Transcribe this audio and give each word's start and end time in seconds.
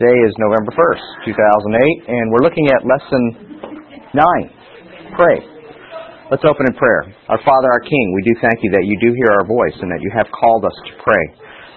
Today 0.00 0.24
is 0.24 0.32
November 0.40 0.72
1st, 0.72 1.36
2008, 1.36 2.08
and 2.08 2.32
we're 2.32 2.40
looking 2.40 2.64
at 2.72 2.80
lesson 2.80 3.22
9 4.16 5.12
Pray. 5.20 5.36
Let's 6.32 6.48
open 6.48 6.64
in 6.64 6.72
prayer. 6.80 7.12
Our 7.28 7.36
Father, 7.44 7.68
our 7.68 7.84
King, 7.84 8.06
we 8.16 8.24
do 8.24 8.32
thank 8.40 8.64
you 8.64 8.72
that 8.72 8.88
you 8.88 8.96
do 9.04 9.12
hear 9.12 9.36
our 9.36 9.44
voice 9.44 9.76
and 9.84 9.92
that 9.92 10.00
you 10.00 10.08
have 10.16 10.24
called 10.32 10.64
us 10.64 10.72
to 10.88 10.92
pray. 11.04 11.24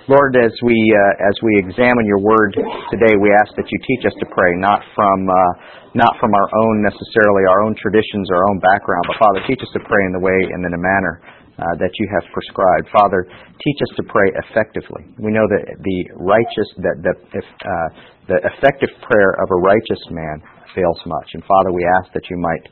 Lord, 0.08 0.40
as 0.40 0.56
we 0.64 0.80
uh, 0.96 1.28
as 1.28 1.36
we 1.44 1.60
examine 1.60 2.08
your 2.08 2.24
word 2.24 2.56
today, 2.88 3.20
we 3.20 3.36
ask 3.36 3.52
that 3.60 3.68
you 3.68 3.78
teach 3.84 4.08
us 4.08 4.16
to 4.24 4.28
pray, 4.32 4.56
not 4.64 4.80
from 4.96 5.28
uh, 5.28 5.52
not 6.00 6.16
from 6.16 6.32
our 6.32 6.48
own 6.56 6.88
necessarily 6.88 7.44
our 7.52 7.68
own 7.68 7.76
traditions, 7.76 8.32
our 8.32 8.48
own 8.48 8.64
background, 8.64 9.12
but 9.12 9.20
Father, 9.20 9.44
teach 9.44 9.60
us 9.60 9.72
to 9.76 9.84
pray 9.84 10.08
in 10.08 10.16
the 10.16 10.24
way 10.24 10.40
and 10.56 10.64
in 10.64 10.72
a 10.72 10.80
manner 10.80 11.20
uh, 11.58 11.64
that 11.80 11.92
you 12.00 12.08
have 12.12 12.26
prescribed. 12.34 12.88
Father, 12.92 13.28
teach 13.64 13.80
us 13.80 13.92
to 13.96 14.04
pray 14.12 14.28
effectively. 14.48 15.08
We 15.20 15.32
know 15.32 15.48
that 15.48 15.64
the 15.80 16.00
righteous, 16.20 16.70
that 16.84 16.98
the, 17.00 17.14
if, 17.32 17.48
uh, 17.48 17.90
the 18.28 18.40
effective 18.56 18.92
prayer 19.08 19.32
of 19.40 19.48
a 19.52 19.60
righteous 19.64 20.04
man 20.12 20.44
fails 20.76 21.00
much. 21.08 21.30
And 21.34 21.44
Father, 21.48 21.72
we 21.72 21.84
ask 22.02 22.12
that 22.12 22.28
you 22.30 22.38
might 22.38 22.66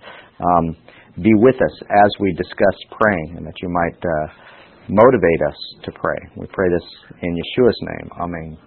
um, 0.44 0.66
be 1.22 1.32
with 1.40 1.56
us 1.56 1.76
as 1.88 2.12
we 2.20 2.34
discuss 2.34 2.78
praying, 2.92 3.38
and 3.38 3.46
that 3.46 3.56
you 3.62 3.70
might 3.70 4.00
uh, 4.02 4.28
motivate 4.90 5.42
us 5.48 5.60
to 5.86 5.92
pray. 5.94 6.20
We 6.36 6.48
pray 6.52 6.68
this 6.68 6.88
in 7.22 7.32
Yeshua's 7.38 7.80
name. 7.82 8.08
Amen. 8.20 8.58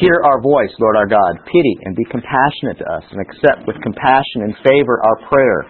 Hear 0.00 0.20
our 0.24 0.40
voice, 0.40 0.72
Lord 0.80 0.96
our 0.96 1.06
God. 1.06 1.44
Pity 1.46 1.74
and 1.84 1.94
be 1.94 2.04
compassionate 2.10 2.78
to 2.80 2.86
us, 2.96 3.04
and 3.12 3.20
accept 3.20 3.68
with 3.68 3.76
compassion 3.82 4.48
and 4.48 4.54
favor 4.64 5.00
our 5.04 5.28
prayer 5.28 5.60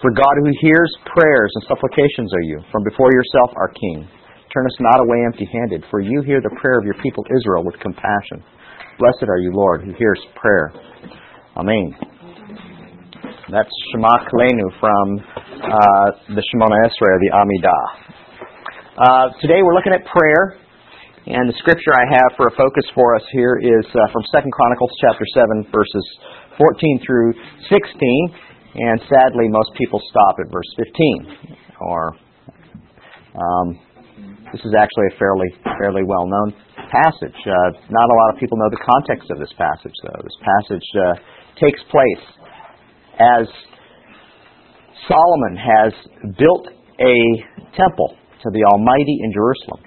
for 0.00 0.10
God 0.10 0.34
who 0.40 0.50
hears 0.60 0.90
prayers 1.12 1.52
and 1.54 1.64
supplications 1.68 2.32
are 2.32 2.46
you, 2.48 2.60
from 2.72 2.82
before 2.84 3.12
yourself, 3.12 3.52
our 3.56 3.68
King. 3.68 4.08
Turn 4.52 4.66
us 4.66 4.76
not 4.80 5.00
away 5.00 5.22
empty 5.26 5.46
handed, 5.52 5.84
for 5.90 6.00
you 6.00 6.22
hear 6.22 6.40
the 6.40 6.50
prayer 6.60 6.78
of 6.80 6.84
your 6.84 6.96
people 7.04 7.24
Israel 7.28 7.62
with 7.64 7.78
compassion. 7.78 8.42
Blessed 8.98 9.28
are 9.28 9.38
you, 9.38 9.52
Lord, 9.52 9.84
who 9.84 9.92
hears 9.92 10.18
prayer. 10.34 10.72
Amen. 11.56 11.92
That's 13.52 13.70
Shema 13.92 14.24
Koleinu 14.24 14.66
from 14.80 15.06
uh, 15.68 16.34
the 16.34 16.42
Shemona 16.48 16.76
Esrei, 16.88 17.16
the 17.20 17.30
Amidah. 17.36 17.86
Uh, 18.96 19.26
today 19.40 19.60
we're 19.62 19.74
looking 19.74 19.92
at 19.92 20.04
prayer, 20.06 20.56
and 21.26 21.48
the 21.48 21.56
scripture 21.58 21.92
I 21.92 22.08
have 22.08 22.36
for 22.36 22.48
a 22.48 22.54
focus 22.56 22.84
for 22.94 23.14
us 23.16 23.22
here 23.32 23.60
is 23.60 23.86
uh, 23.92 24.12
from 24.12 24.22
Second 24.32 24.52
Chronicles 24.52 24.90
chapter 25.00 25.24
7, 25.34 25.68
verses 25.70 26.04
14 26.56 27.00
through 27.04 27.32
16. 27.68 28.49
And 28.74 29.00
sadly, 29.10 29.48
most 29.48 29.70
people 29.74 30.00
stop 30.10 30.36
at 30.38 30.50
verse 30.50 30.70
15. 30.76 31.58
Or 31.80 32.14
um, 33.34 33.80
this 34.52 34.62
is 34.62 34.74
actually 34.78 35.10
a 35.14 35.18
fairly 35.18 35.50
fairly 35.78 36.02
well 36.06 36.26
known 36.26 36.54
passage. 36.90 37.38
Uh, 37.46 37.70
not 37.90 38.06
a 38.10 38.16
lot 38.26 38.34
of 38.34 38.40
people 38.40 38.58
know 38.58 38.70
the 38.70 38.82
context 38.82 39.30
of 39.30 39.38
this 39.38 39.52
passage, 39.58 39.94
though. 40.02 40.20
This 40.22 40.38
passage 40.38 40.88
uh, 40.98 41.14
takes 41.58 41.82
place 41.90 42.24
as 43.18 43.46
Solomon 45.06 45.54
has 45.58 45.92
built 46.38 46.68
a 47.00 47.16
temple 47.74 48.14
to 48.42 48.48
the 48.52 48.62
Almighty 48.70 49.18
in 49.22 49.32
Jerusalem. 49.32 49.80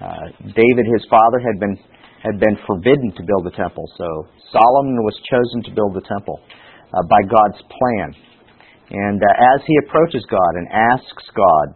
Uh, 0.00 0.26
David, 0.54 0.86
his 0.86 1.04
father, 1.10 1.38
had 1.38 1.58
been 1.58 1.76
had 2.22 2.38
been 2.38 2.58
forbidden 2.66 3.10
to 3.16 3.22
build 3.24 3.48
the 3.48 3.56
temple, 3.56 3.88
so 3.96 4.06
Solomon 4.52 5.00
was 5.02 5.16
chosen 5.24 5.64
to 5.64 5.70
build 5.72 5.96
the 5.96 6.04
temple 6.04 6.38
uh, 6.92 7.02
by 7.08 7.22
God's 7.22 7.62
plan. 7.70 8.14
And 8.90 9.22
uh, 9.22 9.54
as 9.54 9.62
he 9.66 9.74
approaches 9.86 10.24
God 10.30 10.52
and 10.56 10.68
asks 10.68 11.24
God 11.34 11.66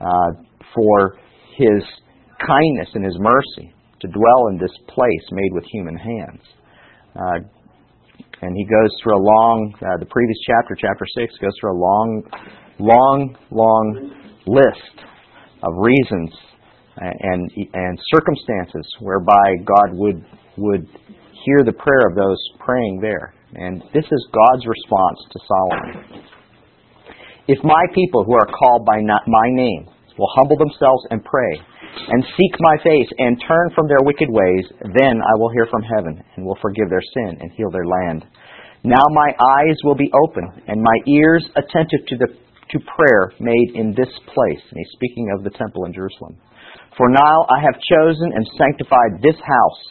uh, 0.00 0.42
for 0.74 1.18
his 1.56 1.82
kindness 2.46 2.88
and 2.94 3.04
his 3.04 3.16
mercy 3.18 3.74
to 4.00 4.08
dwell 4.08 4.48
in 4.50 4.58
this 4.58 4.72
place 4.88 5.26
made 5.30 5.52
with 5.52 5.64
human 5.72 5.96
hands. 5.96 6.42
Uh, 7.14 7.38
and 8.42 8.56
he 8.56 8.64
goes 8.64 8.90
through 9.02 9.16
a 9.16 9.22
long, 9.22 9.72
uh, 9.78 9.98
the 9.98 10.06
previous 10.06 10.38
chapter, 10.46 10.74
chapter 10.74 11.06
6, 11.06 11.38
goes 11.38 11.52
through 11.60 11.72
a 11.72 11.78
long, 11.78 12.22
long, 12.80 13.36
long 13.50 14.10
list 14.46 15.06
of 15.62 15.72
reasons 15.78 16.30
and, 16.96 17.50
and 17.72 17.98
circumstances 18.12 18.86
whereby 19.00 19.56
God 19.64 19.94
would, 19.94 20.24
would 20.58 20.86
hear 21.44 21.64
the 21.64 21.72
prayer 21.72 22.08
of 22.10 22.16
those 22.16 22.38
praying 22.58 23.00
there. 23.00 23.34
And 23.54 23.82
this 23.92 24.04
is 24.04 24.32
God's 24.32 24.66
response 24.66 25.18
to 25.30 25.38
Solomon. 25.48 26.24
If 27.48 27.58
my 27.64 27.84
people 27.94 28.24
who 28.24 28.34
are 28.34 28.48
called 28.48 28.86
by 28.86 29.00
my 29.02 29.48
name 29.50 29.88
will 30.18 30.30
humble 30.36 30.56
themselves 30.56 31.04
and 31.10 31.24
pray, 31.24 31.60
and 32.08 32.24
seek 32.24 32.54
my 32.60 32.76
face, 32.82 33.08
and 33.18 33.42
turn 33.46 33.70
from 33.74 33.86
their 33.88 34.00
wicked 34.00 34.28
ways, 34.30 34.64
then 34.96 35.20
I 35.20 35.34
will 35.36 35.50
hear 35.50 35.66
from 35.70 35.82
heaven, 35.82 36.24
and 36.36 36.46
will 36.46 36.58
forgive 36.62 36.88
their 36.88 37.04
sin, 37.14 37.36
and 37.40 37.52
heal 37.52 37.70
their 37.70 37.84
land. 37.84 38.24
Now 38.84 39.04
my 39.12 39.28
eyes 39.28 39.76
will 39.84 39.94
be 39.94 40.10
open, 40.24 40.62
and 40.66 40.80
my 40.80 40.96
ears 41.06 41.44
attentive 41.56 42.06
to 42.08 42.16
the 42.16 42.28
to 42.72 42.78
prayer 42.96 43.32
made 43.38 43.74
in 43.74 43.92
this 43.92 44.08
place. 44.32 44.62
And 44.70 44.78
he's 44.80 44.92
speaking 44.96 45.30
of 45.36 45.44
the 45.44 45.50
temple 45.50 45.84
in 45.84 45.92
Jerusalem. 45.92 46.40
For 46.96 47.10
now 47.10 47.44
I 47.50 47.60
have 47.60 47.76
chosen 47.84 48.32
and 48.34 48.48
sanctified 48.56 49.20
this 49.20 49.36
house, 49.36 49.82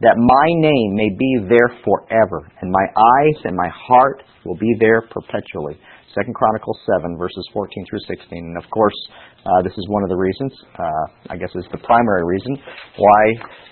that 0.00 0.14
my 0.16 0.48
name 0.54 0.94
may 0.94 1.10
be 1.10 1.48
there 1.48 1.74
forever, 1.84 2.46
and 2.60 2.70
my 2.70 2.86
eyes 2.86 3.38
and 3.44 3.56
my 3.56 3.68
heart 3.68 4.22
will 4.44 4.56
be 4.56 4.74
there 4.78 5.02
perpetually. 5.02 5.78
Second 6.14 6.34
Chronicles 6.34 6.78
7, 6.98 7.18
verses 7.18 7.48
14 7.52 7.84
through 7.90 8.00
16. 8.06 8.38
And 8.38 8.56
of 8.56 8.68
course, 8.70 8.96
uh, 9.44 9.62
this 9.62 9.72
is 9.76 9.86
one 9.88 10.02
of 10.02 10.08
the 10.08 10.16
reasons, 10.16 10.52
uh, 10.78 11.04
I 11.30 11.36
guess 11.36 11.50
is 11.54 11.66
the 11.70 11.78
primary 11.78 12.24
reason, 12.24 12.56
why 12.96 13.22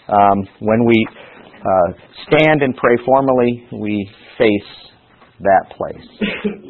um, 0.08 0.38
when 0.60 0.84
we 0.84 1.06
uh, 1.54 1.92
stand 2.28 2.62
and 2.62 2.76
pray 2.76 2.96
formally, 3.04 3.66
we 3.80 4.10
face 4.38 4.90
that 5.40 5.74
place. 5.76 6.62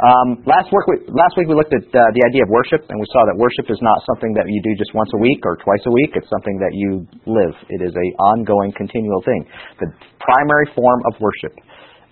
Um, 0.00 0.40
last, 0.48 0.72
work 0.72 0.88
we, 0.88 0.96
last 1.12 1.36
week 1.36 1.44
we 1.44 1.52
looked 1.52 1.76
at 1.76 1.84
uh, 1.84 2.00
the 2.16 2.24
idea 2.24 2.40
of 2.40 2.48
worship, 2.48 2.88
and 2.88 2.96
we 2.96 3.04
saw 3.12 3.28
that 3.28 3.36
worship 3.36 3.68
is 3.68 3.76
not 3.84 4.00
something 4.08 4.32
that 4.32 4.48
you 4.48 4.56
do 4.64 4.72
just 4.80 4.96
once 4.96 5.12
a 5.12 5.20
week 5.20 5.44
or 5.44 5.60
twice 5.60 5.84
a 5.84 5.92
week. 5.92 6.16
It's 6.16 6.30
something 6.32 6.56
that 6.56 6.72
you 6.72 7.04
live. 7.28 7.52
It 7.68 7.84
is 7.84 7.92
a 7.92 8.06
ongoing, 8.32 8.72
continual 8.72 9.20
thing. 9.20 9.44
The 9.76 9.92
primary 10.16 10.72
form 10.72 11.04
of 11.04 11.20
worship, 11.20 11.52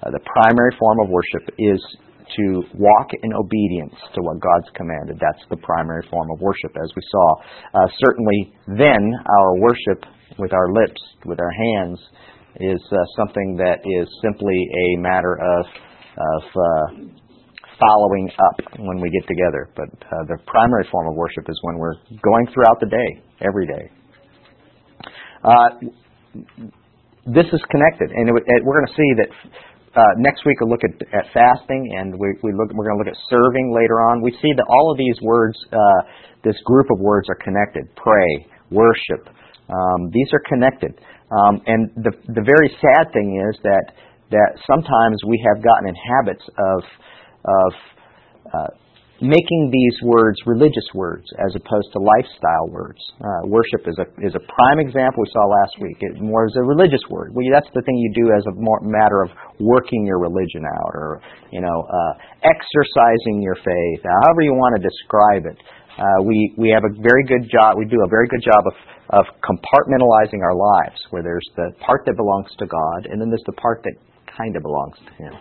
uh, 0.05 0.13
the 0.13 0.21
primary 0.21 0.77
form 0.77 1.01
of 1.01 1.09
worship 1.09 1.49
is 1.57 1.81
to 2.37 2.61
walk 2.77 3.09
in 3.25 3.33
obedience 3.33 3.97
to 4.13 4.21
what 4.21 4.37
God's 4.37 4.69
commanded. 4.77 5.17
That's 5.17 5.41
the 5.49 5.57
primary 5.65 6.05
form 6.13 6.29
of 6.29 6.45
worship, 6.45 6.77
as 6.77 6.93
we 6.93 7.01
saw. 7.09 7.27
Uh, 7.73 7.89
certainly, 8.05 8.53
then 8.69 9.01
our 9.17 9.65
worship 9.65 10.05
with 10.37 10.53
our 10.53 10.69
lips, 10.77 11.01
with 11.25 11.41
our 11.41 11.55
hands, 11.57 11.97
is 12.61 12.85
uh, 12.93 13.01
something 13.17 13.57
that 13.57 13.81
is 13.81 14.05
simply 14.21 14.61
a 14.61 15.01
matter 15.01 15.41
of 15.41 15.65
of 16.19 16.43
uh, 16.51 16.87
following 17.81 18.31
up 18.39 18.57
when 18.79 19.01
we 19.01 19.11
get 19.11 19.27
together. 19.27 19.71
But 19.75 19.91
uh, 20.07 20.25
the 20.29 20.39
primary 20.47 20.87
form 20.91 21.09
of 21.09 21.15
worship 21.15 21.49
is 21.49 21.59
when 21.63 21.79
we're 21.79 21.97
going 22.23 22.47
throughout 22.53 22.79
the 22.81 22.91
day, 22.91 23.11
every 23.41 23.67
day. 23.67 23.85
Uh, 25.45 25.69
this 27.27 27.47
is 27.53 27.63
connected, 27.71 28.11
and 28.11 28.29
it, 28.29 28.35
it, 28.35 28.61
we're 28.65 28.81
going 28.83 28.91
to 28.91 28.99
see 28.99 29.11
that 29.23 29.31
uh, 29.95 30.13
next 30.19 30.45
week 30.45 30.61
we'll 30.61 30.71
look 30.71 30.85
at, 30.85 30.95
at 31.13 31.27
fasting, 31.33 31.95
and 31.97 32.15
we, 32.19 32.35
we 32.43 32.53
look, 32.53 32.71
we're 32.75 32.89
going 32.89 32.99
to 32.99 33.03
look 33.05 33.13
at 33.13 33.21
serving 33.31 33.73
later 33.75 34.01
on. 34.11 34.23
We 34.23 34.33
see 34.43 34.53
that 34.57 34.67
all 34.69 34.93
of 34.93 34.99
these 34.99 35.17
words, 35.23 35.57
uh, 35.73 36.01
this 36.45 36.57
group 36.65 36.87
of 36.93 37.01
words, 37.01 37.29
are 37.29 37.39
connected. 37.43 37.85
Pray, 37.97 38.47
worship. 38.71 39.29
Um, 39.69 40.11
these 40.13 40.29
are 40.33 40.43
connected. 40.49 40.97
Um, 41.29 41.61
and 41.67 41.91
the 42.01 42.13
the 42.33 42.41
very 42.41 42.73
sad 42.81 43.13
thing 43.13 43.37
is 43.37 43.61
that 43.63 43.93
that 44.31 44.51
sometimes 44.65 45.17
we 45.29 45.37
have 45.45 45.63
gotten 45.63 45.89
in 45.89 45.97
habits 46.17 46.45
of 46.49 46.79
of 47.49 47.73
uh, 48.53 48.71
making 49.21 49.71
these 49.75 49.97
words 50.07 50.39
religious 50.47 50.87
words 50.95 51.27
as 51.43 51.51
opposed 51.59 51.91
to 51.93 51.99
lifestyle 51.99 52.71
words. 52.71 52.99
Uh, 53.19 53.51
worship 53.51 53.83
is 53.91 53.99
a 53.99 54.07
is 54.23 54.35
a 54.35 54.43
prime 54.47 54.79
example 54.79 55.27
we 55.27 55.31
saw 55.35 55.43
last 55.43 55.75
week. 55.83 55.99
It 56.01 56.23
more 56.23 56.47
is 56.47 56.55
a 56.57 56.63
religious 56.63 57.03
word. 57.11 57.35
Well, 57.35 57.45
that's 57.51 57.71
the 57.75 57.83
thing 57.83 57.99
you 57.99 58.13
do 58.15 58.31
as 58.31 58.47
a 58.47 58.55
more 58.55 58.79
matter 58.83 59.23
of 59.23 59.31
working 59.59 60.07
your 60.07 60.19
religion 60.19 60.63
out, 60.63 60.93
or 60.95 61.21
you 61.51 61.61
know, 61.61 61.83
uh, 61.83 62.13
exercising 62.47 63.43
your 63.43 63.57
faith. 63.57 64.01
However 64.07 64.43
you 64.43 64.55
want 64.55 64.79
to 64.79 64.83
describe 64.83 65.47
it. 65.47 65.59
Uh, 65.99 66.23
we 66.23 66.55
we 66.57 66.71
have 66.71 66.87
a 66.87 66.95
very 67.03 67.27
good 67.27 67.51
job. 67.51 67.75
We 67.77 67.85
do 67.85 67.99
a 68.07 68.09
very 68.09 68.29
good 68.29 68.43
job 68.43 68.63
of 68.71 68.77
of 69.11 69.25
compartmentalizing 69.43 70.39
our 70.47 70.55
lives, 70.55 71.01
where 71.11 71.23
there's 71.25 71.49
the 71.57 71.73
part 71.81 72.07
that 72.07 72.15
belongs 72.15 72.51
to 72.59 72.67
God, 72.67 73.11
and 73.11 73.21
then 73.21 73.31
there's 73.31 73.47
the 73.47 73.59
part 73.59 73.83
that 73.83 73.95
kind 74.31 74.55
of 74.55 74.63
belongs 74.63 74.95
to 75.03 75.13
Him. 75.19 75.35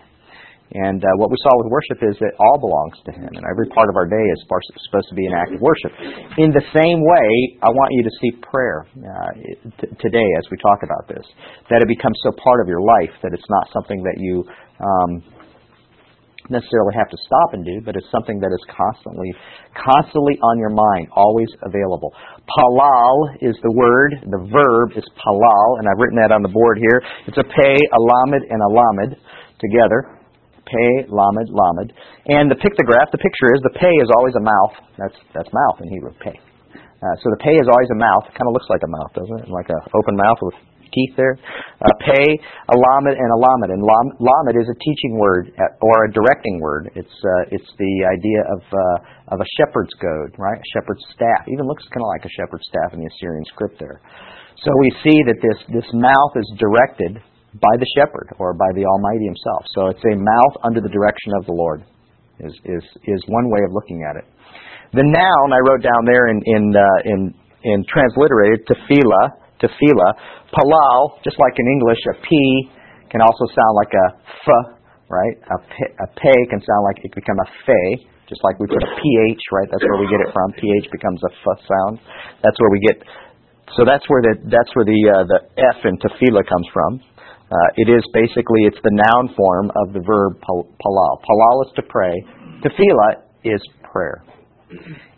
And 0.67 0.99
uh, 0.99 1.07
what 1.15 1.31
we 1.31 1.39
saw 1.39 1.51
with 1.63 1.71
worship 1.71 2.03
is 2.03 2.19
that 2.19 2.35
all 2.43 2.59
belongs 2.59 2.99
to 3.07 3.11
Him, 3.15 3.31
and 3.31 3.43
every 3.47 3.71
part 3.71 3.87
of 3.87 3.95
our 3.95 4.03
day 4.03 4.19
is 4.19 4.39
supposed 4.43 5.07
to 5.07 5.15
be 5.15 5.23
an 5.23 5.33
act 5.33 5.55
of 5.55 5.63
worship. 5.63 5.95
In 6.35 6.51
the 6.51 6.65
same 6.75 6.99
way, 6.99 7.29
I 7.63 7.71
want 7.71 7.95
you 7.95 8.03
to 8.03 8.13
see 8.19 8.31
prayer 8.43 8.83
uh, 8.83 9.31
t- 9.79 9.95
today 10.03 10.27
as 10.35 10.43
we 10.51 10.59
talk 10.59 10.83
about 10.83 11.07
this, 11.07 11.23
that 11.71 11.79
it 11.79 11.87
becomes 11.87 12.19
so 12.19 12.35
part 12.35 12.59
of 12.59 12.67
your 12.67 12.83
life 12.83 13.15
that 13.23 13.31
it's 13.31 13.47
not 13.47 13.71
something 13.71 14.03
that 14.03 14.19
you 14.19 14.43
um, 14.83 15.23
necessarily 16.49 16.95
have 16.95 17.07
to 17.11 17.19
stop 17.23 17.55
and 17.55 17.63
do, 17.63 17.79
but 17.83 17.95
it's 17.95 18.07
something 18.11 18.39
that 18.39 18.51
is 18.51 18.63
constantly, 18.67 19.31
constantly 19.71 20.35
on 20.43 20.59
your 20.59 20.71
mind, 20.71 21.07
always 21.15 21.47
available. 21.63 22.11
Palal 22.43 23.39
is 23.39 23.55
the 23.63 23.71
word, 23.71 24.19
the 24.19 24.43
verb 24.51 24.95
is 24.95 25.03
palal, 25.15 25.79
and 25.79 25.87
I've 25.87 25.99
written 25.99 26.19
that 26.23 26.31
on 26.35 26.43
the 26.43 26.51
board 26.51 26.79
here. 26.79 26.99
It's 27.27 27.39
a 27.39 27.47
pay, 27.47 27.75
a 27.75 27.99
lamed, 27.99 28.43
and 28.47 28.59
a 28.63 28.71
lamed 28.71 29.15
together. 29.59 30.16
Pay, 30.67 31.07
lamed, 31.07 31.47
lamed. 31.47 31.95
And 32.27 32.51
the 32.51 32.59
pictograph, 32.59 33.07
the 33.15 33.23
picture 33.23 33.55
is, 33.55 33.59
the 33.63 33.79
pay 33.79 33.95
is 34.03 34.11
always 34.19 34.35
a 34.35 34.43
mouth. 34.43 34.75
That's, 34.99 35.15
that's 35.31 35.49
mouth 35.55 35.79
in 35.79 35.87
Hebrew, 35.87 36.11
pay. 36.19 36.35
Uh, 36.99 37.15
so 37.23 37.31
the 37.31 37.39
pay 37.39 37.55
is 37.55 37.67
always 37.71 37.87
a 37.93 37.99
mouth. 37.99 38.25
It 38.27 38.35
kind 38.35 38.49
of 38.49 38.53
looks 38.57 38.67
like 38.67 38.83
a 38.83 38.91
mouth, 38.91 39.11
doesn't 39.15 39.39
it? 39.45 39.47
Like 39.47 39.69
an 39.69 39.79
open 39.93 40.17
mouth 40.17 40.39
with 40.41 40.57
teeth 40.89 41.13
there. 41.15 41.37
Uh, 41.77 41.93
pay, 42.01 42.25
a 42.73 42.75
lamed, 42.75 43.13
and 43.13 43.29
a 43.29 43.37
lamed. 43.37 43.69
And 43.69 43.81
lam, 43.85 44.05
lamed 44.17 44.57
is 44.57 44.65
a 44.65 44.77
teaching 44.81 45.13
word 45.19 45.53
uh, 45.55 45.85
or 45.85 46.05
a 46.05 46.09
directing 46.11 46.59
word. 46.59 46.89
It's 46.97 47.17
uh, 47.21 47.53
it's 47.53 47.69
the 47.77 47.93
idea 48.09 48.41
of 48.49 48.61
uh, 48.73 49.35
of 49.35 49.37
a 49.37 49.47
shepherd's 49.61 49.93
goad, 50.01 50.33
right? 50.41 50.57
A 50.57 50.67
shepherd's 50.73 51.05
staff. 51.13 51.45
Even 51.47 51.69
looks 51.69 51.85
kind 51.93 52.01
of 52.01 52.09
like 52.17 52.25
a 52.25 52.33
shepherd's 52.33 52.65
staff 52.65 52.97
in 52.97 53.05
the 53.05 53.09
Assyrian 53.13 53.45
script 53.53 53.77
there. 53.77 54.01
So 54.65 54.73
we 54.81 54.89
see 55.05 55.17
that 55.29 55.37
this 55.37 55.59
this 55.69 55.89
mouth 55.93 56.33
is 56.33 56.49
directed 56.57 57.21
by 57.61 57.73
the 57.79 57.87
shepherd 57.97 58.33
or 58.39 58.53
by 58.53 58.69
the 58.75 58.85
Almighty 58.85 59.25
Himself. 59.25 59.63
So 59.73 59.87
it's 59.87 60.03
a 60.05 60.15
mouth 60.15 60.55
under 60.63 60.81
the 60.81 60.89
direction 60.89 61.33
of 61.39 61.45
the 61.45 61.53
Lord. 61.53 61.83
Is 62.39 62.53
is 62.65 62.85
is 63.09 63.21
one 63.27 63.49
way 63.49 63.65
of 63.65 63.73
looking 63.73 64.05
at 64.05 64.13
it. 64.13 64.25
The 64.93 65.01
noun 65.01 65.47
I 65.49 65.59
wrote 65.65 65.81
down 65.81 66.05
there 66.05 66.29
in 66.29 66.37
in 66.45 66.63
uh, 66.77 66.85
in 67.09 67.19
in 67.65 67.81
transliterated 67.89 68.61
tefillah, 68.69 69.25
tefillah, 69.57 70.11
palal, 70.53 71.17
just 71.25 71.35
like 71.41 71.57
in 71.57 71.65
English, 71.65 71.97
a 72.13 72.15
p 72.21 72.29
can 73.09 73.25
also 73.25 73.45
sound 73.49 73.73
like 73.73 73.89
a 73.89 74.07
f, 74.21 74.47
right? 75.09 75.35
A 75.49 75.57
p, 75.65 75.75
a 75.97 76.07
pe 76.13 76.35
can 76.53 76.61
sound 76.61 76.83
like 76.85 77.01
it 77.01 77.11
become 77.17 77.39
a 77.41 77.49
fe, 77.65 78.05
just 78.29 78.43
like 78.45 78.59
we 78.61 78.67
put 78.67 78.85
a 78.85 78.91
ph, 79.01 79.41
right? 79.51 79.67
That's 79.73 79.83
where 79.83 79.99
we 79.99 80.07
get 80.07 80.21
it 80.21 80.29
from. 80.29 80.53
Ph 80.61 80.87
becomes 80.91 81.19
a 81.25 81.31
f 81.33 81.57
sound. 81.65 81.99
That's 82.45 82.57
where 82.61 82.69
we 82.69 82.79
get. 82.85 83.01
So 83.75 83.83
that's 83.83 84.05
where 84.07 84.21
the 84.21 84.33
that's 84.45 84.71
where 84.77 84.85
the 84.85 84.99
uh, 85.09 85.23
the 85.25 85.39
f 85.57 85.79
in 85.89 85.97
tefillah 85.97 86.45
comes 86.45 86.67
from. 86.69 87.01
Uh, 87.47 87.79
it 87.79 87.87
is 87.87 88.03
basically 88.11 88.67
it's 88.67 88.79
the 88.83 88.91
noun 88.91 89.31
form 89.35 89.71
of 89.83 89.93
the 89.93 90.03
verb 90.03 90.35
palal. 90.43 91.13
Palal 91.23 91.63
is 91.63 91.71
to 91.79 91.83
pray. 91.87 92.11
Tefillah 92.59 93.23
is 93.47 93.61
prayer. 93.87 94.23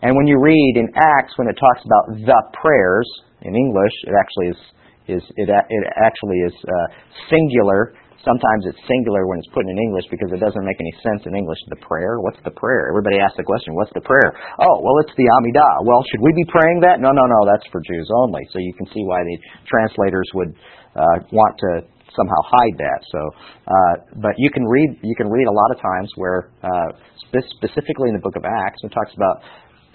And 0.02 0.14
when 0.14 0.28
you 0.28 0.38
read 0.38 0.74
in 0.78 0.88
Acts, 0.94 1.34
when 1.38 1.50
it 1.50 1.58
talks 1.58 1.81
about 1.81 2.22
the 2.22 2.42
prayers 2.62 3.10
in 3.42 3.56
English, 3.56 3.96
it 4.06 4.14
actually 4.14 4.50
is 4.54 4.62
is 5.10 5.24
it 5.42 5.50
it 5.50 5.84
actually 5.98 6.38
is 6.46 6.54
uh, 6.54 6.88
singular. 7.34 7.98
Sometimes 8.22 8.68
it's 8.68 8.78
singular 8.86 9.26
when 9.26 9.40
it's 9.40 9.50
put 9.56 9.64
in 9.64 9.80
English 9.90 10.06
because 10.12 10.30
it 10.36 10.44
doesn't 10.44 10.62
make 10.62 10.76
any 10.78 10.94
sense 11.02 11.24
in 11.26 11.34
English. 11.34 11.58
The 11.72 11.80
prayer, 11.80 12.20
what's 12.20 12.38
the 12.44 12.52
prayer? 12.52 12.92
Everybody 12.92 13.18
asks 13.18 13.40
the 13.40 13.48
question, 13.48 13.74
what's 13.80 13.96
the 13.96 14.04
prayer? 14.04 14.36
Oh, 14.60 14.84
well, 14.84 15.00
it's 15.02 15.16
the 15.16 15.24
Amidah. 15.24 15.88
Well, 15.88 16.04
should 16.04 16.20
we 16.20 16.36
be 16.36 16.44
praying 16.52 16.84
that? 16.84 17.00
No, 17.00 17.16
no, 17.16 17.24
no, 17.24 17.40
that's 17.48 17.64
for 17.72 17.80
Jews 17.80 18.12
only. 18.20 18.44
So 18.52 18.60
you 18.60 18.76
can 18.76 18.92
see 18.92 19.08
why 19.08 19.24
the 19.24 19.38
translators 19.72 20.28
would 20.36 20.52
uh, 21.00 21.18
want 21.31 21.56
to 21.64 21.72
somehow 22.19 22.42
hide 22.44 22.75
that. 22.83 23.00
So, 23.07 23.21
uh, 23.63 23.94
but 24.19 24.36
you 24.38 24.51
can 24.51 24.68
read 24.68 25.00
you 25.01 25.16
can 25.16 25.31
read 25.31 25.48
a 25.48 25.56
lot 25.56 25.69
of 25.71 25.80
times 25.80 26.12
where 26.19 26.51
uh, 26.60 26.92
specifically 27.31 28.12
in 28.12 28.16
the 28.19 28.24
book 28.24 28.36
of 28.36 28.44
Acts, 28.44 28.83
it 28.83 28.92
talks 28.92 29.16
about 29.16 29.39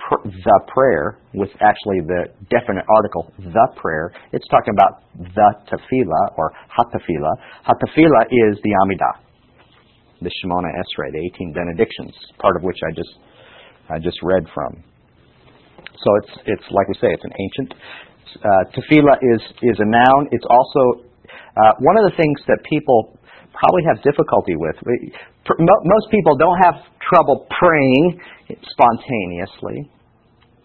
pr- 0.08 0.24
the 0.24 0.58
prayer 0.72 1.18
with 1.34 1.50
actually 1.60 2.00
the 2.08 2.32
definite 2.50 2.84
article, 2.88 3.32
the 3.38 3.66
prayer. 3.76 4.12
It's 4.32 4.46
talking 4.48 4.74
about 4.74 5.04
the 5.12 5.48
tefillah 5.68 6.24
or 6.36 6.52
hatafillah. 6.72 7.34
Hatafillah 7.68 8.24
is 8.32 8.58
the 8.62 8.72
Amidah, 8.84 9.14
the 10.22 10.30
Shemona 10.40 10.72
Esrei, 10.72 11.12
the 11.12 11.22
18 11.36 11.52
benedictions, 11.52 12.12
part 12.40 12.56
of 12.56 12.62
which 12.62 12.78
I 12.86 12.90
just 12.94 13.12
I 13.90 13.98
just 13.98 14.18
read 14.22 14.44
from. 14.54 14.82
So 16.04 16.08
it's 16.22 16.32
it's 16.46 16.66
like 16.70 16.88
we 16.88 16.94
say, 16.94 17.12
it's 17.12 17.24
an 17.24 17.36
ancient. 17.38 17.74
Uh, 18.34 18.64
tefillah 18.74 19.16
is 19.34 19.42
is 19.62 19.76
a 19.78 19.86
noun. 19.86 20.28
It's 20.32 20.46
also 20.48 21.04
uh, 21.56 21.72
one 21.80 21.96
of 21.96 22.04
the 22.10 22.16
things 22.16 22.38
that 22.46 22.58
people 22.68 23.18
probably 23.54 23.82
have 23.86 24.02
difficulty 24.02 24.56
with. 24.56 24.76
Most 24.84 26.10
people 26.10 26.36
don't 26.36 26.58
have 26.62 26.74
trouble 27.00 27.46
praying 27.58 28.20
spontaneously. 28.50 29.90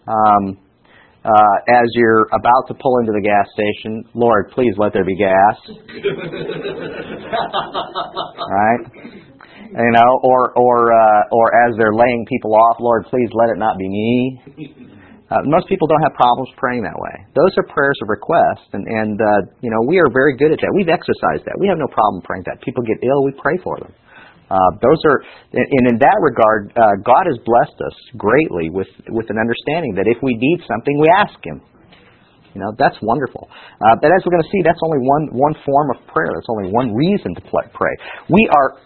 Um, 0.08 0.58
uh, 1.24 1.56
as 1.68 1.86
you're 1.94 2.28
about 2.32 2.68
to 2.70 2.74
pull 2.74 3.00
into 3.00 3.12
the 3.12 3.22
gas 3.22 3.46
station, 3.54 4.06
Lord, 4.14 4.52
please 4.52 4.74
let 4.78 4.94
there 4.94 5.04
be 5.04 5.18
gas. 5.18 5.56
right? 8.50 8.80
You 9.70 9.92
know, 9.92 10.20
or 10.24 10.54
or 10.58 10.94
uh, 10.94 11.24
or 11.32 11.68
as 11.68 11.76
they're 11.78 11.94
laying 11.94 12.26
people 12.28 12.56
off, 12.56 12.78
Lord, 12.80 13.06
please 13.06 13.30
let 13.34 13.50
it 13.50 13.58
not 13.58 13.78
be 13.78 13.88
me. 13.88 14.42
Uh, 15.30 15.46
most 15.46 15.70
people 15.70 15.86
don't 15.86 16.02
have 16.02 16.18
problems 16.18 16.50
praying 16.58 16.82
that 16.82 16.98
way. 16.98 17.16
Those 17.38 17.54
are 17.62 17.66
prayers 17.70 17.94
of 18.02 18.10
request, 18.10 18.66
and, 18.74 18.82
and 18.82 19.14
uh, 19.22 19.46
you 19.62 19.70
know 19.70 19.78
we 19.86 20.02
are 20.02 20.10
very 20.10 20.34
good 20.34 20.50
at 20.50 20.58
that. 20.58 20.74
We've 20.74 20.90
exercised 20.90 21.46
that. 21.46 21.54
We 21.62 21.70
have 21.70 21.78
no 21.78 21.86
problem 21.94 22.26
praying 22.26 22.50
that. 22.50 22.58
People 22.66 22.82
get 22.82 22.98
ill, 23.06 23.22
we 23.22 23.38
pray 23.38 23.62
for 23.62 23.78
them. 23.78 23.94
Uh, 24.50 24.58
those 24.82 24.98
are, 25.06 25.22
and 25.54 25.86
in 25.94 26.02
that 26.02 26.18
regard, 26.26 26.74
uh, 26.74 26.98
God 27.06 27.30
has 27.30 27.38
blessed 27.46 27.78
us 27.78 27.94
greatly 28.18 28.74
with 28.74 28.90
with 29.14 29.30
an 29.30 29.38
understanding 29.38 29.94
that 30.02 30.10
if 30.10 30.18
we 30.26 30.34
need 30.34 30.66
something, 30.66 30.98
we 30.98 31.06
ask 31.14 31.38
Him. 31.46 31.62
You 32.58 32.66
know 32.66 32.74
that's 32.82 32.98
wonderful. 33.06 33.46
Uh, 33.54 34.02
but 34.02 34.10
as 34.10 34.26
we're 34.26 34.34
going 34.34 34.50
to 34.50 34.50
see, 34.50 34.66
that's 34.66 34.82
only 34.82 35.06
one 35.06 35.30
one 35.38 35.54
form 35.62 35.94
of 35.94 36.02
prayer. 36.10 36.34
That's 36.34 36.50
only 36.50 36.74
one 36.74 36.98
reason 36.98 37.38
to 37.38 37.42
pray. 37.46 37.94
We 38.34 38.50
are 38.50 38.82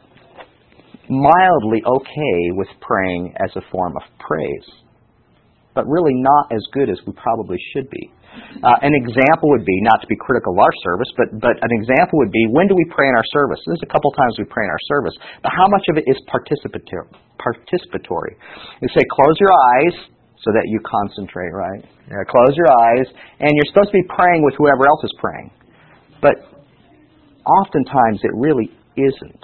mildly 1.07 1.79
okay 1.87 2.39
with 2.59 2.67
praying 2.83 3.31
as 3.39 3.55
a 3.55 3.63
form 3.71 3.95
of 3.95 4.03
praise 4.19 4.82
but 5.73 5.85
really 5.89 6.13
not 6.13 6.53
as 6.53 6.61
good 6.71 6.89
as 6.89 6.97
we 7.05 7.13
probably 7.13 7.57
should 7.73 7.89
be. 7.89 8.11
Uh, 8.33 8.77
an 8.81 8.93
example 8.97 9.53
would 9.53 9.65
be, 9.65 9.77
not 9.85 10.01
to 10.01 10.07
be 10.09 10.17
critical 10.17 10.57
of 10.57 10.59
our 10.61 10.73
service, 10.81 11.09
but, 11.17 11.29
but 11.37 11.53
an 11.61 11.73
example 11.77 12.17
would 12.17 12.33
be, 12.33 12.45
when 12.49 12.65
do 12.65 12.73
we 12.73 12.85
pray 12.89 13.05
in 13.05 13.13
our 13.13 13.27
service? 13.29 13.61
There's 13.65 13.85
a 13.85 13.91
couple 13.91 14.09
times 14.17 14.37
we 14.41 14.45
pray 14.49 14.65
in 14.65 14.71
our 14.73 14.85
service, 14.89 15.13
but 15.45 15.53
how 15.53 15.69
much 15.69 15.85
of 15.89 16.01
it 16.01 16.05
is 16.09 16.17
participatory? 16.29 17.13
participatory? 17.37 18.33
We 18.81 18.87
say, 18.89 19.05
close 19.11 19.37
your 19.37 19.53
eyes 19.53 19.95
so 20.41 20.51
that 20.51 20.65
you 20.65 20.79
concentrate, 20.81 21.53
right? 21.53 21.81
Yeah, 22.09 22.23
close 22.27 22.57
your 22.57 22.71
eyes, 22.71 23.07
and 23.39 23.49
you're 23.53 23.69
supposed 23.69 23.91
to 23.93 23.99
be 24.01 24.07
praying 24.11 24.43
with 24.43 24.55
whoever 24.57 24.87
else 24.87 25.03
is 25.03 25.13
praying. 25.21 25.51
But 26.21 26.35
oftentimes 27.45 28.19
it 28.23 28.31
really 28.33 28.71
isn't. 28.97 29.43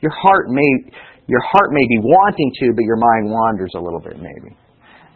Your 0.00 0.12
heart 0.12 0.48
may, 0.48 0.92
your 1.26 1.40
heart 1.44 1.70
may 1.72 1.84
be 1.88 1.98
wanting 2.00 2.50
to, 2.60 2.72
but 2.74 2.84
your 2.84 2.96
mind 2.96 3.30
wanders 3.30 3.72
a 3.76 3.80
little 3.80 4.00
bit, 4.00 4.16
maybe. 4.16 4.56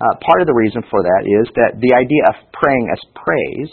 Uh, 0.03 0.11
part 0.27 0.43
of 0.43 0.47
the 0.51 0.59
reason 0.59 0.83
for 0.91 1.07
that 1.07 1.23
is 1.23 1.47
that 1.55 1.79
the 1.79 1.95
idea 1.95 2.23
of 2.27 2.37
praying 2.51 2.91
as 2.91 2.99
praise, 3.15 3.71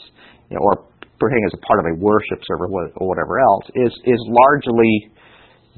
you 0.50 0.56
know, 0.56 0.62
or 0.62 0.86
praying 1.18 1.42
as 1.50 1.54
a 1.58 1.62
part 1.66 1.82
of 1.82 1.86
a 1.90 1.96
worship 1.98 2.38
service 2.46 2.70
or 2.70 3.10
whatever 3.10 3.42
else, 3.42 3.66
is 3.74 3.94
is 4.06 4.22
largely 4.30 5.10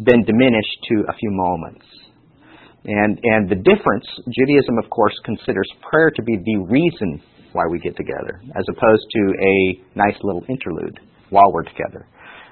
been 0.03 0.23
diminished 0.27 0.77
to 0.91 1.07
a 1.07 1.15
few 1.15 1.31
moments. 1.31 1.85
And 2.83 3.15
and 3.23 3.47
the 3.47 3.55
difference, 3.63 4.03
Judaism, 4.27 4.75
of 4.83 4.91
course, 4.91 5.15
considers 5.23 5.67
prayer 5.88 6.12
to 6.12 6.21
be 6.23 6.35
the 6.35 6.67
reason 6.67 7.23
why 7.55 7.63
we 7.71 7.79
get 7.79 7.95
together, 7.95 8.43
as 8.59 8.65
opposed 8.67 9.05
to 9.15 9.21
a 9.39 9.55
nice 9.95 10.19
little 10.23 10.43
interlude 10.51 11.00
while 11.29 11.47
we're 11.53 11.63
together. 11.63 12.03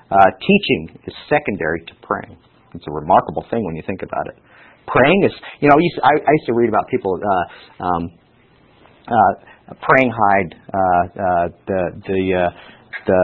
Uh, 0.07 0.31
teaching 0.39 0.95
is 1.07 1.13
secondary 1.27 1.83
to 1.91 1.93
praying. 2.07 2.37
It's 2.73 2.87
a 2.87 2.91
remarkable 2.91 3.43
thing 3.51 3.65
when 3.65 3.75
you 3.75 3.83
think 3.85 4.01
about 4.01 4.27
it 4.31 4.39
praying 4.87 5.23
is, 5.25 5.33
you 5.59 5.69
know, 5.69 5.75
I, 6.03 6.13
I 6.15 6.31
used 6.31 6.47
to 6.47 6.53
read 6.53 6.69
about 6.69 6.87
people, 6.89 7.17
uh, 7.17 7.83
um, 7.83 8.03
uh, 9.07 9.73
praying 9.81 10.11
Hyde, 10.11 10.51
uh, 10.51 10.77
uh, 10.77 11.47
the, 11.67 11.81
the, 12.07 12.21
uh, 12.35 12.49
the 13.07 13.21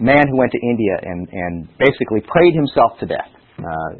man 0.00 0.24
who 0.30 0.36
went 0.38 0.52
to 0.52 0.60
India 0.62 0.94
and, 1.02 1.28
and 1.30 1.54
basically 1.78 2.22
prayed 2.22 2.54
himself 2.54 2.98
to 3.00 3.06
death, 3.06 3.30
uh, 3.58 3.90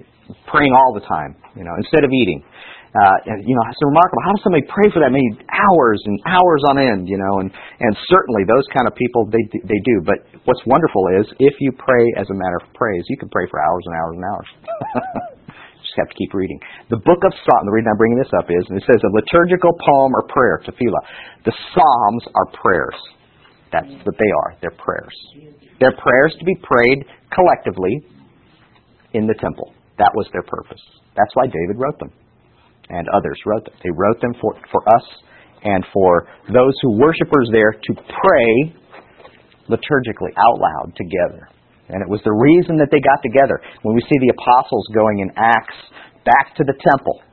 praying 0.47 0.73
all 0.73 0.95
the 0.95 1.05
time, 1.07 1.35
you 1.57 1.65
know, 1.65 1.75
instead 1.79 2.05
of 2.05 2.11
eating. 2.11 2.43
Uh, 2.89 3.31
and, 3.31 3.45
you 3.45 3.53
know, 3.53 3.63
it's 3.69 3.85
remarkable. 3.85 4.23
How 4.25 4.33
does 4.33 4.43
somebody 4.43 4.65
pray 4.65 4.89
for 4.89 5.05
that 5.05 5.13
many 5.13 5.29
hours 5.53 6.01
and 6.09 6.17
hours 6.25 6.61
on 6.73 6.81
end? 6.81 7.05
You 7.05 7.21
know, 7.21 7.45
and 7.45 7.53
and 7.53 7.93
certainly 8.09 8.49
those 8.49 8.65
kind 8.73 8.89
of 8.89 8.97
people 8.97 9.29
they 9.29 9.45
they 9.61 9.77
do. 9.85 10.01
But 10.01 10.25
what's 10.49 10.65
wonderful 10.65 11.05
is 11.21 11.29
if 11.37 11.53
you 11.61 11.71
pray 11.77 12.05
as 12.17 12.25
a 12.33 12.35
matter 12.35 12.65
of 12.65 12.73
praise, 12.73 13.05
you 13.13 13.21
can 13.21 13.29
pray 13.29 13.45
for 13.53 13.61
hours 13.61 13.85
and 13.85 13.95
hours 13.95 14.15
and 14.17 14.25
hours. 14.25 14.49
just 15.83 15.97
have 15.97 16.09
to 16.09 16.17
keep 16.19 16.35
reading. 16.35 16.59
The 16.91 17.01
book 17.03 17.21
of 17.23 17.33
Psalms, 17.33 17.65
the 17.67 17.75
reason 17.75 17.89
I'm 17.91 18.01
bringing 18.01 18.19
this 18.19 18.33
up 18.37 18.47
is, 18.51 18.63
and 18.69 18.77
it 18.79 18.85
says 18.87 19.01
a 19.03 19.13
liturgical 19.15 19.73
poem 19.79 20.11
or 20.15 20.25
prayer, 20.29 20.61
tefillah. 20.65 21.05
The 21.45 21.55
Psalms 21.75 22.25
are 22.35 22.49
prayers. 22.59 22.99
That's 23.73 23.91
what 24.05 24.17
they 24.17 24.33
are. 24.45 24.51
They're 24.61 24.79
prayers. 24.79 25.17
They're 25.81 25.97
prayers 25.97 26.33
to 26.39 26.45
be 26.45 26.57
prayed 26.63 27.05
collectively 27.33 28.03
in 29.13 29.27
the 29.27 29.35
temple. 29.41 29.75
That 29.99 30.11
was 30.15 30.27
their 30.33 30.43
purpose. 30.43 30.81
That's 31.17 31.31
why 31.35 31.47
David 31.47 31.77
wrote 31.77 31.99
them. 31.99 32.13
And 32.89 33.07
others 33.13 33.39
wrote 33.45 33.65
them. 33.65 33.75
They 33.85 33.91
wrote 33.93 34.21
them 34.21 34.33
for, 34.41 34.55
for 34.73 34.81
us 34.89 35.07
and 35.63 35.85
for 35.93 36.29
those 36.49 36.75
who 36.83 36.99
worshipers 36.99 37.51
there 37.53 37.73
to 37.73 37.93
pray 37.95 38.75
liturgically 39.69 40.33
out 40.39 40.59
loud 40.59 40.93
together. 40.97 41.49
And 41.89 42.05
it 42.05 42.09
was 42.09 42.21
the 42.25 42.35
reason 42.35 42.77
that 42.79 42.93
they 42.93 43.01
got 43.01 43.21
together. 43.25 43.61
When 43.83 43.97
we 43.97 44.03
see 44.05 44.19
the 44.21 44.33
apostles 44.37 44.85
going 44.93 45.25
in 45.25 45.29
Acts 45.37 45.79
back 46.25 46.53
to 46.61 46.65
the 46.65 46.77
temple. 46.77 47.25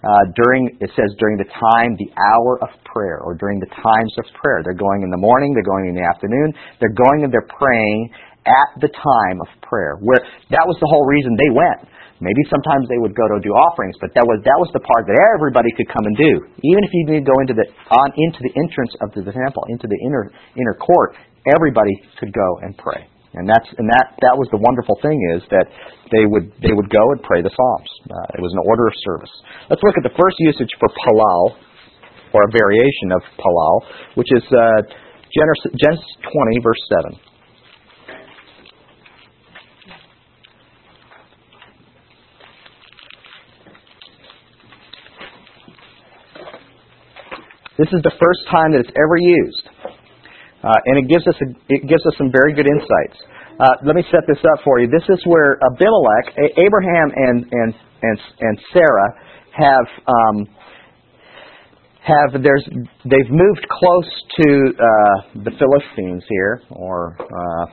Uh, 0.00 0.24
during 0.32 0.64
it 0.80 0.88
says 0.96 1.12
during 1.20 1.36
the 1.36 1.50
time, 1.52 1.92
the 2.00 2.08
hour 2.16 2.56
of 2.64 2.72
prayer, 2.88 3.20
or 3.20 3.36
during 3.36 3.60
the 3.60 3.68
times 3.68 4.12
of 4.16 4.24
prayer. 4.40 4.64
They're 4.64 4.72
going 4.72 5.04
in 5.04 5.12
the 5.12 5.20
morning, 5.20 5.52
they're 5.52 5.66
going 5.66 5.92
in 5.92 5.94
the 5.94 6.06
afternoon, 6.08 6.56
they're 6.80 6.96
going 6.96 7.20
and 7.20 7.28
they're 7.28 7.44
praying 7.52 8.08
at 8.48 8.80
the 8.80 8.88
time 8.88 9.38
of 9.44 9.48
prayer. 9.60 10.00
Where 10.00 10.24
that 10.56 10.64
was 10.64 10.80
the 10.80 10.88
whole 10.88 11.04
reason 11.04 11.36
they 11.36 11.52
went. 11.52 11.84
Maybe 12.20 12.40
sometimes 12.52 12.84
they 12.88 13.00
would 13.00 13.16
go 13.16 13.28
to 13.28 13.40
do 13.40 13.52
offerings, 13.52 13.96
but 14.00 14.12
that 14.16 14.24
was 14.24 14.40
that 14.44 14.56
was 14.56 14.68
the 14.72 14.84
part 14.84 15.08
that 15.08 15.16
everybody 15.36 15.72
could 15.76 15.88
come 15.88 16.04
and 16.04 16.16
do. 16.16 16.32
Even 16.64 16.80
if 16.84 16.92
you 16.92 17.02
didn't 17.08 17.28
go 17.28 17.36
into 17.44 17.56
the 17.56 17.64
on 17.92 18.08
into 18.16 18.40
the 18.44 18.52
entrance 18.56 18.92
of 19.00 19.08
the, 19.12 19.24
temple, 19.24 19.64
into 19.72 19.88
the 19.88 20.00
inner 20.04 20.28
inner 20.56 20.76
court, 20.76 21.16
everybody 21.48 21.92
could 22.20 22.32
go 22.32 22.48
and 22.64 22.76
pray. 22.76 23.08
And 23.32 23.46
that's 23.46 23.66
and 23.78 23.86
that 23.86 24.18
that 24.26 24.34
was 24.34 24.50
the 24.50 24.58
wonderful 24.58 24.98
thing 25.06 25.14
is 25.38 25.42
that 25.54 25.70
they 26.10 26.26
would 26.26 26.50
they 26.58 26.74
would 26.74 26.90
go 26.90 27.04
and 27.14 27.22
pray 27.22 27.38
the 27.46 27.52
psalms. 27.54 27.90
Uh, 28.10 28.34
it 28.34 28.42
was 28.42 28.50
an 28.50 28.62
order 28.66 28.90
of 28.90 28.94
service. 29.06 29.30
Let's 29.70 29.82
look 29.86 29.94
at 29.94 30.02
the 30.02 30.16
first 30.18 30.34
usage 30.42 30.74
for 30.82 30.90
palal, 30.90 31.54
or 32.34 32.42
a 32.42 32.50
variation 32.50 33.14
of 33.14 33.22
palal, 33.38 33.86
which 34.18 34.26
is 34.34 34.42
uh, 34.50 34.82
Genesis 35.30 36.10
20 36.26 36.58
verse 36.58 36.82
7. 37.14 37.30
This 47.78 47.88
is 47.94 48.02
the 48.02 48.12
first 48.18 48.42
time 48.50 48.72
that 48.74 48.84
it's 48.84 48.92
ever 48.92 49.16
used. 49.16 49.59
Uh, 50.62 50.76
and 50.86 50.98
it 50.98 51.08
gives 51.08 51.26
us 51.26 51.34
a, 51.40 51.48
it 51.68 51.88
gives 51.88 52.04
us 52.06 52.14
some 52.18 52.30
very 52.30 52.52
good 52.52 52.66
insights. 52.66 53.18
Uh, 53.60 53.68
let 53.84 53.96
me 53.96 54.04
set 54.10 54.20
this 54.28 54.40
up 54.52 54.64
for 54.64 54.80
you. 54.80 54.88
This 54.88 55.04
is 55.08 55.20
where 55.24 55.58
Abimelech, 55.72 56.36
A- 56.36 56.60
Abraham, 56.60 57.08
and 57.16 57.46
and 57.50 57.74
and 58.02 58.18
and 58.40 58.54
Sarah 58.72 59.10
have 59.56 59.86
um, 60.08 60.36
have 62.00 62.42
there's 62.42 62.64
they've 63.04 63.30
moved 63.30 63.66
close 63.68 64.10
to 64.40 64.48
uh, 64.72 65.44
the 65.44 65.52
Philistines 65.58 66.24
here, 66.28 66.62
or 66.70 67.16
uh, 67.20 67.66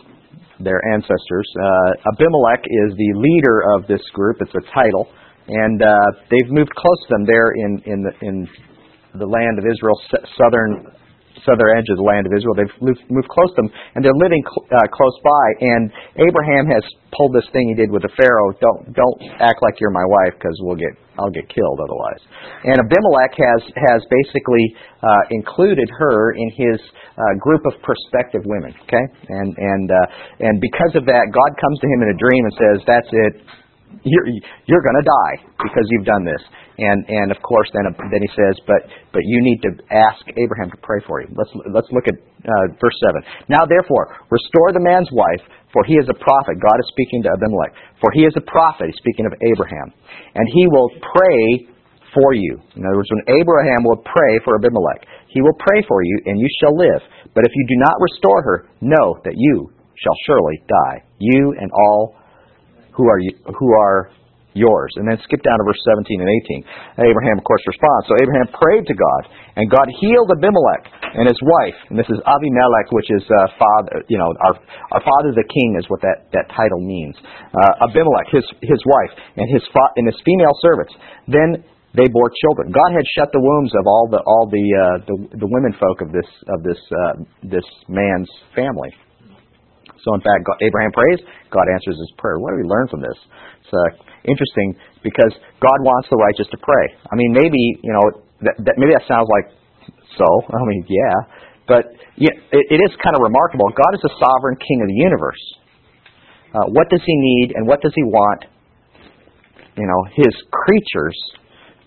their 0.60 0.79
ancestors. 0.94 1.48
Uh, 1.56 2.12
Abimelech 2.13 2.63
is 2.63 2.96
the 2.96 3.12
leader 3.15 3.63
of 3.75 3.88
this 3.88 4.01
group. 4.13 4.38
It's 4.41 4.56
a 4.56 4.74
title, 4.74 5.08
and 5.48 5.82
uh, 5.82 5.88
they've 6.32 6.51
moved 6.51 6.74
close 6.75 7.00
to 7.08 7.15
them 7.15 7.25
there 7.25 7.51
in 7.51 7.82
in 7.86 8.03
the 8.03 8.27
in 8.27 8.48
the 9.20 9.25
land 9.25 9.60
of 9.60 9.65
Israel, 9.65 10.00
southern 10.38 10.86
southern 11.46 11.77
edge 11.77 11.89
of 11.91 11.98
the 12.00 12.08
land 12.08 12.25
of 12.25 12.34
Israel. 12.34 12.56
They've 12.56 12.77
moved, 12.82 13.29
close 13.29 13.51
to 13.58 13.65
them, 13.65 13.70
and 13.96 14.01
they're 14.06 14.15
living 14.15 14.41
cl- 14.46 14.65
uh, 14.72 14.88
close 14.89 15.17
by. 15.22 15.46
And 15.62 15.91
Abraham 16.17 16.65
has 16.72 16.84
pulled 17.13 17.34
this 17.34 17.46
thing 17.51 17.70
he 17.70 17.77
did 17.77 17.91
with 17.91 18.06
the 18.06 18.13
Pharaoh. 18.15 18.53
Don't 18.58 18.94
don't 18.94 19.17
act 19.41 19.60
like 19.62 19.77
you're 19.77 19.94
my 19.94 20.06
wife, 20.06 20.38
because 20.39 20.58
we'll 20.63 20.79
get 20.79 20.94
I'll 21.20 21.34
get 21.34 21.50
killed 21.50 21.79
otherwise. 21.82 22.22
And 22.63 22.77
Abimelech 22.77 23.34
has 23.38 23.62
has 23.91 24.00
basically 24.10 24.65
uh, 25.03 25.24
included 25.34 25.89
her 25.98 26.34
in 26.34 26.50
his 26.56 26.77
uh, 27.17 27.34
group 27.41 27.62
of 27.65 27.77
prospective 27.82 28.46
women. 28.46 28.74
Okay, 28.86 29.06
and 29.29 29.50
and 29.58 29.86
uh, 29.91 30.46
and 30.46 30.62
because 30.62 30.94
of 30.96 31.06
that, 31.06 31.25
God 31.34 31.51
comes 31.58 31.77
to 31.82 31.88
him 31.89 32.00
in 32.06 32.10
a 32.13 32.17
dream 32.17 32.41
and 32.46 32.53
says, 32.56 32.77
"That's 32.86 33.12
it." 33.12 33.34
You're, 34.03 34.27
you're 34.70 34.86
going 34.86 35.00
to 35.00 35.08
die 35.08 35.36
because 35.58 35.86
you've 35.91 36.08
done 36.08 36.24
this. 36.24 36.39
And 36.77 37.01
and 37.10 37.34
of 37.34 37.41
course, 37.41 37.65
then 37.74 37.89
then 37.89 38.22
he 38.22 38.32
says, 38.38 38.53
but 38.70 38.86
but 39.10 39.25
you 39.25 39.41
need 39.41 39.60
to 39.65 39.72
ask 39.89 40.22
Abraham 40.38 40.70
to 40.70 40.79
pray 40.86 41.01
for 41.10 41.25
you. 41.25 41.27
Let's 41.34 41.50
let's 41.74 41.89
look 41.89 42.06
at 42.06 42.13
uh, 42.13 42.65
verse 42.77 42.94
seven. 43.01 43.25
Now 43.50 43.65
therefore, 43.65 44.13
restore 44.29 44.77
the 44.77 44.84
man's 44.86 45.10
wife, 45.10 45.41
for 45.74 45.82
he 45.89 45.98
is 45.98 46.06
a 46.06 46.13
prophet. 46.13 46.62
God 46.62 46.77
is 46.77 46.88
speaking 46.94 47.25
to 47.25 47.34
Abimelech. 47.34 47.74
For 47.98 48.13
he 48.13 48.29
is 48.29 48.36
a 48.38 48.46
prophet. 48.46 48.94
He's 48.94 49.01
speaking 49.01 49.25
of 49.25 49.34
Abraham, 49.41 49.89
and 50.38 50.46
he 50.53 50.70
will 50.70 50.94
pray 51.01 51.65
for 52.13 52.38
you. 52.38 52.62
In 52.77 52.86
other 52.86 53.01
words, 53.01 53.10
when 53.10 53.25
Abraham 53.41 53.82
will 53.82 54.00
pray 54.06 54.38
for 54.46 54.62
Abimelech, 54.62 55.01
he 55.34 55.41
will 55.41 55.58
pray 55.58 55.82
for 55.89 56.06
you, 56.06 56.15
and 56.29 56.38
you 56.38 56.48
shall 56.62 56.77
live. 56.77 57.01
But 57.34 57.41
if 57.50 57.51
you 57.58 57.65
do 57.74 57.77
not 57.82 57.98
restore 57.98 58.41
her, 58.46 58.58
know 58.86 59.17
that 59.25 59.34
you 59.34 59.74
shall 59.98 60.17
surely 60.29 60.62
die, 60.70 61.01
you 61.17 61.58
and 61.58 61.74
all 61.74 62.15
who 62.97 63.05
are 63.05 63.21
you, 63.21 63.31
who 63.45 63.69
are 63.77 64.09
yours. 64.57 64.89
And 64.97 65.05
then 65.05 65.21
skip 65.21 65.45
down 65.45 65.61
to 65.61 65.65
verse 65.69 65.77
17 65.85 66.17
and 66.17 66.31
18. 66.97 67.05
Abraham, 67.05 67.37
of 67.37 67.45
course, 67.45 67.61
responds. 67.69 68.09
So 68.09 68.17
Abraham 68.17 68.49
prayed 68.57 68.89
to 68.89 68.95
God, 68.97 69.21
and 69.53 69.69
God 69.69 69.85
healed 70.01 70.33
Abimelech 70.33 70.83
and 71.13 71.29
his 71.29 71.37
wife. 71.45 71.77
And 71.93 71.95
this 71.95 72.09
is 72.09 72.17
Abimelech, 72.25 72.89
which 72.89 73.07
is 73.13 73.21
uh, 73.29 73.53
father, 73.55 74.01
you 74.09 74.17
know, 74.17 74.33
our, 74.41 74.57
our 74.97 75.03
father 75.05 75.37
the 75.37 75.45
king 75.45 75.77
is 75.77 75.85
what 75.93 76.01
that, 76.01 76.27
that 76.33 76.49
title 76.57 76.81
means. 76.81 77.13
Uh, 77.53 77.85
Abimelech, 77.85 78.33
his, 78.33 78.43
his 78.65 78.81
wife, 78.83 79.13
and 79.37 79.45
his, 79.53 79.61
fa- 79.69 79.93
and 79.95 80.09
his 80.09 80.17
female 80.25 80.57
servants. 80.65 80.93
Then 81.29 81.61
they 81.95 82.05
bore 82.11 82.29
children. 82.43 82.73
God 82.73 82.91
had 82.93 83.05
shut 83.17 83.29
the 83.31 83.41
wombs 83.41 83.71
of 83.73 83.87
all 83.87 84.05
the 84.11 84.21
all 84.21 84.45
the 84.45 84.65
uh, 84.69 84.97
the, 85.07 85.39
the 85.39 85.49
women 85.49 85.73
folk 85.79 86.01
of 86.05 86.11
this 86.11 86.29
of 86.45 86.61
this 86.61 86.77
uh, 86.93 87.13
this 87.41 87.65
man's 87.89 88.29
family. 88.53 88.93
So 90.03 90.13
in 90.13 90.21
fact, 90.21 90.45
God, 90.45 90.57
Abraham 90.61 90.91
prays, 90.91 91.19
God 91.49 91.65
answers 91.71 91.97
his 91.97 92.11
prayer. 92.17 92.37
What 92.37 92.53
do 92.53 92.61
we 92.61 92.67
learn 92.67 92.87
from 92.87 93.01
this? 93.01 93.17
It's 93.63 93.73
uh, 93.73 93.89
interesting 94.27 94.77
because 95.01 95.33
God 95.59 95.79
wants 95.81 96.07
the 96.11 96.19
righteous 96.19 96.47
to 96.51 96.59
pray. 96.59 96.85
I 97.09 97.15
mean, 97.15 97.31
maybe 97.33 97.61
you 97.81 97.93
know 97.93 98.05
that, 98.45 98.55
that 98.65 98.75
maybe 98.77 98.93
that 98.93 99.07
sounds 99.07 99.27
like 99.31 99.51
so. 100.17 100.27
I 100.53 100.61
mean, 100.67 100.85
yeah, 100.87 101.17
but 101.67 101.89
it, 102.17 102.33
it 102.51 102.79
is 102.81 102.91
kind 103.03 103.15
of 103.15 103.21
remarkable. 103.21 103.69
God 103.73 103.93
is 103.93 104.01
the 104.01 104.13
sovereign 104.17 104.57
King 104.57 104.81
of 104.81 104.87
the 104.87 104.99
universe. 104.99 105.43
Uh, 106.53 106.67
what 106.73 106.89
does 106.89 107.01
He 107.05 107.15
need, 107.15 107.53
and 107.55 107.67
what 107.67 107.81
does 107.81 107.93
He 107.93 108.03
want? 108.03 108.45
You 109.75 109.85
know, 109.85 110.01
His 110.15 110.33
creatures 110.49 111.17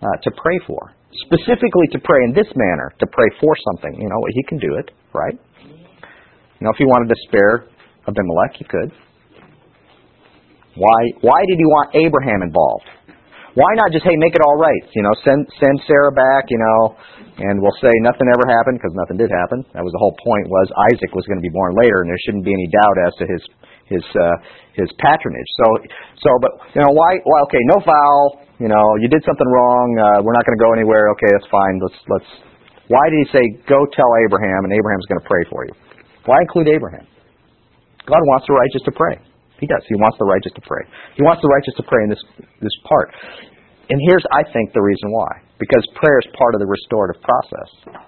uh, 0.03 0.17
to 0.23 0.31
pray 0.37 0.59
for, 0.67 0.95
specifically 1.27 1.89
to 1.93 1.99
pray 1.99 2.23
in 2.25 2.33
this 2.33 2.47
manner, 2.55 2.93
to 3.01 3.07
pray 3.07 3.27
for 3.41 3.53
something. 3.73 4.01
You 4.01 4.09
know, 4.09 4.21
He 4.35 4.43
can 4.45 4.59
do 4.59 4.77
it, 4.79 4.91
right? 5.13 5.35
You 6.61 6.65
know, 6.69 6.71
if 6.71 6.79
He 6.79 6.85
wanted 6.85 7.09
to 7.09 7.19
spare 7.27 7.67
Abimelech, 8.09 8.57
He 8.57 8.65
could. 8.65 8.93
Why, 10.79 11.01
why 11.21 11.41
did 11.51 11.59
he 11.59 11.67
want 11.67 11.93
Abraham 11.99 12.47
involved? 12.47 12.87
Why 13.59 13.67
not 13.75 13.91
just, 13.91 14.07
hey, 14.07 14.15
make 14.15 14.39
it 14.39 14.43
all 14.47 14.55
right? 14.55 14.85
You 14.95 15.03
know, 15.03 15.11
send, 15.27 15.43
send 15.59 15.75
Sarah 15.91 16.15
back, 16.15 16.47
you 16.47 16.61
know, 16.63 16.95
and 17.43 17.59
we'll 17.59 17.75
say 17.83 17.91
nothing 18.07 18.31
ever 18.31 18.47
happened 18.47 18.79
because 18.79 18.95
nothing 18.95 19.19
did 19.19 19.27
happen. 19.27 19.67
That 19.75 19.83
was 19.83 19.91
the 19.91 19.99
whole 19.99 20.15
point 20.23 20.47
was 20.47 20.71
Isaac 20.95 21.11
was 21.11 21.27
going 21.27 21.43
to 21.43 21.45
be 21.45 21.51
born 21.51 21.75
later 21.75 22.07
and 22.07 22.09
there 22.09 22.21
shouldn't 22.23 22.47
be 22.47 22.55
any 22.55 22.71
doubt 22.71 22.97
as 23.11 23.13
to 23.19 23.25
his, 23.27 23.43
his, 23.91 24.05
uh, 24.15 24.37
his 24.79 24.89
patronage. 25.03 25.51
So, 25.59 25.67
so, 26.23 26.31
but, 26.39 26.53
you 26.79 26.81
know, 26.87 26.95
why, 26.95 27.19
well, 27.27 27.43
okay, 27.51 27.59
no 27.75 27.83
foul, 27.83 28.47
you 28.63 28.71
know, 28.71 28.87
you 29.03 29.11
did 29.11 29.27
something 29.27 29.51
wrong, 29.51 29.87
uh, 29.99 30.23
we're 30.23 30.37
not 30.39 30.47
going 30.47 30.55
to 30.55 30.63
go 30.63 30.71
anywhere, 30.71 31.11
okay, 31.19 31.35
that's 31.35 31.51
fine, 31.51 31.83
let's, 31.83 31.99
let's, 32.07 32.31
why 32.87 33.03
did 33.11 33.19
he 33.27 33.29
say, 33.35 33.45
go 33.67 33.83
tell 33.91 34.11
Abraham 34.23 34.63
and 34.63 34.71
Abraham's 34.71 35.11
going 35.11 35.19
to 35.19 35.27
pray 35.27 35.43
for 35.51 35.67
you? 35.67 35.75
Why 36.31 36.39
include 36.47 36.71
Abraham? 36.71 37.11
God 38.07 38.23
wants 38.33 38.47
the 38.49 38.55
righteous 38.55 38.83
to 38.89 38.93
pray. 38.93 39.17
He 39.61 39.67
does. 39.69 39.85
He 39.89 39.97
wants 40.01 40.17
the 40.17 40.25
righteous 40.25 40.53
to 40.57 40.63
pray. 40.65 40.85
He 41.17 41.23
wants 41.23 41.45
the 41.45 41.49
righteous 41.53 41.75
to 41.77 41.85
pray 41.85 42.01
in 42.05 42.11
this 42.11 42.23
this 42.65 42.77
part. 42.89 43.13
And 43.91 43.99
here's, 44.09 44.25
I 44.33 44.47
think, 44.55 44.73
the 44.73 44.81
reason 44.81 45.11
why. 45.11 45.43
Because 45.59 45.83
prayer 45.99 46.19
is 46.23 46.29
part 46.39 46.55
of 46.55 46.61
the 46.63 46.71
restorative 46.71 47.21
process. 47.21 48.01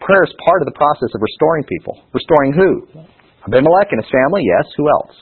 Prayer 0.00 0.24
is 0.24 0.34
part 0.42 0.64
of 0.64 0.66
the 0.66 0.74
process 0.74 1.10
of 1.14 1.20
restoring 1.22 1.62
people. 1.68 1.94
Restoring 2.10 2.50
who? 2.56 2.70
Abimelech 3.46 3.88
and 3.92 4.02
his 4.02 4.10
family, 4.10 4.42
yes. 4.42 4.66
Who 4.76 4.88
else? 4.88 5.14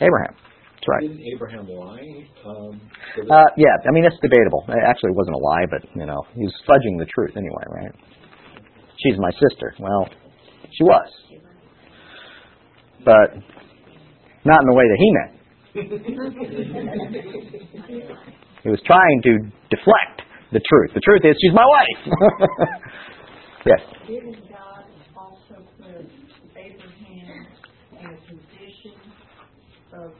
Abraham. 0.00 0.32
That's 0.32 0.88
right. 0.88 1.02
Didn't 1.02 1.26
Abraham 1.34 1.68
lie? 1.68 2.24
Um, 2.46 2.80
uh, 3.28 3.48
yeah, 3.58 3.76
I 3.84 3.90
mean, 3.92 4.04
it's 4.06 4.16
debatable. 4.22 4.64
Actually, 4.70 5.12
it 5.12 5.18
wasn't 5.18 5.36
a 5.36 5.42
lie, 5.44 5.66
but, 5.68 5.82
you 5.92 6.06
know, 6.06 6.24
he's 6.32 6.54
fudging 6.64 6.96
the 6.96 7.06
truth 7.12 7.36
anyway, 7.36 7.64
right? 7.68 7.92
She's 9.02 9.18
my 9.18 9.30
sister. 9.32 9.74
Well, 9.78 10.08
she 10.72 10.84
was 10.84 11.10
but 13.04 13.34
not 14.44 14.60
in 14.60 14.66
the 14.66 14.74
way 14.74 14.84
that 14.88 14.98
he 14.98 15.12
meant. 15.12 15.32
he 18.62 18.68
was 18.68 18.80
trying 18.86 19.22
to 19.22 19.38
deflect 19.70 20.22
the 20.52 20.60
truth. 20.68 20.90
The 20.94 21.00
truth 21.00 21.22
is, 21.24 21.34
she's 21.40 21.54
my 21.54 21.64
wife. 21.64 22.06
yes. 23.66 23.80
Didn't 24.06 24.48
God 24.50 24.84
also 25.16 25.62
put 25.78 26.06
Abraham 26.56 27.46
in 28.00 28.06
a 28.06 28.16
position 28.26 28.94
of 29.92 30.12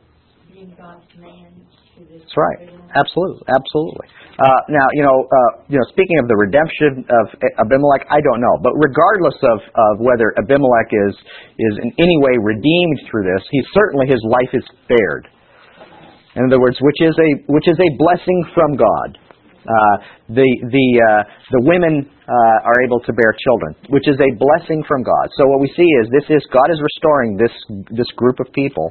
being 0.52 0.74
God's 0.78 1.06
man 1.18 1.66
that's 2.08 2.36
right. 2.36 2.58
Absolutely. 2.96 3.44
Absolutely. 3.50 4.06
Uh, 4.40 4.60
now, 4.72 4.86
you 4.96 5.04
know, 5.04 5.28
uh, 5.28 5.50
you 5.68 5.76
know, 5.76 5.86
speaking 5.92 6.16
of 6.22 6.26
the 6.26 6.38
redemption 6.38 7.04
of 7.04 7.24
Abimelech, 7.60 8.08
I 8.08 8.24
don't 8.24 8.40
know, 8.40 8.56
but 8.64 8.72
regardless 8.72 9.36
of, 9.44 9.58
of 9.60 9.92
whether 10.00 10.32
Abimelech 10.40 10.90
is 11.10 11.14
is 11.60 11.74
in 11.84 11.90
any 12.00 12.16
way 12.24 12.40
redeemed 12.40 12.98
through 13.10 13.28
this, 13.28 13.42
he 13.52 13.60
certainly 13.76 14.08
his 14.08 14.22
life 14.24 14.52
is 14.56 14.64
spared. 14.82 15.28
In 16.36 16.46
other 16.46 16.60
words, 16.60 16.78
which 16.80 17.00
is 17.04 17.14
a 17.18 17.30
which 17.52 17.68
is 17.68 17.76
a 17.76 17.90
blessing 17.98 18.40
from 18.54 18.78
God. 18.78 19.10
Uh, 19.60 19.96
the 20.32 20.48
the 20.72 20.86
uh, 21.04 21.22
the 21.52 21.62
women 21.68 22.08
uh, 22.08 22.68
are 22.68 22.80
able 22.80 22.98
to 23.04 23.12
bear 23.12 23.36
children, 23.44 23.76
which 23.92 24.08
is 24.08 24.16
a 24.16 24.30
blessing 24.40 24.80
from 24.88 25.04
God. 25.04 25.26
So 25.36 25.44
what 25.52 25.60
we 25.60 25.68
see 25.76 25.86
is 26.00 26.08
this 26.16 26.32
is 26.32 26.40
God 26.48 26.72
is 26.72 26.80
restoring 26.80 27.36
this 27.36 27.52
this 27.92 28.08
group 28.16 28.40
of 28.40 28.48
people, 28.56 28.88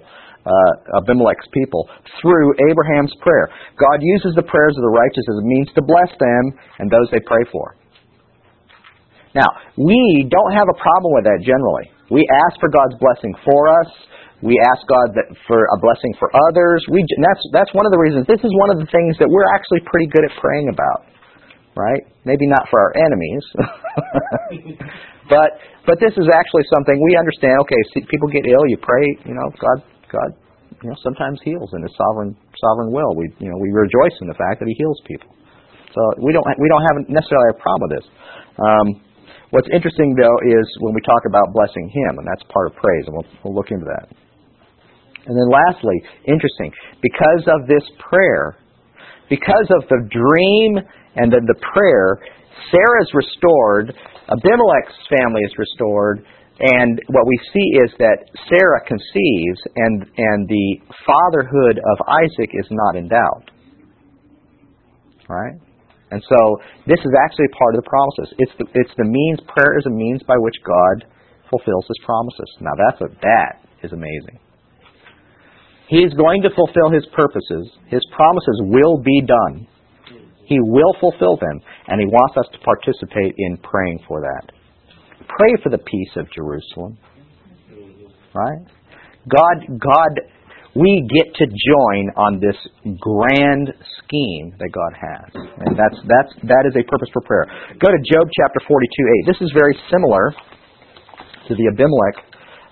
uh, 0.50 0.98
Abimelech's 1.06 1.46
people, 1.54 1.86
through 2.18 2.58
Abraham's 2.74 3.14
prayer. 3.22 3.54
God 3.78 4.02
uses 4.02 4.34
the 4.34 4.44
prayers 4.50 4.74
of 4.74 4.82
the 4.82 4.94
righteous 4.98 5.26
as 5.30 5.38
a 5.38 5.46
means 5.46 5.70
to 5.78 5.82
bless 5.86 6.10
them 6.18 6.44
and 6.82 6.90
those 6.90 7.06
they 7.14 7.22
pray 7.22 7.46
for. 7.54 7.78
Now 9.38 9.46
we 9.78 10.26
don't 10.26 10.54
have 10.58 10.66
a 10.66 10.78
problem 10.82 11.14
with 11.14 11.30
that 11.30 11.46
generally. 11.46 11.94
We 12.10 12.26
ask 12.50 12.58
for 12.58 12.74
God's 12.74 12.98
blessing 12.98 13.38
for 13.46 13.70
us. 13.82 13.90
We 14.42 14.56
ask 14.72 14.82
God 14.88 15.14
that 15.20 15.28
for 15.46 15.68
a 15.68 15.78
blessing 15.84 16.16
for 16.18 16.32
others. 16.50 16.80
We, 16.88 17.04
that's, 17.04 17.44
that's 17.52 17.74
one 17.76 17.86
of 17.86 17.92
the 17.92 18.00
reasons. 18.00 18.24
This 18.26 18.40
is 18.40 18.50
one 18.56 18.72
of 18.72 18.80
the 18.80 18.88
things 18.88 19.20
that 19.20 19.28
we're 19.28 19.46
actually 19.52 19.84
pretty 19.84 20.08
good 20.08 20.24
at 20.24 20.34
praying 20.40 20.72
about. 20.72 21.06
Right? 21.76 22.02
Maybe 22.24 22.48
not 22.48 22.66
for 22.72 22.80
our 22.80 22.94
enemies. 22.98 23.44
but, 25.32 25.60
but 25.86 26.00
this 26.00 26.16
is 26.16 26.28
actually 26.32 26.66
something 26.72 26.96
we 27.04 27.20
understand. 27.20 27.60
Okay, 27.68 27.82
see, 27.94 28.02
people 28.08 28.32
get 28.32 28.48
ill, 28.48 28.64
you 28.72 28.80
pray, 28.80 29.06
you 29.28 29.36
know, 29.36 29.48
God, 29.60 29.84
God, 30.12 30.36
you 30.84 30.90
know, 30.90 30.98
sometimes 31.02 31.40
heals 31.46 31.70
in 31.74 31.82
His 31.86 31.94
sovereign, 31.96 32.36
sovereign 32.58 32.92
will. 32.92 33.16
We, 33.16 33.30
you 33.40 33.50
know, 33.50 33.58
we 33.58 33.70
rejoice 33.70 34.18
in 34.22 34.28
the 34.28 34.38
fact 34.38 34.60
that 34.60 34.68
He 34.68 34.76
heals 34.78 35.00
people. 35.06 35.30
So 35.94 36.02
we 36.22 36.34
don't, 36.34 36.46
we 36.60 36.70
don't 36.70 36.86
have 36.86 36.96
necessarily 37.10 37.50
a 37.54 37.58
problem 37.58 37.90
with 37.90 37.94
this. 37.98 38.08
Um, 38.60 38.88
What's 39.50 39.68
interesting, 39.74 40.14
though, 40.14 40.38
is 40.46 40.66
when 40.80 40.94
we 40.94 41.02
talk 41.02 41.26
about 41.26 41.50
blessing 41.54 41.90
Him, 41.90 42.22
and 42.22 42.28
that's 42.30 42.46
part 42.54 42.70
of 42.70 42.78
praise, 42.78 43.04
and 43.10 43.18
we'll, 43.18 43.26
we'll 43.44 43.56
look 43.58 43.72
into 43.72 43.86
that. 43.86 44.06
And 45.26 45.34
then 45.34 45.50
lastly, 45.50 45.98
interesting, 46.26 46.72
because 47.02 47.50
of 47.50 47.66
this 47.66 47.82
prayer, 47.98 48.58
because 49.30 49.66
of 49.74 49.90
the 49.90 50.06
dream 50.06 50.78
and 51.18 51.34
then 51.34 51.50
the 51.50 51.58
prayer, 51.74 52.22
Sarah 52.70 53.02
is 53.02 53.10
restored, 53.14 53.94
Abimelech's 54.30 55.00
family 55.10 55.42
is 55.42 55.54
restored, 55.58 56.26
and 56.60 57.02
what 57.08 57.26
we 57.26 57.38
see 57.54 57.68
is 57.80 57.92
that 58.00 58.28
Sarah 58.52 58.84
conceives 58.86 59.60
and, 59.76 60.04
and 60.18 60.48
the 60.48 60.68
fatherhood 61.08 61.80
of 61.80 61.98
Isaac 62.08 62.52
is 62.54 62.68
not 62.70 62.96
in 62.96 63.08
doubt. 63.08 63.52
Right? 65.30 65.56
And 66.12 66.24
so 66.28 66.58
this 66.88 67.00
is 67.00 67.14
actually 67.24 67.48
part 67.56 67.76
of 67.76 67.84
the 67.84 67.90
promises. 67.90 68.36
It's 68.40 68.52
the, 68.58 68.66
it's 68.76 68.96
the 68.98 69.06
means, 69.06 69.40
prayer 69.48 69.78
is 69.78 69.86
a 69.86 69.94
means 69.94 70.22
by 70.24 70.36
which 70.38 70.56
God 70.66 71.06
fulfills 71.50 71.86
his 71.88 72.00
promises. 72.04 72.50
Now 72.60 72.76
that's 72.76 73.02
a, 73.02 73.10
that 73.22 73.64
is 73.84 73.94
amazing. 73.94 74.40
He's 75.90 76.14
going 76.14 76.44
to 76.44 76.54
fulfill 76.54 76.92
His 76.94 77.06
purposes. 77.18 77.66
His 77.88 78.06
promises 78.16 78.62
will 78.70 79.02
be 79.02 79.22
done. 79.26 79.68
He 80.46 80.60
will 80.62 80.94
fulfill 81.02 81.36
them, 81.38 81.60
and 81.88 82.00
He 82.00 82.06
wants 82.06 82.38
us 82.38 82.46
to 82.54 82.60
participate 82.60 83.34
in 83.38 83.58
praying 83.58 84.00
for 84.08 84.22
that. 84.22 84.54
Pray 85.38 85.54
for 85.64 85.70
the 85.70 85.78
peace 85.78 86.14
of 86.18 86.26
Jerusalem. 86.32 86.98
Right? 88.34 88.62
God, 89.30 89.58
God, 89.80 90.14
we 90.76 91.06
get 91.10 91.34
to 91.36 91.46
join 91.46 92.14
on 92.18 92.40
this 92.40 92.58
grand 93.02 93.74
scheme 93.98 94.54
that 94.58 94.70
God 94.70 94.94
has. 94.94 95.30
And 95.66 95.74
that's, 95.74 95.98
that's, 96.06 96.34
that 96.46 96.64
is 96.70 96.74
a 96.78 96.84
purpose 96.86 97.10
for 97.14 97.22
prayer. 97.26 97.46
Go 97.78 97.90
to 97.90 98.00
Job 98.06 98.30
chapter 98.38 98.62
42, 98.68 99.26
8. 99.26 99.34
This 99.34 99.42
is 99.42 99.50
very 99.58 99.74
similar 99.90 100.34
to 101.50 101.52
the 101.58 101.66
Abimelech 101.74 102.18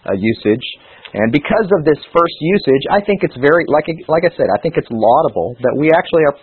uh, 0.06 0.14
usage. 0.14 0.66
And 1.14 1.34
because 1.34 1.66
of 1.74 1.86
this 1.86 1.98
first 2.14 2.38
usage, 2.42 2.86
I 2.94 3.02
think 3.02 3.26
it's 3.26 3.38
very, 3.42 3.66
like, 3.66 3.90
like 4.08 4.26
I 4.28 4.34
said, 4.38 4.46
I 4.54 4.60
think 4.62 4.78
it's 4.78 4.92
laudable 4.92 5.58
that 5.66 5.74
we 5.80 5.90
actually 5.90 6.26
are, 6.30 6.38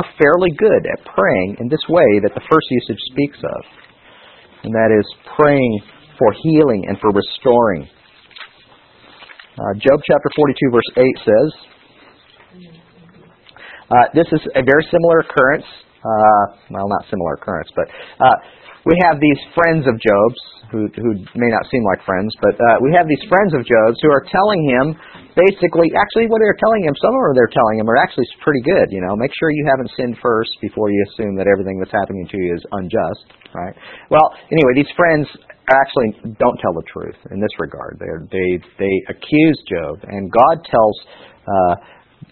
are 0.00 0.06
fairly 0.16 0.50
good 0.56 0.82
at 0.88 1.04
praying 1.04 1.60
in 1.60 1.68
this 1.68 1.82
way 1.92 2.24
that 2.24 2.32
the 2.32 2.44
first 2.48 2.66
usage 2.70 3.00
speaks 3.12 3.38
of. 3.44 3.60
And 4.64 4.72
that 4.72 4.90
is 4.90 5.04
praying 5.36 5.80
for 6.18 6.32
healing 6.42 6.84
and 6.88 6.98
for 6.98 7.10
restoring. 7.12 7.88
Uh, 9.54 9.74
Job 9.78 10.00
chapter 10.08 10.30
42, 10.34 10.70
verse 10.72 10.90
8 10.96 11.04
says, 11.24 11.50
uh, 13.90 14.08
this 14.14 14.26
is 14.32 14.40
a 14.56 14.62
very 14.64 14.82
similar 14.90 15.20
occurrence. 15.20 15.66
Uh, 16.04 16.44
well, 16.68 16.86
not 16.86 17.08
similar 17.08 17.40
occurrence, 17.40 17.72
but 17.72 17.88
uh, 18.20 18.36
we 18.84 18.92
have 19.08 19.16
these 19.16 19.40
friends 19.56 19.88
of 19.88 19.96
Job's 19.96 20.40
who, 20.74 20.90
who 20.98 21.10
may 21.38 21.50
not 21.54 21.64
seem 21.70 21.86
like 21.86 22.02
friends, 22.02 22.34
but 22.42 22.58
uh, 22.58 22.82
we 22.82 22.90
have 22.92 23.06
these 23.06 23.22
friends 23.30 23.54
of 23.54 23.62
Job's 23.62 23.98
who 24.02 24.10
are 24.10 24.26
telling 24.26 24.60
him 24.66 24.98
basically, 25.38 25.86
actually, 25.94 26.26
what 26.26 26.42
they're 26.42 26.58
telling 26.58 26.82
him, 26.82 26.94
some 26.98 27.14
of 27.14 27.20
them 27.30 27.34
they're 27.38 27.54
telling 27.54 27.78
him 27.78 27.86
are 27.86 28.00
actually 28.00 28.26
pretty 28.42 28.62
good. 28.66 28.90
You 28.90 29.00
know, 29.06 29.14
make 29.14 29.30
sure 29.38 29.54
you 29.54 29.66
haven't 29.70 29.90
sinned 29.94 30.18
first 30.18 30.50
before 30.58 30.90
you 30.90 30.98
assume 31.12 31.38
that 31.38 31.46
everything 31.46 31.78
that's 31.78 31.94
happening 31.94 32.26
to 32.26 32.36
you 32.36 32.50
is 32.58 32.62
unjust, 32.74 33.24
right? 33.54 33.74
Well, 34.10 34.34
anyway, 34.50 34.72
these 34.74 34.92
friends 34.98 35.30
actually 35.70 36.36
don't 36.36 36.58
tell 36.58 36.74
the 36.74 36.86
truth 36.90 37.18
in 37.30 37.40
this 37.40 37.54
regard. 37.62 37.96
They 38.02 38.10
they 38.34 38.50
they 38.78 38.94
accuse 39.14 39.58
Job, 39.70 40.02
and 40.10 40.30
God 40.30 40.56
tells. 40.66 40.96
Uh, 41.44 41.76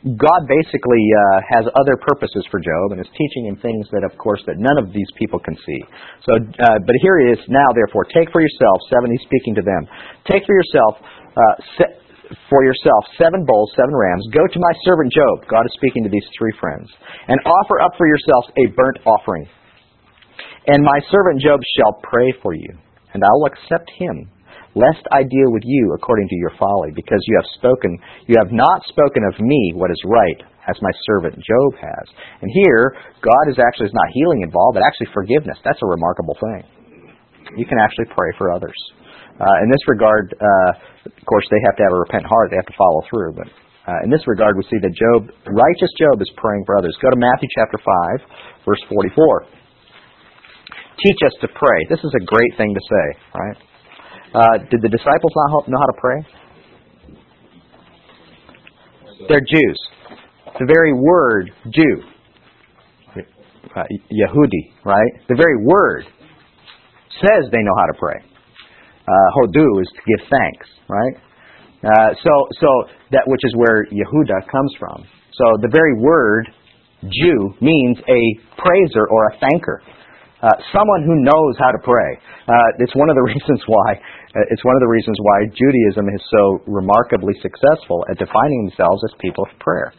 God 0.02 0.42
basically 0.50 1.04
uh, 1.14 1.38
has 1.54 1.64
other 1.78 1.94
purposes 2.02 2.42
for 2.50 2.58
Job 2.58 2.90
and 2.90 2.98
is 2.98 3.06
teaching 3.14 3.46
him 3.46 3.56
things 3.62 3.86
that, 3.94 4.02
of 4.02 4.18
course, 4.18 4.42
that 4.50 4.58
none 4.58 4.74
of 4.74 4.90
these 4.90 5.06
people 5.14 5.38
can 5.38 5.54
see. 5.62 5.80
So, 6.26 6.32
uh, 6.42 6.78
but 6.82 6.96
here 7.06 7.22
he 7.22 7.30
is 7.30 7.42
now. 7.46 7.70
Therefore, 7.70 8.02
take 8.10 8.26
for 8.34 8.42
yourself 8.42 8.76
seven. 8.90 9.14
He's 9.14 9.22
speaking 9.22 9.54
to 9.54 9.64
them. 9.64 9.86
Take 10.26 10.42
for 10.42 10.58
yourself. 10.58 10.92
Uh, 11.32 11.54
se- 11.78 11.96
for 12.48 12.64
yourself 12.64 13.04
seven 13.20 13.44
bulls, 13.44 13.70
seven 13.76 13.94
rams. 13.94 14.24
Go 14.32 14.42
to 14.42 14.58
my 14.58 14.74
servant 14.82 15.12
Job. 15.12 15.46
God 15.46 15.68
is 15.68 15.72
speaking 15.76 16.02
to 16.02 16.10
these 16.10 16.24
three 16.34 16.52
friends. 16.58 16.88
And 17.28 17.38
offer 17.44 17.80
up 17.84 17.92
for 17.94 18.08
yourselves 18.08 18.48
a 18.56 18.72
burnt 18.74 18.98
offering. 19.06 19.46
And 20.66 20.82
my 20.82 20.98
servant 21.10 21.42
Job 21.42 21.60
shall 21.76 22.00
pray 22.02 22.32
for 22.42 22.54
you, 22.54 22.70
and 23.14 23.22
I 23.22 23.30
will 23.34 23.46
accept 23.46 23.90
him 23.98 24.30
lest 24.74 25.04
I 25.12 25.22
deal 25.22 25.50
with 25.52 25.62
you 25.64 25.92
according 25.94 26.28
to 26.28 26.36
your 26.36 26.52
folly, 26.58 26.90
because 26.94 27.20
you 27.26 27.36
have 27.36 27.48
spoken, 27.58 27.98
you 28.26 28.36
have 28.40 28.52
not 28.52 28.82
spoken 28.88 29.22
of 29.28 29.40
me 29.40 29.72
what 29.74 29.90
is 29.90 30.02
right, 30.06 30.40
as 30.70 30.78
my 30.78 30.94
servant 31.06 31.34
Job 31.34 31.70
has. 31.82 32.06
And 32.38 32.48
here, 32.54 32.94
God 33.18 33.44
is 33.50 33.58
actually 33.58 33.90
is 33.90 33.98
not 33.98 34.14
healing 34.14 34.46
involved, 34.46 34.78
but 34.78 34.86
actually 34.86 35.10
forgiveness. 35.10 35.58
That's 35.66 35.82
a 35.82 35.90
remarkable 35.90 36.38
thing. 36.38 36.62
You 37.58 37.66
can 37.66 37.82
actually 37.82 38.06
pray 38.14 38.30
for 38.38 38.54
others. 38.54 38.78
Uh, 39.36 39.64
in 39.64 39.68
this 39.74 39.82
regard, 39.90 40.30
uh, 40.38 40.70
of 41.04 41.24
course, 41.26 41.42
they 41.50 41.58
have 41.66 41.74
to 41.76 41.82
have 41.82 41.92
a 41.92 42.00
repentant 42.06 42.30
heart. 42.30 42.54
They 42.54 42.60
have 42.62 42.70
to 42.70 42.78
follow 42.78 43.02
through. 43.10 43.34
But 43.34 43.50
uh, 43.90 44.06
in 44.06 44.10
this 44.14 44.22
regard, 44.30 44.54
we 44.54 44.62
see 44.70 44.78
that 44.78 44.94
Job, 44.94 45.34
righteous 45.50 45.90
Job, 45.98 46.22
is 46.22 46.30
praying 46.38 46.62
for 46.62 46.78
others. 46.78 46.94
Go 47.02 47.10
to 47.10 47.18
Matthew 47.18 47.50
chapter 47.58 47.82
five, 47.82 48.22
verse 48.62 48.78
forty-four. 48.86 49.50
Teach 51.02 51.20
us 51.26 51.34
to 51.42 51.48
pray. 51.50 51.80
This 51.90 51.98
is 52.06 52.14
a 52.14 52.22
great 52.22 52.54
thing 52.54 52.70
to 52.70 52.82
say, 52.86 53.06
right? 53.34 53.58
Uh, 54.34 54.58
did 54.70 54.80
the 54.80 54.88
disciples 54.88 55.32
not 55.36 55.68
know 55.68 55.78
how 55.78 55.86
to 55.86 56.00
pray? 56.00 56.26
They're 59.28 59.40
Jews. 59.40 59.78
The 60.58 60.66
very 60.66 60.92
word 60.92 61.50
Jew, 61.70 62.02
uh, 63.76 63.82
Yehudi, 64.10 64.84
right? 64.84 65.12
The 65.28 65.34
very 65.36 65.56
word 65.64 66.04
says 67.20 67.50
they 67.52 67.62
know 67.62 67.76
how 67.76 67.86
to 67.92 67.98
pray. 67.98 68.18
Uh, 69.06 69.12
hodu 69.36 69.80
is 69.80 69.88
to 69.94 70.02
give 70.06 70.28
thanks, 70.30 70.66
right? 70.88 71.14
Uh, 71.84 72.14
so, 72.22 72.46
so 72.60 72.68
that 73.10 73.22
which 73.26 73.40
is 73.44 73.54
where 73.56 73.86
Yehuda 73.86 74.50
comes 74.50 74.72
from. 74.78 75.04
So 75.32 75.44
the 75.60 75.68
very 75.70 75.94
word 75.98 76.48
Jew 77.02 77.54
means 77.60 77.98
a 77.98 78.22
praiser 78.56 79.06
or 79.10 79.26
a 79.28 79.36
thanker. 79.38 79.78
Uh, 80.42 80.50
someone 80.74 81.06
who 81.06 81.14
knows 81.22 81.54
how 81.62 81.70
to 81.70 81.78
pray. 81.86 82.18
Uh, 82.50 82.82
it's 82.82 82.94
one 82.98 83.06
of 83.06 83.14
the 83.14 83.22
reasons 83.30 83.62
why 83.70 83.94
uh, 84.34 84.42
it's 84.50 84.64
one 84.66 84.74
of 84.74 84.82
the 84.82 84.90
reasons 84.90 85.14
why 85.22 85.46
Judaism 85.54 86.10
is 86.10 86.22
so 86.34 86.58
remarkably 86.66 87.34
successful 87.38 88.02
at 88.10 88.18
defining 88.18 88.66
themselves 88.66 88.98
as 89.06 89.14
people 89.22 89.46
of 89.46 89.54
prayer. 89.62 89.94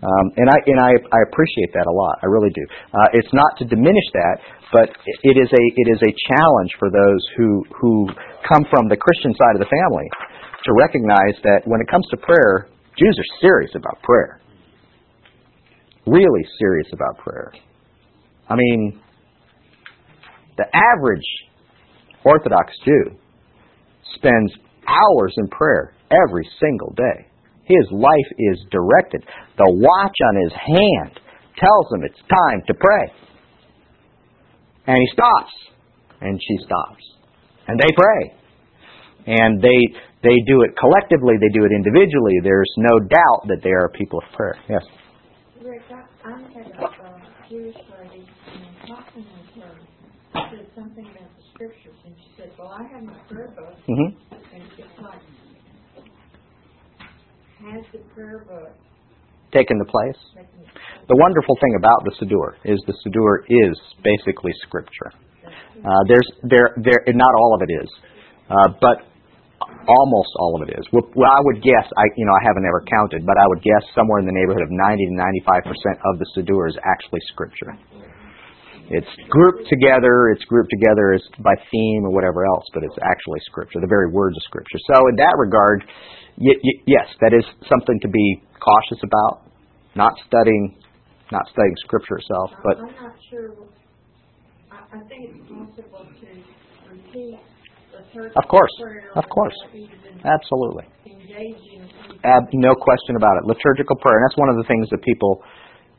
Um, 0.00 0.26
and 0.40 0.48
I 0.48 0.58
and 0.64 0.78
I, 0.80 0.92
I 0.96 1.20
appreciate 1.28 1.76
that 1.76 1.84
a 1.84 1.92
lot. 1.92 2.18
I 2.24 2.26
really 2.26 2.48
do. 2.50 2.64
Uh, 2.88 3.08
it's 3.12 3.30
not 3.36 3.52
to 3.60 3.68
diminish 3.68 4.08
that, 4.16 4.36
but 4.72 4.88
it 5.04 5.36
is 5.36 5.50
a 5.52 5.64
it 5.76 5.88
is 5.92 6.00
a 6.00 6.12
challenge 6.32 6.72
for 6.80 6.88
those 6.88 7.22
who 7.36 7.62
who 7.76 8.08
come 8.48 8.64
from 8.72 8.88
the 8.88 8.96
Christian 8.96 9.36
side 9.36 9.54
of 9.54 9.60
the 9.60 9.68
family 9.68 10.08
to 10.64 10.70
recognize 10.72 11.36
that 11.44 11.68
when 11.68 11.84
it 11.84 11.88
comes 11.92 12.08
to 12.10 12.16
prayer, 12.16 12.66
Jews 12.96 13.12
are 13.12 13.30
serious 13.44 13.70
about 13.76 14.00
prayer. 14.02 14.40
Really 16.06 16.48
serious 16.58 16.88
about 16.96 17.20
prayer. 17.20 17.52
I 18.48 18.56
mean, 18.56 18.98
the 20.60 20.68
average 20.76 21.24
Orthodox 22.22 22.68
Jew 22.84 23.16
spends 24.14 24.52
hours 24.86 25.32
in 25.38 25.48
prayer 25.48 25.94
every 26.12 26.46
single 26.60 26.92
day. 26.92 27.26
His 27.64 27.88
life 27.90 28.30
is 28.36 28.60
directed. 28.70 29.24
The 29.56 29.72
watch 29.72 30.16
on 30.28 30.36
his 30.42 30.52
hand 30.52 31.20
tells 31.56 31.86
him 31.94 32.04
it's 32.04 32.20
time 32.28 32.60
to 32.66 32.74
pray. 32.74 33.06
And 34.86 34.96
he 34.98 35.08
stops. 35.12 35.52
And 36.20 36.38
she 36.38 36.56
stops. 36.66 37.04
And 37.68 37.80
they 37.80 37.92
pray. 37.96 38.36
And 39.26 39.62
they 39.62 39.80
they 40.22 40.36
do 40.46 40.60
it 40.60 40.76
collectively, 40.76 41.34
they 41.40 41.48
do 41.56 41.64
it 41.64 41.72
individually. 41.72 42.36
There's 42.42 42.70
no 42.76 42.98
doubt 42.98 43.48
that 43.48 43.60
they 43.62 43.70
are 43.70 43.88
people 43.96 44.18
of 44.18 44.36
prayer. 44.36 44.58
Yes. 44.68 44.82
Rick, 45.62 45.80
I, 45.88 46.28
I 46.28 46.40
had 46.52 46.66
a 46.76 46.84
uh, 46.84 46.90
Jewish 47.48 47.76
said 50.32 50.66
something 50.74 51.06
about 51.06 51.30
the 51.36 51.44
scriptures, 51.54 51.98
and 52.04 52.14
she 52.16 52.28
said, 52.36 52.50
well, 52.58 52.68
I 52.68 52.82
have 52.92 53.02
my 53.02 53.18
prayer 53.28 53.52
book, 53.56 53.74
hmm 53.86 54.14
and 54.54 54.62
it's 54.78 54.98
like, 55.02 55.22
has 57.60 57.84
the 57.92 57.98
prayer 58.14 58.44
book 58.48 58.72
Taken 59.52 59.82
the 59.82 59.90
place. 59.90 60.14
taken 60.30 60.62
The 61.10 61.18
wonderful 61.18 61.58
thing 61.58 61.74
about 61.74 62.06
the 62.06 62.14
Siddur 62.22 62.54
is 62.62 62.78
the 62.86 62.94
Siddur 63.02 63.42
is 63.50 63.74
basically 63.98 64.54
scripture. 64.62 65.10
Uh, 65.82 66.02
there's 66.06 66.28
there 66.46 66.70
there 66.78 67.02
not 67.10 67.32
all 67.34 67.58
of 67.58 67.60
it 67.66 67.72
is, 67.82 67.90
uh, 68.46 68.68
but 68.78 69.10
almost 69.90 70.30
all 70.38 70.54
of 70.54 70.68
it 70.68 70.78
is. 70.78 70.86
Well, 70.94 71.02
well, 71.18 71.32
I 71.34 71.42
would 71.50 71.58
guess 71.66 71.82
I 71.98 72.06
you 72.14 72.22
know 72.22 72.36
I 72.38 72.42
haven't 72.46 72.62
ever 72.62 72.86
counted, 72.86 73.26
but 73.26 73.34
I 73.42 73.46
would 73.50 73.58
guess 73.58 73.82
somewhere 73.90 74.22
in 74.22 74.26
the 74.30 74.36
neighborhood 74.38 74.62
of 74.62 74.70
90 74.70 75.10
to 75.10 75.14
95 75.18 75.66
percent 75.66 75.96
of 76.06 76.22
the 76.22 76.26
Siddur 76.38 76.70
is 76.70 76.78
actually 76.86 77.20
scripture. 77.34 77.74
It's 78.90 79.06
grouped 79.30 79.68
together. 79.70 80.34
It's 80.34 80.42
grouped 80.50 80.70
together 80.74 81.14
as 81.14 81.22
by 81.38 81.54
theme 81.70 82.02
or 82.04 82.10
whatever 82.10 82.44
else, 82.44 82.66
but 82.74 82.82
it's 82.82 82.98
actually 82.98 83.38
scripture, 83.46 83.78
the 83.80 83.86
very 83.86 84.10
words 84.10 84.36
of 84.36 84.42
scripture. 84.42 84.78
So 84.90 84.98
in 85.08 85.14
that 85.16 85.34
regard, 85.38 85.86
y- 86.38 86.58
y- 86.58 86.80
yes, 86.90 87.06
that 87.22 87.30
is 87.32 87.46
something 87.70 87.98
to 88.02 88.08
be 88.08 88.42
cautious 88.58 88.98
about. 89.06 89.46
Not 89.94 90.14
studying, 90.26 90.74
not 91.30 91.46
studying 91.54 91.74
scripture 91.86 92.18
itself, 92.18 92.50
but 92.62 92.78
I'm 92.78 92.94
not 92.98 93.14
sure, 93.30 93.54
I, 94.70 94.98
I 94.98 94.98
think 95.06 95.38
it's 95.38 95.38
possible 95.46 96.06
to 96.06 96.26
repeat 96.90 97.38
Of 98.34 98.44
course, 98.50 98.74
of 99.14 99.24
course. 99.30 99.54
absolutely. 100.26 100.86
Ab- 102.24 102.50
no 102.54 102.74
question 102.74 103.14
about 103.16 103.38
it. 103.38 103.46
Liturgical 103.46 103.96
prayer, 104.02 104.18
and 104.18 104.24
that's 104.26 104.38
one 104.38 104.50
of 104.50 104.56
the 104.58 104.66
things 104.66 104.88
that 104.90 105.02
people, 105.02 105.42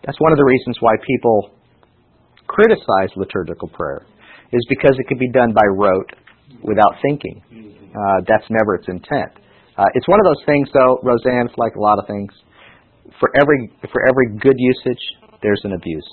that's 0.03 0.19
one 0.19 0.31
of 0.31 0.37
the 0.37 0.45
reasons 0.45 0.75
why 0.79 0.95
people 1.07 1.51
criticize 2.51 3.11
liturgical 3.15 3.69
prayer, 3.71 4.03
is 4.51 4.63
because 4.67 4.95
it 4.99 5.07
can 5.07 5.17
be 5.17 5.31
done 5.31 5.51
by 5.55 5.63
rote 5.71 6.11
without 6.61 6.93
thinking. 7.01 7.39
Uh, 7.91 8.19
that's 8.27 8.47
never 8.51 8.75
its 8.75 8.87
intent. 8.87 9.31
Uh, 9.79 9.87
it's 9.95 10.07
one 10.07 10.19
of 10.19 10.27
those 10.27 10.43
things, 10.45 10.67
though, 10.75 10.99
Roseanne. 11.03 11.47
It's 11.47 11.57
like 11.57 11.75
a 11.79 11.83
lot 11.83 11.97
of 11.99 12.05
things. 12.07 12.31
For 13.19 13.29
every 13.39 13.71
for 13.91 14.01
every 14.07 14.27
good 14.39 14.57
usage, 14.57 15.03
there's 15.43 15.61
an 15.63 15.73
abuse, 15.77 16.09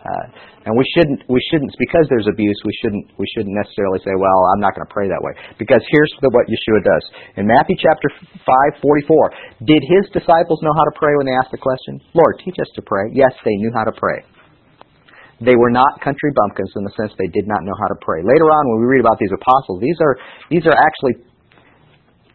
uh, 0.00 0.26
and 0.64 0.72
we 0.72 0.86
shouldn't 0.94 1.20
we 1.28 1.40
shouldn't 1.50 1.68
because 1.76 2.06
there's 2.08 2.28
abuse. 2.30 2.56
We 2.64 2.72
shouldn't 2.80 3.04
we 3.20 3.26
shouldn't 3.34 3.52
necessarily 3.52 4.00
say, 4.00 4.14
well, 4.16 4.40
I'm 4.54 4.62
not 4.62 4.72
going 4.72 4.86
to 4.86 4.92
pray 4.94 5.10
that 5.10 5.20
way. 5.20 5.34
Because 5.58 5.82
here's 5.92 6.12
the, 6.22 6.30
what 6.32 6.48
Yeshua 6.48 6.80
does 6.80 7.04
in 7.36 7.44
Matthew 7.44 7.76
chapter 7.76 8.08
five 8.46 8.72
forty 8.80 9.04
four. 9.04 9.34
Did 9.68 9.82
his 9.84 10.08
disciples 10.16 10.62
know 10.64 10.72
how 10.72 10.86
to 10.88 10.94
pray 10.96 11.12
when 11.20 11.26
they 11.28 11.36
asked 11.36 11.52
the 11.52 11.60
question? 11.60 12.00
Lord, 12.16 12.40
teach 12.40 12.56
us 12.56 12.70
to 12.78 12.82
pray. 12.82 13.12
Yes, 13.12 13.34
they 13.44 13.56
knew 13.60 13.72
how 13.76 13.84
to 13.84 13.92
pray. 13.92 14.24
They 15.40 15.56
were 15.56 15.72
not 15.72 16.00
country 16.04 16.30
bumpkins 16.36 16.72
in 16.76 16.84
the 16.84 16.92
sense 17.00 17.16
they 17.16 17.32
did 17.32 17.48
not 17.48 17.64
know 17.64 17.72
how 17.80 17.88
to 17.88 17.98
pray. 18.04 18.20
Later 18.20 18.48
on, 18.52 18.62
when 18.70 18.84
we 18.84 18.86
read 18.92 19.00
about 19.00 19.16
these 19.16 19.32
apostles, 19.32 19.80
these 19.80 19.96
are 20.04 20.14
these 20.52 20.64
are 20.68 20.76
actually 20.76 21.24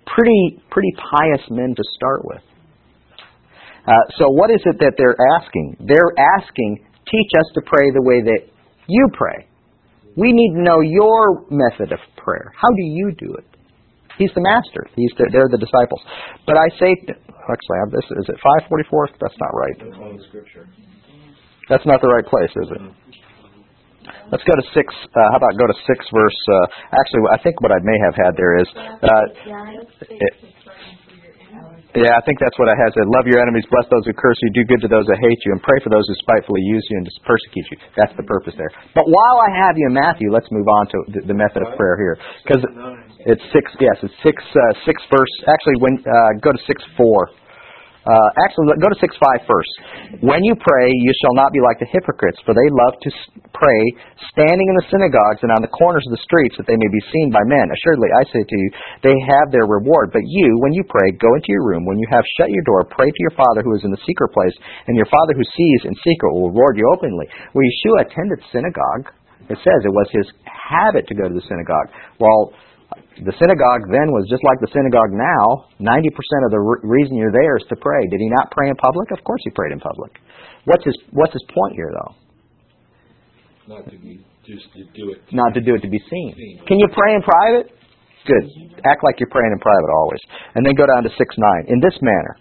pretty 0.09 0.61
pretty 0.73 0.93
pious 0.97 1.45
men 1.53 1.77
to 1.77 1.83
start 1.93 2.25
with. 2.25 2.41
Uh, 3.85 3.93
so, 4.17 4.25
what 4.33 4.49
is 4.49 4.61
it 4.65 4.81
that 4.81 4.97
they're 4.97 5.17
asking? 5.37 5.77
They're 5.85 6.13
asking, 6.17 6.81
teach 7.05 7.31
us 7.37 7.45
to 7.53 7.61
pray 7.69 7.85
the 7.93 8.01
way 8.01 8.21
that 8.25 8.49
you 8.87 9.05
pray. 9.13 9.45
We 10.17 10.33
need 10.33 10.57
to 10.57 10.61
know 10.65 10.81
your 10.81 11.45
method 11.51 11.93
of 11.93 11.99
prayer. 12.17 12.51
How 12.57 12.69
do 12.73 12.81
you 12.81 13.13
do 13.13 13.35
it? 13.37 13.45
He's 14.17 14.31
the 14.33 14.41
master. 14.41 14.87
He's 14.95 15.11
the, 15.19 15.29
they're 15.29 15.51
the 15.51 15.59
disciples. 15.59 16.01
But 16.47 16.55
I 16.57 16.65
say, 16.79 16.95
actually, 16.97 17.77
I 17.77 17.81
have 17.85 17.91
this. 17.91 18.05
Is 18.23 18.25
it 18.31 18.39
544? 18.71 19.09
That's 19.19 19.37
not 19.37 19.51
right. 19.53 19.77
That's 21.69 21.85
not 21.85 22.01
the 22.01 22.07
right 22.09 22.25
place, 22.25 22.53
is 22.53 22.69
it? 22.77 22.81
Let's 24.31 24.45
go 24.45 24.53
to 24.53 24.65
six. 24.73 24.93
Uh, 24.93 25.29
how 25.33 25.37
about 25.37 25.57
go 25.57 25.65
to 25.65 25.77
six 25.85 26.05
verse? 26.13 26.39
Uh, 26.49 26.65
actually, 26.97 27.21
I 27.33 27.37
think 27.41 27.61
what 27.61 27.71
I 27.73 27.81
may 27.81 27.97
have 28.05 28.15
had 28.17 28.33
there 28.37 28.57
is. 28.61 28.67
Uh, 28.75 29.25
it- 30.09 30.37
yeah, 31.95 32.11
I 32.19 32.21
think 32.27 32.43
that's 32.43 32.59
what 32.59 32.67
I 32.67 32.75
had 32.75 32.91
said. 32.91 33.07
Love 33.07 33.23
your 33.23 33.39
enemies, 33.39 33.63
bless 33.71 33.87
those 33.87 34.03
who 34.03 34.11
curse 34.19 34.35
you, 34.43 34.51
do 34.51 34.67
good 34.67 34.83
to 34.83 34.91
those 34.91 35.07
that 35.07 35.15
hate 35.15 35.39
you, 35.47 35.55
and 35.55 35.63
pray 35.63 35.79
for 35.79 35.87
those 35.87 36.03
who 36.11 36.15
spitefully 36.27 36.59
use 36.67 36.83
you 36.91 36.99
and 36.99 37.07
persecute 37.23 37.63
you. 37.71 37.77
That's 37.95 38.11
the 38.19 38.27
purpose 38.27 38.51
there. 38.59 38.67
But 38.91 39.07
while 39.07 39.37
I 39.47 39.55
have 39.63 39.79
you 39.79 39.87
in 39.87 39.95
Matthew, 39.95 40.27
let's 40.27 40.51
move 40.51 40.67
on 40.67 40.83
to 40.91 40.97
the, 41.15 41.31
the 41.31 41.37
method 41.37 41.63
of 41.63 41.71
prayer 41.79 41.95
here, 41.95 42.19
because 42.43 42.59
it's 43.31 43.45
six. 43.55 43.71
Yes, 43.79 43.95
it's 44.03 44.13
six. 44.27 44.43
Uh, 44.43 44.59
six 44.83 44.99
verse. 45.07 45.31
Actually, 45.47 45.79
when 45.79 46.03
uh, 46.03 46.35
go 46.43 46.51
to 46.51 46.59
six 46.67 46.83
four. 46.99 47.31
Uh, 48.05 48.29
actually, 48.45 48.69
go 48.77 48.85
to 48.85 48.99
six 49.01 49.17
five 49.17 49.41
first. 49.49 49.73
When 50.21 50.45
you 50.45 50.53
pray, 50.53 50.93
you 50.93 51.11
shall 51.25 51.33
not 51.33 51.49
be 51.49 51.57
like 51.57 51.81
the 51.81 51.89
hypocrites, 51.89 52.37
for 52.45 52.53
they 52.53 52.69
love 52.69 53.01
to 53.01 53.09
pray 53.49 53.81
standing 54.29 54.67
in 54.69 54.75
the 54.77 54.87
synagogues 54.93 55.41
and 55.41 55.49
on 55.49 55.65
the 55.65 55.73
corners 55.73 56.05
of 56.05 56.13
the 56.13 56.21
streets, 56.21 56.53
that 56.61 56.69
they 56.69 56.77
may 56.77 56.91
be 56.93 57.01
seen 57.09 57.33
by 57.33 57.41
men. 57.49 57.65
Assuredly, 57.73 58.13
I 58.13 58.23
say 58.29 58.45
to 58.45 58.55
you, 58.61 58.69
they 59.01 59.17
have 59.33 59.49
their 59.49 59.65
reward. 59.65 60.13
But 60.13 60.21
you, 60.21 60.53
when 60.61 60.77
you 60.77 60.85
pray, 60.85 61.17
go 61.17 61.33
into 61.33 61.49
your 61.49 61.65
room. 61.65 61.81
When 61.89 61.97
you 61.97 62.05
have 62.13 62.23
shut 62.37 62.53
your 62.53 62.61
door, 62.69 62.85
pray 62.85 63.09
to 63.09 63.21
your 63.25 63.33
Father 63.33 63.65
who 63.65 63.73
is 63.73 63.81
in 63.81 63.89
the 63.89 64.05
secret 64.05 64.29
place, 64.37 64.53
and 64.85 64.93
your 64.93 65.09
Father 65.09 65.33
who 65.33 65.45
sees 65.57 65.81
in 65.89 65.97
secret 66.05 66.29
will 66.29 66.53
reward 66.53 66.77
you 66.77 66.85
openly. 66.93 67.25
Well, 67.57 67.65
Yeshua 67.65 68.05
attended 68.05 68.37
synagogue. 68.53 69.09
It 69.49 69.57
says 69.61 69.79
it 69.85 69.93
was 69.93 70.09
his 70.13 70.25
habit 70.45 71.05
to 71.09 71.13
go 71.13 71.29
to 71.29 71.33
the 71.33 71.45
synagogue. 71.45 71.89
Well, 72.17 72.53
the 73.23 73.35
synagogue 73.39 73.87
then 73.87 74.11
was 74.11 74.27
just 74.27 74.43
like 74.43 74.59
the 74.59 74.71
synagogue 74.75 75.15
now. 75.15 75.71
90% 75.79 75.87
of 76.45 76.51
the 76.51 76.59
re- 76.59 76.83
reason 76.83 77.15
you're 77.15 77.31
there 77.31 77.55
is 77.55 77.65
to 77.71 77.75
pray. 77.79 78.03
Did 78.11 78.19
he 78.19 78.29
not 78.29 78.51
pray 78.51 78.67
in 78.67 78.75
public? 78.75 79.07
Of 79.15 79.23
course 79.23 79.39
he 79.47 79.51
prayed 79.55 79.71
in 79.71 79.79
public. 79.79 80.19
What's 80.67 80.83
his 80.83 80.97
What's 81.11 81.33
his 81.33 81.45
point 81.47 81.73
here, 81.79 81.91
though? 81.95 82.13
Not 83.65 83.89
to 83.89 83.97
be 83.97 84.19
just 84.45 84.67
to 84.77 84.83
do 84.93 85.09
it. 85.15 85.23
Not 85.31 85.53
to 85.55 85.61
do 85.61 85.73
it 85.73 85.81
to 85.81 85.89
be 85.89 86.01
seen. 86.09 86.61
Can 86.67 86.77
you 86.77 86.87
pray 86.93 87.15
in 87.15 87.21
private? 87.23 87.71
Good. 88.27 88.45
Act 88.85 89.01
like 89.05 89.19
you're 89.19 89.29
praying 89.29 89.53
in 89.53 89.59
private 89.61 89.91
always. 89.93 90.21
And 90.55 90.65
then 90.65 90.73
go 90.73 90.85
down 90.85 91.03
to 91.03 91.09
6 91.09 91.17
9. 91.17 91.65
In 91.69 91.79
this 91.79 91.97
manner, 92.01 92.37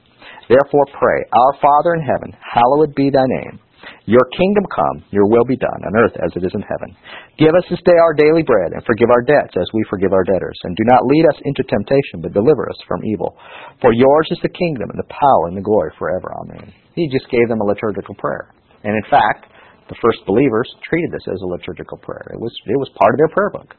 therefore 0.48 0.86
pray, 0.96 1.20
Our 1.32 1.52
Father 1.60 1.94
in 1.96 2.02
heaven, 2.02 2.30
hallowed 2.40 2.94
be 2.94 3.10
thy 3.12 3.24
name. 3.44 3.60
Your 4.04 4.28
kingdom 4.36 4.68
come, 4.68 5.00
your 5.08 5.24
will 5.24 5.48
be 5.48 5.56
done, 5.56 5.80
on 5.80 5.96
earth 5.96 6.12
as 6.20 6.28
it 6.36 6.44
is 6.44 6.52
in 6.52 6.60
heaven. 6.60 6.92
Give 7.40 7.56
us 7.56 7.64
this 7.72 7.80
day 7.88 7.96
our 7.96 8.12
daily 8.12 8.44
bread, 8.44 8.76
and 8.76 8.84
forgive 8.84 9.08
our 9.08 9.24
debts 9.24 9.56
as 9.56 9.64
we 9.72 9.80
forgive 9.88 10.12
our 10.12 10.24
debtors. 10.28 10.60
And 10.64 10.76
do 10.76 10.84
not 10.84 11.08
lead 11.08 11.24
us 11.24 11.40
into 11.48 11.64
temptation, 11.64 12.20
but 12.20 12.36
deliver 12.36 12.68
us 12.68 12.76
from 12.84 13.00
evil. 13.08 13.32
For 13.80 13.96
yours 13.96 14.28
is 14.28 14.38
the 14.44 14.52
kingdom, 14.52 14.92
and 14.92 15.00
the 15.00 15.08
power, 15.08 15.48
and 15.48 15.56
the 15.56 15.64
glory 15.64 15.88
forever. 15.96 16.28
Amen. 16.44 16.68
He 16.92 17.08
just 17.08 17.32
gave 17.32 17.48
them 17.48 17.64
a 17.64 17.64
liturgical 17.64 18.14
prayer. 18.20 18.52
And 18.84 18.92
in 18.92 19.06
fact, 19.08 19.48
the 19.88 19.96
first 20.04 20.20
believers 20.28 20.68
treated 20.84 21.08
this 21.08 21.24
as 21.24 21.40
a 21.40 21.48
liturgical 21.48 21.96
prayer. 21.96 22.28
It 22.28 22.40
was, 22.40 22.52
it 22.68 22.76
was 22.76 22.92
part 23.00 23.16
of 23.16 23.18
their 23.24 23.32
prayer 23.32 23.50
book. 23.56 23.72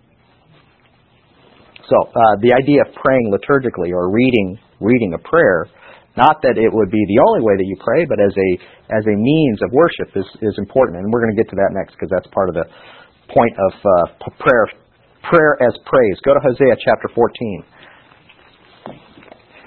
So 1.85 1.97
uh, 2.01 2.41
the 2.41 2.49
idea 2.57 2.81
of 2.81 2.97
praying 2.97 3.29
liturgically 3.29 3.93
or 3.93 4.09
reading 4.09 4.57
reading 4.79 5.13
a 5.13 5.21
prayer, 5.27 5.67
not 6.15 6.39
that 6.43 6.56
it 6.56 6.71
would 6.71 6.91
be 6.91 7.04
the 7.12 7.19
only 7.19 7.43
way 7.43 7.56
that 7.60 7.67
you 7.67 7.75
pray, 7.80 8.08
but 8.08 8.19
as 8.19 8.32
a 8.32 8.49
as 8.91 9.04
a 9.06 9.15
means 9.15 9.60
of 9.62 9.69
worship 9.71 10.15
is 10.15 10.28
is 10.41 10.56
important, 10.58 10.99
and 10.99 11.12
we're 11.12 11.21
going 11.21 11.36
to 11.36 11.39
get 11.39 11.49
to 11.51 11.60
that 11.60 11.75
next 11.75 11.95
because 11.95 12.12
that's 12.12 12.28
part 12.32 12.47
of 12.47 12.56
the 12.56 12.65
point 13.32 13.56
of 13.60 13.73
uh, 13.75 14.06
prayer 14.39 14.65
prayer 15.28 15.60
as 15.63 15.73
praise. 15.86 16.17
Go 16.23 16.34
to 16.34 16.41
Hosea 16.41 16.75
chapter 16.80 17.10
14. 17.13 17.65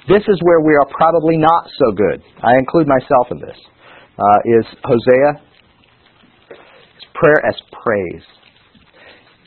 This 0.09 0.25
is 0.25 0.41
where 0.41 0.65
we 0.65 0.73
are 0.73 0.89
probably 0.89 1.37
not 1.37 1.69
so 1.69 1.93
good. 1.93 2.25
I 2.41 2.57
include 2.57 2.89
myself 2.89 3.29
in 3.31 3.39
this. 3.45 3.59
Uh, 4.17 4.59
is 4.59 4.65
Hosea 4.83 5.43
it's 6.99 7.07
prayer 7.15 7.39
as 7.47 7.55
praise. 7.71 8.27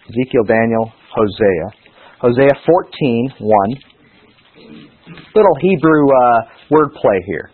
Ezekiel, 0.08 0.44
Daniel, 0.48 0.92
Hosea. 1.12 1.68
Hosea 2.22 2.56
14, 2.66 3.34
1. 3.40 3.76
Little 5.36 5.56
Hebrew 5.60 6.08
uh, 6.08 6.42
wordplay 6.72 7.20
here. 7.26 7.52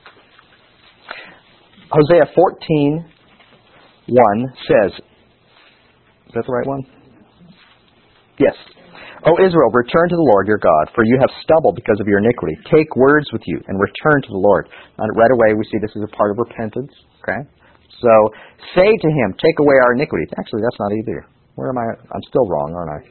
Hosea 1.90 2.26
14, 2.36 3.06
1 4.08 4.54
says, 4.68 4.92
is 6.28 6.34
that 6.36 6.44
the 6.46 6.54
right 6.54 6.68
one? 6.68 6.84
Yes. 8.40 8.54
O 9.26 9.34
Israel, 9.40 9.72
return 9.74 10.08
to 10.12 10.16
the 10.16 10.30
Lord 10.36 10.46
your 10.48 10.62
God, 10.62 10.92
for 10.94 11.04
you 11.04 11.18
have 11.20 11.32
stumbled 11.42 11.76
because 11.76 11.98
of 12.00 12.08
your 12.08 12.20
iniquity. 12.20 12.54
Take 12.70 12.96
words 12.96 13.26
with 13.34 13.42
you 13.48 13.60
and 13.68 13.80
return 13.80 14.22
to 14.22 14.32
the 14.32 14.40
Lord. 14.40 14.70
And 15.00 15.08
right 15.18 15.32
away 15.32 15.56
we 15.58 15.66
see 15.72 15.80
this 15.82 15.96
is 15.96 16.04
a 16.06 16.14
part 16.16 16.32
of 16.32 16.38
repentance. 16.38 16.92
Okay? 17.24 17.42
So 18.04 18.14
say 18.78 18.88
to 18.88 19.10
him, 19.10 19.34
Take 19.42 19.58
away 19.60 19.76
our 19.82 19.96
iniquity. 19.96 20.28
Actually, 20.38 20.62
that's 20.62 20.80
not 20.80 20.92
either. 21.02 21.26
Where 21.56 21.70
am 21.74 21.80
I? 21.80 21.88
I'm 22.14 22.26
still 22.30 22.46
wrong, 22.46 22.76
aren't 22.76 22.94
I? 22.94 23.02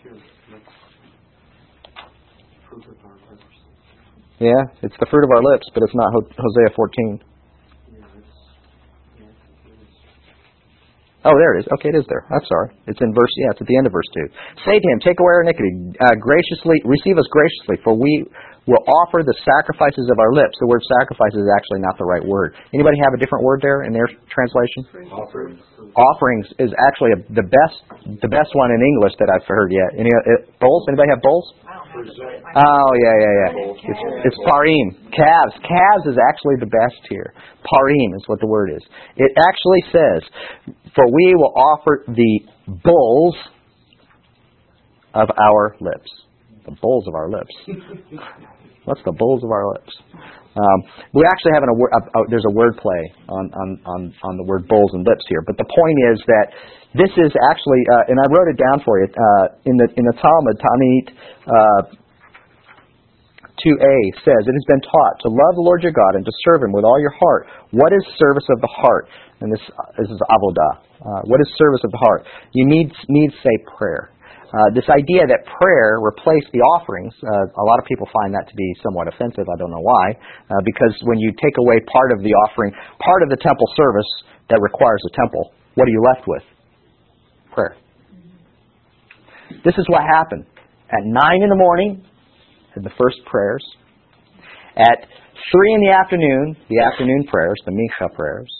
Yeah, 4.39 4.63
it's 4.83 4.95
the 5.01 5.07
fruit 5.09 5.25
of 5.25 5.31
our 5.33 5.43
lips, 5.43 5.65
but 5.73 5.83
it's 5.83 5.95
not 5.97 6.13
Hosea 6.13 6.71
14. 6.77 7.21
Oh, 11.27 11.35
there 11.35 11.59
it 11.59 11.65
is. 11.65 11.67
Okay, 11.75 11.91
it 11.91 11.99
is 11.99 12.07
there. 12.07 12.23
I'm 12.31 12.45
sorry. 12.47 12.71
It's 12.87 13.01
in 13.03 13.11
verse. 13.11 13.33
Yeah, 13.43 13.51
it's 13.51 13.61
at 13.61 13.67
the 13.67 13.77
end 13.77 13.87
of 13.89 13.93
verse 13.93 14.07
two. 14.15 14.27
Say 14.63 14.79
to 14.79 14.87
him, 14.95 15.01
"Take 15.03 15.19
away 15.19 15.33
our 15.35 15.43
iniquity, 15.43 15.75
uh, 15.99 16.15
graciously 16.23 16.79
receive 16.87 17.19
us 17.19 17.27
graciously, 17.35 17.83
for 17.83 17.99
we 17.99 18.31
will 18.67 18.83
offer 18.83 19.23
the 19.23 19.35
sacrifices 19.47 20.11
of 20.11 20.19
our 20.19 20.35
lips. 20.35 20.59
The 20.59 20.67
word 20.67 20.83
sacrifice 20.99 21.35
is 21.39 21.47
actually 21.55 21.87
not 21.87 21.95
the 21.99 22.05
right 22.05 22.23
word. 22.23 22.59
Anybody 22.75 22.99
have 23.07 23.15
a 23.15 23.21
different 23.23 23.47
word 23.47 23.63
there 23.63 23.87
in 23.87 23.95
their 23.95 24.11
translation? 24.27 24.83
Offerings. 25.15 25.63
Offerings 25.95 26.47
is 26.59 26.75
actually 26.91 27.15
a, 27.15 27.21
the 27.31 27.47
best 27.47 27.79
the 28.21 28.29
best 28.29 28.51
one 28.59 28.71
in 28.75 28.83
English 28.83 29.15
that 29.23 29.31
I've 29.31 29.47
heard 29.47 29.71
yet. 29.71 29.95
Any 29.95 30.11
uh, 30.11 30.51
bowls? 30.61 30.85
Anybody 30.91 31.11
have 31.15 31.23
bowls? 31.23 31.47
Oh 31.95 32.91
yeah, 32.99 33.17
yeah, 33.23 33.35
yeah. 33.39 33.51
It's, 33.71 34.35
it's 34.35 34.39
parim. 34.45 34.93
Calves. 35.15 35.55
Calves 35.63 36.05
is 36.11 36.19
actually 36.19 36.59
the 36.61 36.67
best 36.69 37.01
here. 37.09 37.33
Parim 37.65 38.11
is 38.19 38.23
what 38.27 38.41
the 38.41 38.47
word 38.47 38.71
is. 38.75 38.83
It 39.17 39.33
actually 39.47 39.83
says, 39.95 40.75
"For 40.95 41.07
we 41.07 41.35
will 41.39 41.55
offer 41.55 42.05
the 42.09 42.41
bulls 42.83 43.37
of 45.15 45.31
our 45.39 45.77
lips." 45.81 46.11
The 46.67 46.77
bulls 46.83 47.07
of 47.07 47.15
our 47.15 47.31
lips. 47.31 47.55
What's 48.87 49.03
the 49.05 49.13
bulls 49.13 49.43
of 49.43 49.51
our 49.51 49.67
lips? 49.75 49.93
Um, 50.57 50.79
we 51.13 51.21
actually 51.29 51.53
have 51.53 51.69
an, 51.69 51.71
a, 51.75 52.01
a, 52.01 52.21
there's 52.33 52.49
a 52.49 52.55
word 52.57 52.81
play 52.81 53.03
on, 53.29 53.53
on, 53.53 53.69
on, 53.85 54.01
on 54.25 54.33
the 54.41 54.47
word 54.49 54.65
bulls 54.67 54.89
and 54.97 55.05
lips 55.05 55.27
here, 55.29 55.45
but 55.45 55.61
the 55.61 55.69
point 55.69 55.99
is 56.15 56.19
that 56.33 56.47
this 56.97 57.13
is 57.21 57.29
actually, 57.53 57.85
uh, 57.93 58.09
and 58.09 58.17
I 58.17 58.27
wrote 58.33 58.49
it 58.49 58.57
down 58.57 58.81
for 58.81 58.97
you 58.97 59.05
uh, 59.05 59.47
in 59.69 59.77
the 59.77 59.85
in 60.01 60.05
the 60.09 60.17
Talmud, 60.17 60.57
Ta'anit 60.57 61.07
uh, 61.45 61.83
2a 63.61 63.97
says, 64.25 64.41
It 64.49 64.55
has 64.55 64.67
been 64.69 64.81
taught 64.81 65.15
to 65.25 65.29
love 65.29 65.61
the 65.61 65.65
Lord 65.65 65.83
your 65.83 65.93
God 65.93 66.17
and 66.17 66.25
to 66.25 66.33
serve 66.45 66.63
Him 66.63 66.73
with 66.73 66.85
all 66.85 67.01
your 67.01 67.13
heart. 67.21 67.49
What 67.73 67.93
is 67.93 68.01
service 68.17 68.47
of 68.49 68.61
the 68.61 68.73
heart? 68.81 69.09
And 69.41 69.53
this, 69.53 69.61
this 70.01 70.09
is 70.09 70.21
avodah. 70.33 70.73
Uh, 70.97 71.21
what 71.29 71.41
is 71.41 71.49
service 71.61 71.85
of 71.85 71.93
the 71.93 72.01
heart? 72.01 72.25
You 72.53 72.65
need 72.65 72.93
need 73.09 73.31
say 73.45 73.53
prayer. 73.77 74.09
Uh, 74.47 74.71
this 74.75 74.87
idea 74.87 75.27
that 75.27 75.43
prayer 75.59 75.99
replaced 75.99 76.47
the 76.55 76.63
offerings, 76.79 77.13
uh, 77.19 77.29
a 77.51 77.65
lot 77.67 77.79
of 77.83 77.85
people 77.85 78.07
find 78.23 78.31
that 78.33 78.47
to 78.47 78.55
be 78.55 78.69
somewhat 78.83 79.11
offensive. 79.11 79.43
I 79.43 79.59
don't 79.59 79.71
know 79.71 79.83
why. 79.83 80.15
Uh, 80.47 80.63
because 80.63 80.95
when 81.03 81.19
you 81.19 81.35
take 81.43 81.59
away 81.59 81.83
part 81.91 82.15
of 82.15 82.23
the 82.23 82.31
offering, 82.47 82.71
part 83.03 83.23
of 83.27 83.29
the 83.29 83.39
temple 83.43 83.67
service 83.75 84.11
that 84.49 84.63
requires 84.63 85.03
a 85.11 85.13
temple, 85.19 85.51
what 85.75 85.89
are 85.89 85.91
you 85.91 86.03
left 86.15 86.29
with? 86.29 86.43
Prayer. 87.53 87.75
This 89.65 89.75
is 89.79 89.87
what 89.89 90.03
happened. 90.03 90.47
At 90.91 91.03
9 91.03 91.43
in 91.43 91.51
the 91.51 91.59
morning, 91.59 92.07
had 92.75 92.85
the 92.85 92.95
first 92.99 93.19
prayers. 93.27 93.65
At 94.77 95.11
3 95.51 95.75
in 95.75 95.81
the 95.81 95.93
afternoon, 95.93 96.57
the 96.69 96.79
afternoon 96.87 97.27
prayers, 97.27 97.59
the 97.67 97.73
Mincha 97.73 98.15
prayers. 98.15 98.51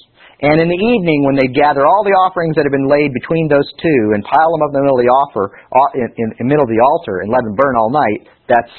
And 0.45 0.61
in 0.61 0.69
the 0.69 0.83
evening, 0.93 1.25
when 1.25 1.41
they 1.41 1.49
gather 1.49 1.89
all 1.89 2.05
the 2.05 2.13
offerings 2.13 2.61
that 2.61 2.69
have 2.69 2.75
been 2.77 2.93
laid 2.93 3.09
between 3.17 3.49
those 3.49 3.65
two 3.81 4.03
and 4.13 4.21
pile 4.21 4.51
them 4.53 4.63
up 4.69 4.71
in 4.77 4.77
the 4.77 4.85
middle 4.85 5.01
of 5.01 5.05
the 5.09 5.15
offer, 5.25 5.45
in, 5.97 6.09
in, 6.13 6.27
in 6.37 6.45
the 6.45 6.51
middle 6.53 6.67
of 6.69 6.73
the 6.73 6.83
altar, 6.93 7.25
and 7.25 7.33
let 7.33 7.41
them 7.41 7.57
burn 7.57 7.73
all 7.81 7.89
night, 7.89 8.29
that's 8.45 8.75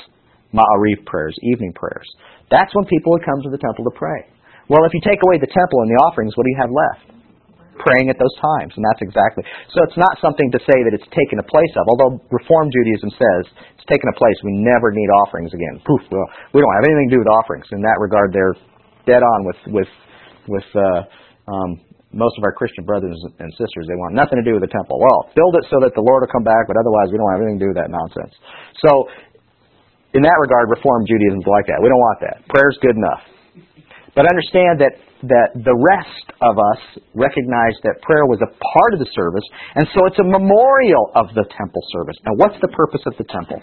Ma'ariv 0.53 1.01
prayers, 1.09 1.33
evening 1.41 1.73
prayers. 1.73 2.05
That's 2.53 2.69
when 2.77 2.85
people 2.85 3.11
would 3.17 3.25
come 3.25 3.41
to 3.41 3.49
the 3.49 3.57
temple 3.57 3.89
to 3.89 3.93
pray. 3.97 4.29
Well, 4.69 4.85
if 4.85 4.93
you 4.93 5.01
take 5.01 5.19
away 5.25 5.41
the 5.41 5.49
temple 5.49 5.81
and 5.81 5.89
the 5.89 5.99
offerings, 6.05 6.37
what 6.37 6.45
do 6.45 6.51
you 6.53 6.61
have 6.61 6.71
left? 6.71 7.03
Praying 7.77 8.09
at 8.09 8.17
those 8.17 8.33
times, 8.37 8.73
and 8.73 8.81
that's 8.81 9.01
exactly. 9.05 9.45
So 9.73 9.85
it's 9.85 9.97
not 9.97 10.17
something 10.17 10.49
to 10.53 10.59
say 10.61 10.77
that 10.85 10.93
it's 10.97 11.05
taken 11.13 11.37
a 11.37 11.45
place 11.45 11.73
of. 11.77 11.85
Although 11.85 12.21
Reform 12.33 12.73
Judaism 12.73 13.13
says 13.13 13.41
it's 13.77 13.85
taken 13.85 14.09
a 14.09 14.17
place, 14.17 14.33
we 14.41 14.61
never 14.65 14.89
need 14.89 15.09
offerings 15.25 15.53
again. 15.53 15.77
Poof, 15.85 16.01
well, 16.09 16.25
we 16.57 16.61
don't 16.61 16.73
have 16.73 16.89
anything 16.89 17.13
to 17.13 17.13
do 17.17 17.21
with 17.21 17.29
offerings. 17.29 17.69
In 17.69 17.85
that 17.85 18.01
regard, 18.01 18.33
they're 18.33 18.57
dead 19.05 19.21
on 19.21 19.39
with 19.45 19.61
with 19.69 19.91
with 20.49 20.65
uh, 20.73 21.05
um, 21.47 21.79
most 22.15 22.39
of 22.39 22.43
our 22.43 22.55
Christian 22.55 22.88
brothers 22.88 23.15
and 23.39 23.49
sisters, 23.60 23.83
they 23.88 23.95
want 23.99 24.15
nothing 24.15 24.39
to 24.39 24.45
do 24.45 24.55
with 24.55 24.63
the 24.63 24.71
temple. 24.71 24.99
Well, 24.99 25.31
build 25.36 25.55
it 25.60 25.67
so 25.67 25.79
that 25.83 25.91
the 25.95 26.03
Lord 26.03 26.23
will 26.23 26.31
come 26.31 26.43
back, 26.43 26.67
but 26.67 26.79
otherwise 26.79 27.12
we 27.12 27.19
don't 27.19 27.31
have 27.31 27.43
anything 27.43 27.60
to 27.60 27.63
do 27.67 27.71
with 27.75 27.79
that 27.79 27.91
nonsense. 27.91 28.33
So, 28.83 29.12
in 30.15 30.23
that 30.23 30.38
regard, 30.39 30.71
Reformed 30.71 31.05
Judaism 31.05 31.43
is 31.43 31.49
like 31.51 31.67
that. 31.67 31.77
We 31.83 31.91
don't 31.91 31.99
want 31.99 32.19
that. 32.23 32.41
Prayer's 32.47 32.79
good 32.79 32.95
enough. 32.95 33.21
But 34.15 34.25
understand 34.25 34.81
that, 34.81 34.97
that 35.29 35.49
the 35.62 35.77
rest 35.77 36.27
of 36.41 36.57
us 36.57 36.81
recognize 37.13 37.77
that 37.86 38.01
prayer 38.01 38.25
was 38.25 38.41
a 38.41 38.49
part 38.49 38.91
of 38.95 38.99
the 39.03 39.10
service, 39.13 39.45
and 39.77 39.86
so 39.93 40.07
it's 40.10 40.17
a 40.17 40.25
memorial 40.25 41.12
of 41.13 41.29
the 41.38 41.45
temple 41.53 41.83
service. 41.93 42.17
Now, 42.25 42.33
what's 42.39 42.57
the 42.63 42.71
purpose 42.71 43.03
of 43.05 43.13
the 43.19 43.27
temple? 43.29 43.62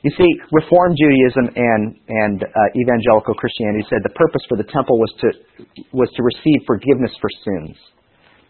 You 0.00 0.12
see, 0.16 0.30
Reformed 0.48 0.96
Judaism 0.96 1.52
and 1.52 1.82
and 2.08 2.38
uh, 2.40 2.80
evangelical 2.80 3.36
Christianity 3.36 3.84
said 3.92 4.00
the 4.00 4.16
purpose 4.16 4.40
for 4.48 4.56
the 4.56 4.64
temple 4.72 4.96
was 4.96 5.12
to 5.20 5.28
was 5.92 6.08
to 6.16 6.22
receive 6.24 6.64
forgiveness 6.64 7.12
for 7.20 7.28
sins. 7.44 7.76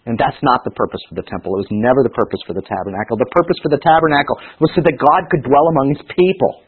And 0.06 0.16
that's 0.16 0.38
not 0.40 0.64
the 0.64 0.72
purpose 0.72 1.02
for 1.10 1.18
the 1.18 1.26
temple. 1.28 1.58
It 1.60 1.68
was 1.68 1.72
never 1.76 2.00
the 2.00 2.14
purpose 2.14 2.40
for 2.48 2.54
the 2.56 2.64
tabernacle. 2.64 3.20
The 3.20 3.28
purpose 3.36 3.58
for 3.60 3.68
the 3.68 3.82
tabernacle 3.82 4.40
was 4.56 4.72
so 4.72 4.80
that 4.80 4.96
God 4.96 5.22
could 5.28 5.44
dwell 5.44 5.68
among 5.76 5.92
his 5.92 6.02
people. 6.08 6.64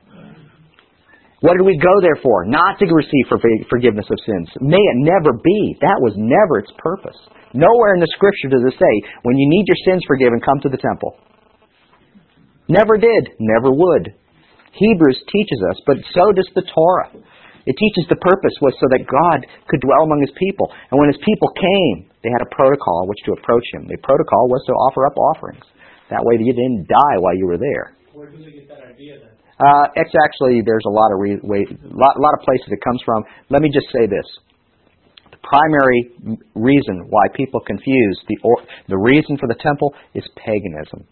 What 1.41 1.59
did 1.59 1.67
we 1.67 1.75
go 1.75 1.99
there 1.99 2.21
for? 2.23 2.47
Not 2.47 2.79
to 2.79 2.87
receive 2.87 3.27
forgiveness 3.67 4.07
of 4.07 4.19
sins. 4.23 4.47
May 4.63 4.79
it 4.79 4.99
never 5.03 5.35
be. 5.35 5.61
That 5.83 5.99
was 5.99 6.15
never 6.15 6.63
its 6.63 6.71
purpose. 6.79 7.19
Nowhere 7.51 7.99
in 7.99 8.01
the 8.01 8.13
scripture 8.15 8.53
does 8.53 8.63
it 8.63 8.79
say, 8.79 8.95
when 9.27 9.35
you 9.35 9.51
need 9.51 9.67
your 9.67 9.81
sins 9.91 10.05
forgiven, 10.07 10.39
come 10.39 10.63
to 10.63 10.71
the 10.71 10.79
temple. 10.79 11.19
Never 12.69 12.95
did. 12.95 13.35
Never 13.43 13.75
would. 13.75 14.15
Hebrews 14.73 15.21
teaches 15.29 15.61
us, 15.69 15.77
but 15.87 16.01
so 16.17 16.33
does 16.33 16.49
the 16.57 16.65
Torah. 16.65 17.13
It 17.63 17.77
teaches 17.79 18.09
the 18.11 18.19
purpose 18.19 18.57
was 18.59 18.75
so 18.83 18.91
that 18.91 19.07
God 19.07 19.47
could 19.71 19.79
dwell 19.85 20.03
among 20.03 20.19
his 20.19 20.35
people. 20.35 20.67
And 20.91 20.99
when 20.99 21.13
his 21.13 21.21
people 21.23 21.47
came, 21.55 22.11
they 22.25 22.33
had 22.33 22.43
a 22.43 22.51
protocol 22.51 23.07
which 23.07 23.23
to 23.27 23.39
approach 23.39 23.63
him. 23.73 23.87
The 23.87 24.01
protocol 24.03 24.51
was 24.51 24.65
to 24.67 24.75
offer 24.75 25.07
up 25.07 25.15
offerings. 25.15 25.63
That 26.11 26.27
way 26.27 26.43
you 26.43 26.51
didn't 26.51 26.91
die 26.91 27.17
while 27.23 27.37
you 27.37 27.47
were 27.47 27.61
there. 27.61 27.95
Where 28.13 28.29
do 28.29 28.43
they 28.43 28.51
get 28.51 28.69
that 28.69 28.83
idea 28.83 29.23
then? 29.23 29.31
Uh, 29.63 29.87
it's 29.95 30.11
actually, 30.11 30.59
there's 30.67 30.85
a 30.89 30.91
lot 30.91 31.15
of, 31.15 31.23
re- 31.23 31.39
way, 31.43 31.63
lot, 31.87 32.19
lot 32.19 32.35
of 32.35 32.43
places 32.43 32.67
it 32.67 32.83
comes 32.83 33.01
from. 33.07 33.23
Let 33.49 33.63
me 33.63 33.71
just 33.71 33.87
say 33.95 34.11
this. 34.11 34.27
The 35.31 35.39
primary 35.39 36.11
reason 36.59 37.07
why 37.09 37.31
people 37.37 37.61
confuse 37.63 38.19
the, 38.27 38.37
or, 38.43 38.57
the 38.89 38.99
reason 38.99 39.39
for 39.39 39.47
the 39.47 39.55
temple 39.63 39.95
is 40.15 40.27
paganism. 40.35 41.07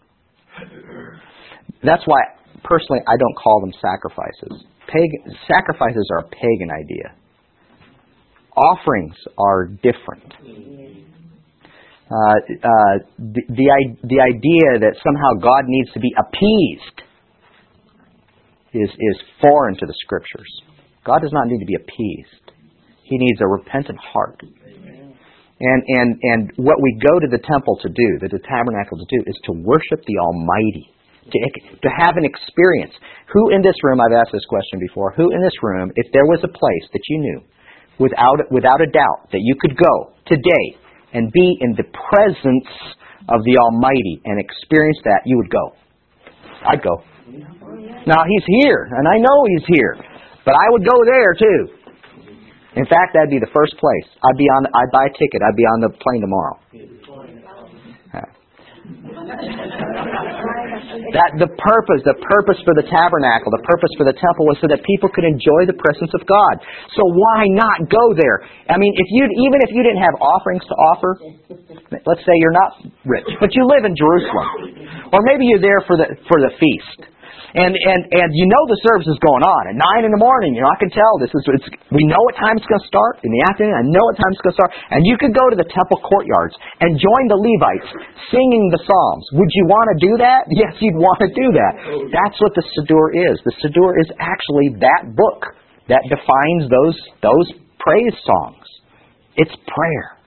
That's 1.83 2.03
why 2.05 2.19
personally, 2.63 3.01
I 3.07 3.17
don't 3.17 3.35
call 3.35 3.61
them 3.61 3.73
sacrifices. 3.81 4.65
Sacrifices 5.47 6.09
are 6.11 6.19
a 6.19 6.29
pagan 6.29 6.69
idea. 6.71 7.15
Offerings 8.55 9.15
are 9.37 9.67
different. 9.67 10.33
Uh, 12.11 12.35
uh, 12.35 12.95
the, 13.17 13.41
the, 13.47 13.67
the 14.03 14.19
idea 14.19 14.83
that 14.83 14.99
somehow 14.99 15.39
God 15.39 15.63
needs 15.67 15.89
to 15.93 15.99
be 15.99 16.11
appeased 16.19 17.01
is, 18.73 18.89
is 18.89 19.15
foreign 19.39 19.77
to 19.77 19.85
the 19.85 19.95
Scriptures. 20.03 20.51
God 21.05 21.19
does 21.21 21.31
not 21.31 21.47
need 21.47 21.59
to 21.59 21.65
be 21.65 21.75
appeased. 21.75 22.51
He 23.03 23.17
needs 23.17 23.39
a 23.39 23.47
repentant 23.47 23.97
heart. 23.97 24.43
And, 24.43 25.83
and, 25.87 26.17
and 26.21 26.51
what 26.57 26.81
we 26.81 26.99
go 26.99 27.19
to 27.19 27.27
the 27.31 27.39
temple 27.47 27.79
to 27.81 27.89
do, 27.89 28.19
the 28.19 28.39
tabernacle 28.43 28.97
to 28.97 29.05
do, 29.07 29.23
is 29.25 29.37
to 29.45 29.51
worship 29.53 30.03
the 30.05 30.17
Almighty 30.19 30.91
to, 31.29 31.37
to 31.83 31.89
have 32.01 32.17
an 32.17 32.25
experience. 32.25 32.93
Who 33.33 33.53
in 33.53 33.61
this 33.61 33.75
room, 33.83 34.01
I've 34.01 34.17
asked 34.17 34.33
this 34.33 34.45
question 34.49 34.79
before, 34.79 35.13
who 35.13 35.31
in 35.31 35.41
this 35.41 35.55
room, 35.61 35.91
if 35.95 36.07
there 36.13 36.25
was 36.25 36.39
a 36.43 36.51
place 36.51 36.85
that 36.93 37.03
you 37.07 37.17
knew, 37.19 37.39
without, 37.99 38.41
without 38.49 38.81
a 38.81 38.89
doubt, 38.89 39.29
that 39.31 39.41
you 39.41 39.55
could 39.59 39.77
go 39.77 40.13
today 40.25 40.65
and 41.13 41.31
be 41.31 41.57
in 41.61 41.75
the 41.77 41.85
presence 42.09 42.71
of 43.29 43.43
the 43.45 43.55
Almighty 43.57 44.21
and 44.25 44.39
experience 44.39 44.97
that, 45.05 45.21
you 45.25 45.37
would 45.37 45.51
go? 45.51 45.75
I'd 46.65 46.81
go. 46.81 47.03
Now, 48.07 48.25
He's 48.27 48.45
here, 48.61 48.89
and 48.97 49.07
I 49.07 49.17
know 49.17 49.37
He's 49.47 49.65
here, 49.67 49.97
but 50.45 50.55
I 50.55 50.65
would 50.71 50.83
go 50.83 50.97
there 51.05 51.33
too. 51.37 51.81
In 52.75 52.85
fact, 52.85 53.13
that'd 53.13 53.29
be 53.29 53.39
the 53.39 53.51
first 53.53 53.75
place. 53.77 54.07
I'd 54.23 54.37
be 54.37 54.45
on. 54.45 54.65
I'd 54.65 54.91
buy 54.93 55.05
a 55.05 55.11
ticket. 55.11 55.41
I'd 55.43 55.57
be 55.57 55.63
on 55.63 55.81
the 55.81 55.89
plane 55.89 56.21
tomorrow. 56.21 56.59
That 61.13 61.37
the 61.37 61.47
purpose, 61.47 62.01
the 62.03 62.17
purpose 62.17 62.59
for 62.65 62.73
the 62.73 62.85
tabernacle, 62.87 63.53
the 63.53 63.63
purpose 63.63 63.93
for 63.95 64.05
the 64.07 64.17
temple 64.17 64.49
was 64.49 64.57
so 64.59 64.67
that 64.67 64.81
people 64.81 65.07
could 65.13 65.23
enjoy 65.23 65.69
the 65.69 65.77
presence 65.77 66.11
of 66.17 66.25
God. 66.25 66.55
So 66.97 67.03
why 67.05 67.47
not 67.53 67.85
go 67.87 68.05
there? 68.17 68.43
I 68.67 68.81
mean, 68.81 68.91
if 68.97 69.07
you 69.13 69.23
even 69.27 69.59
if 69.61 69.71
you 69.71 69.81
didn't 69.85 70.01
have 70.01 70.15
offerings 70.19 70.65
to 70.65 70.75
offer, 70.93 71.11
let's 72.07 72.23
say 72.25 72.33
you're 72.41 72.55
not 72.55 72.71
rich, 73.05 73.29
but 73.39 73.53
you 73.53 73.63
live 73.67 73.85
in 73.85 73.93
Jerusalem, 73.93 75.11
or 75.13 75.21
maybe 75.27 75.45
you're 75.47 75.63
there 75.63 75.83
for 75.85 75.95
the 75.95 76.17
for 76.25 76.41
the 76.41 76.51
feast. 76.57 77.10
And 77.51 77.75
and 77.75 78.01
and 78.07 78.29
you 78.31 78.47
know 78.47 78.63
the 78.71 78.79
service 78.87 79.11
is 79.11 79.19
going 79.19 79.43
on 79.43 79.61
at 79.67 79.75
nine 79.75 80.07
in 80.07 80.11
the 80.15 80.21
morning. 80.21 80.55
You 80.55 80.63
know 80.63 80.71
I 80.71 80.79
can 80.79 80.87
tell 80.87 81.19
this 81.19 81.31
is 81.35 81.43
it's. 81.51 81.67
We 81.91 82.03
know 82.07 82.19
what 82.23 82.39
time 82.39 82.55
it's 82.55 82.67
going 82.67 82.79
to 82.79 82.87
start 82.87 83.19
in 83.27 83.31
the 83.31 83.43
afternoon. 83.51 83.75
I 83.75 83.83
know 83.83 84.03
what 84.07 84.15
time 84.15 84.31
it's 84.31 84.43
going 84.43 84.55
to 84.55 84.59
start. 84.63 84.71
And 84.95 85.03
you 85.03 85.19
could 85.19 85.35
go 85.35 85.45
to 85.51 85.57
the 85.59 85.67
temple 85.67 85.99
courtyards 85.99 86.55
and 86.79 86.95
join 86.95 87.23
the 87.27 87.35
Levites 87.35 87.91
singing 88.31 88.71
the 88.71 88.79
psalms. 88.79 89.25
Would 89.35 89.51
you 89.51 89.67
want 89.67 89.87
to 89.91 89.97
do 89.99 90.13
that? 90.23 90.47
Yes, 90.61 90.77
you'd 90.77 90.93
want 90.93 91.17
to 91.25 91.29
do 91.33 91.47
that. 91.57 91.73
That's 92.13 92.37
what 92.37 92.53
the 92.53 92.61
Siddur 92.77 93.09
is. 93.17 93.41
The 93.41 93.55
Siddur 93.65 93.97
is 93.97 94.05
actually 94.21 94.77
that 94.77 95.09
book 95.17 95.57
that 95.89 96.05
defines 96.05 96.69
those 96.69 96.97
those 97.25 97.47
praise 97.81 98.13
songs. 98.21 98.65
It's 99.35 99.55
prayer. 99.65 100.21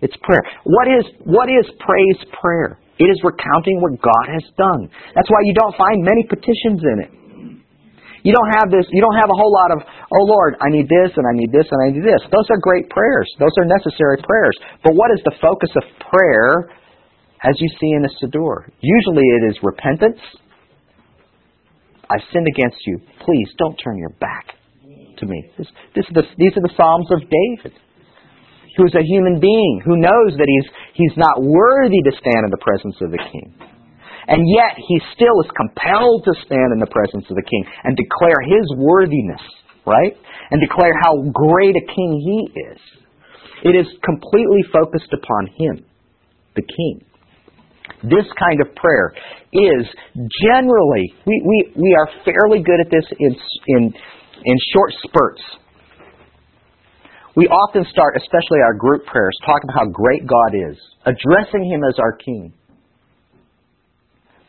It's 0.00 0.14
prayer. 0.22 0.42
What 0.64 0.86
is 0.86 1.04
what 1.24 1.48
is 1.50 1.66
praise 1.80 2.20
prayer? 2.40 2.78
It 2.98 3.08
is 3.08 3.18
recounting 3.22 3.78
what 3.80 3.94
God 4.02 4.26
has 4.30 4.44
done. 4.58 4.90
That's 5.14 5.30
why 5.30 5.46
you 5.46 5.54
don't 5.54 5.74
find 5.78 6.02
many 6.02 6.26
petitions 6.26 6.82
in 6.82 6.96
it. 7.06 7.10
You 8.26 8.34
don't 8.34 8.50
have 8.58 8.68
this, 8.70 8.84
you 8.90 9.00
don't 9.00 9.14
have 9.14 9.30
a 9.30 9.38
whole 9.38 9.54
lot 9.54 9.70
of, 9.70 9.78
oh 9.86 10.24
Lord, 10.26 10.58
I 10.58 10.68
need 10.74 10.90
this 10.90 11.14
and 11.14 11.22
I 11.22 11.32
need 11.38 11.54
this 11.54 11.70
and 11.70 11.78
I 11.78 11.94
need 11.94 12.02
this. 12.02 12.18
Those 12.34 12.50
are 12.50 12.58
great 12.58 12.90
prayers. 12.90 13.30
Those 13.38 13.54
are 13.62 13.64
necessary 13.64 14.18
prayers. 14.18 14.56
But 14.82 14.98
what 14.98 15.14
is 15.14 15.22
the 15.24 15.38
focus 15.40 15.70
of 15.78 15.86
prayer 16.10 16.74
as 17.46 17.54
you 17.62 17.70
see 17.78 17.90
in 17.94 18.02
the 18.02 18.10
Siddur? 18.18 18.74
Usually 18.82 19.22
it 19.22 19.54
is 19.54 19.56
repentance. 19.62 20.18
I've 22.10 22.24
sinned 22.32 22.48
against 22.48 22.82
you. 22.86 22.98
Please 23.22 23.48
don't 23.58 23.76
turn 23.76 23.98
your 23.98 24.12
back 24.18 24.58
to 25.18 25.26
me. 25.26 25.50
This, 25.56 25.68
this 25.94 26.04
is 26.08 26.14
the, 26.14 26.22
these 26.38 26.52
are 26.56 26.64
the 26.64 26.74
Psalms 26.76 27.06
of 27.10 27.20
David, 27.20 27.78
who's 28.78 28.94
a 28.94 29.02
human 29.02 29.42
being, 29.42 29.82
who 29.84 29.98
knows 29.98 30.38
that 30.38 30.46
he's, 30.46 30.68
he's 30.94 31.16
not 31.18 31.42
worthy 31.42 31.98
to 32.06 32.14
stand 32.14 32.46
in 32.46 32.50
the 32.54 32.62
presence 32.62 32.94
of 33.02 33.10
the 33.10 33.18
king. 33.18 33.50
And 34.30 34.46
yet 34.46 34.78
he 34.78 35.02
still 35.18 35.34
is 35.42 35.50
compelled 35.58 36.22
to 36.24 36.32
stand 36.46 36.70
in 36.70 36.78
the 36.78 36.86
presence 36.86 37.26
of 37.26 37.34
the 37.34 37.42
king 37.42 37.64
and 37.82 37.98
declare 37.98 38.38
his 38.46 38.64
worthiness, 38.78 39.42
right? 39.82 40.14
And 40.54 40.62
declare 40.62 40.94
how 41.02 41.26
great 41.34 41.74
a 41.74 41.84
king 41.90 42.10
he 42.22 42.40
is. 42.70 42.80
It 43.64 43.74
is 43.74 43.88
completely 44.04 44.62
focused 44.70 45.10
upon 45.10 45.50
him, 45.58 45.84
the 46.54 46.62
king. 46.62 47.02
This 48.04 48.28
kind 48.38 48.60
of 48.60 48.76
prayer 48.76 49.10
is 49.50 49.88
generally, 50.46 51.10
we, 51.26 51.42
we, 51.42 51.72
we 51.74 51.96
are 51.98 52.08
fairly 52.22 52.62
good 52.62 52.78
at 52.78 52.92
this 52.92 53.04
in, 53.18 53.34
in, 53.34 53.82
in 54.44 54.56
short 54.76 54.92
spurts. 55.02 55.42
We 57.38 57.46
often 57.46 57.86
start, 57.86 58.16
especially 58.18 58.58
our 58.66 58.74
group 58.74 59.06
prayers, 59.06 59.30
talking 59.46 59.70
about 59.70 59.86
how 59.86 59.90
great 59.94 60.26
God 60.26 60.58
is, 60.58 60.76
addressing 61.06 61.70
Him 61.70 61.86
as 61.86 61.94
our 62.00 62.18
King. 62.18 62.52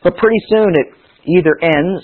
But 0.02 0.16
pretty 0.16 0.42
soon 0.48 0.74
it 0.74 0.88
either 1.22 1.54
ends 1.62 2.02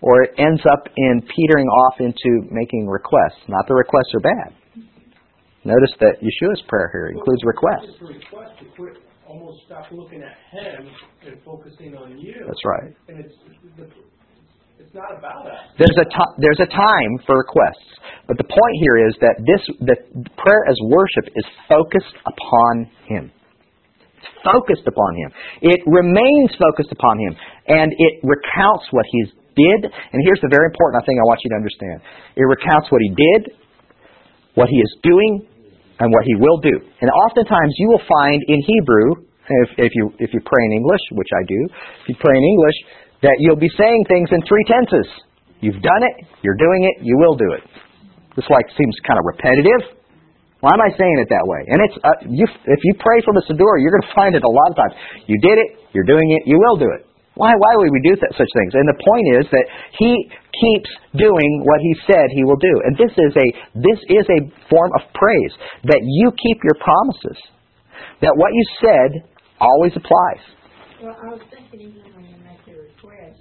or 0.00 0.24
it 0.24 0.34
ends 0.38 0.60
up 0.72 0.88
in 0.96 1.22
petering 1.22 1.68
off 1.68 2.00
into 2.00 2.50
making 2.50 2.88
requests. 2.88 3.46
Not 3.46 3.68
the 3.68 3.74
requests 3.74 4.10
are 4.18 4.26
bad. 4.26 4.50
Notice 5.62 5.94
that 6.00 6.18
Yeshua's 6.18 6.62
prayer 6.66 6.90
here 6.90 7.14
includes 7.14 7.44
requests. 7.44 7.94
It's 7.94 8.02
a 8.02 8.06
request 8.06 8.58
to 8.58 8.64
quit, 8.74 8.98
almost 9.28 9.66
stop 9.66 9.86
looking 9.92 10.20
at 10.20 10.34
him 10.50 10.90
and 11.28 11.38
focusing 11.44 11.94
on 11.94 12.18
you. 12.18 12.34
That's 12.44 12.64
right. 12.64 12.90
And 13.06 13.24
it's, 13.24 13.34
it's 14.78 14.92
not 14.92 15.08
about 15.08 15.48
us. 15.48 15.72
There's 15.80 15.96
a 15.96 16.06
there's 16.36 16.60
a 16.60 16.68
time 16.68 17.12
for 17.24 17.40
requests, 17.40 17.88
but 18.28 18.36
the 18.36 18.44
point 18.44 18.74
here 18.84 19.08
is 19.08 19.16
that 19.24 19.40
this 19.48 19.62
that 19.88 20.00
prayer 20.36 20.62
as 20.68 20.76
worship 20.92 21.32
is 21.32 21.46
focused 21.64 22.16
upon 22.28 22.84
Him. 23.08 23.32
It's 24.20 24.30
focused 24.44 24.84
upon 24.84 25.16
Him. 25.16 25.28
It 25.64 25.80
remains 25.88 26.52
focused 26.60 26.92
upon 26.92 27.16
Him, 27.16 27.32
and 27.72 27.88
it 27.88 28.20
recounts 28.20 28.84
what 28.92 29.08
He 29.08 29.32
did. 29.56 29.88
And 29.88 30.18
here's 30.28 30.44
the 30.44 30.52
very 30.52 30.68
important 30.68 31.00
thing 31.08 31.16
I 31.16 31.24
want 31.24 31.40
you 31.40 31.50
to 31.56 31.58
understand: 31.58 31.98
it 32.36 32.44
recounts 32.44 32.92
what 32.92 33.00
He 33.00 33.10
did, 33.16 33.56
what 34.60 34.68
He 34.68 34.76
is 34.76 34.92
doing, 35.00 35.48
and 36.04 36.12
what 36.12 36.24
He 36.28 36.36
will 36.36 36.60
do. 36.60 36.76
And 37.00 37.08
oftentimes 37.08 37.72
you 37.80 37.88
will 37.96 38.04
find 38.04 38.44
in 38.44 38.60
Hebrew, 38.60 39.24
if, 39.48 39.88
if 39.88 39.92
you 39.96 40.12
if 40.20 40.36
you 40.36 40.40
pray 40.44 40.62
in 40.68 40.84
English, 40.84 41.00
which 41.16 41.32
I 41.32 41.42
do, 41.48 41.60
if 42.04 42.06
you 42.12 42.16
pray 42.20 42.36
in 42.36 42.44
English, 42.44 43.05
that 43.22 43.36
you'll 43.40 43.60
be 43.60 43.70
saying 43.76 44.04
things 44.08 44.28
in 44.32 44.40
three 44.44 44.64
tenses. 44.68 45.08
You've 45.60 45.80
done 45.80 46.02
it, 46.04 46.26
you're 46.42 46.58
doing 46.58 46.84
it, 46.84 47.04
you 47.04 47.16
will 47.16 47.36
do 47.36 47.56
it. 47.56 47.64
This 48.36 48.44
like 48.52 48.68
seems 48.76 48.92
kind 49.08 49.16
of 49.16 49.24
repetitive. 49.24 49.96
Why 50.60 50.72
am 50.72 50.82
I 50.84 50.92
saying 50.96 51.16
it 51.20 51.28
that 51.32 51.44
way? 51.44 51.62
And 51.68 51.78
it's 51.84 51.96
uh, 52.00 52.08
you, 52.28 52.44
if 52.44 52.80
you 52.84 52.92
pray 53.00 53.20
from 53.24 53.36
a 53.36 53.44
siddur, 53.44 53.80
you're 53.80 53.92
going 53.92 54.08
to 54.08 54.16
find 54.16 54.32
it 54.36 54.44
a 54.44 54.52
lot 54.52 54.68
of 54.72 54.76
times. 54.76 54.94
You 55.28 55.40
did 55.40 55.56
it, 55.56 55.68
you're 55.92 56.08
doing 56.08 56.28
it, 56.36 56.48
you 56.48 56.56
will 56.60 56.76
do 56.76 56.88
it. 56.92 57.06
Why? 57.36 57.52
Why 57.52 57.72
would 57.76 57.92
we 57.92 58.00
do 58.00 58.16
th- 58.16 58.32
such 58.32 58.48
things? 58.56 58.72
And 58.72 58.88
the 58.88 58.96
point 58.96 59.26
is 59.36 59.44
that 59.52 59.66
he 60.00 60.12
keeps 60.56 60.88
doing 61.12 61.50
what 61.68 61.80
he 61.84 61.92
said 62.08 62.32
he 62.32 62.44
will 62.48 62.56
do, 62.56 62.74
and 62.88 62.96
this 62.96 63.12
is 63.12 63.32
a 63.36 63.46
this 63.76 64.00
is 64.08 64.24
a 64.32 64.40
form 64.72 64.88
of 64.96 65.04
praise 65.12 65.52
that 65.84 66.00
you 66.00 66.32
keep 66.32 66.64
your 66.64 66.80
promises. 66.80 67.36
That 68.24 68.32
what 68.40 68.56
you 68.56 68.64
said 68.80 69.10
always 69.60 69.92
applies. 69.92 70.42
Well, 71.04 71.12
I 71.12 71.28
was 71.36 71.44
thinking 71.52 71.92
even 71.92 72.08
when 72.16 72.24
you 72.24 72.40
make 72.40 72.64
your 72.64 72.88
request, 72.88 73.36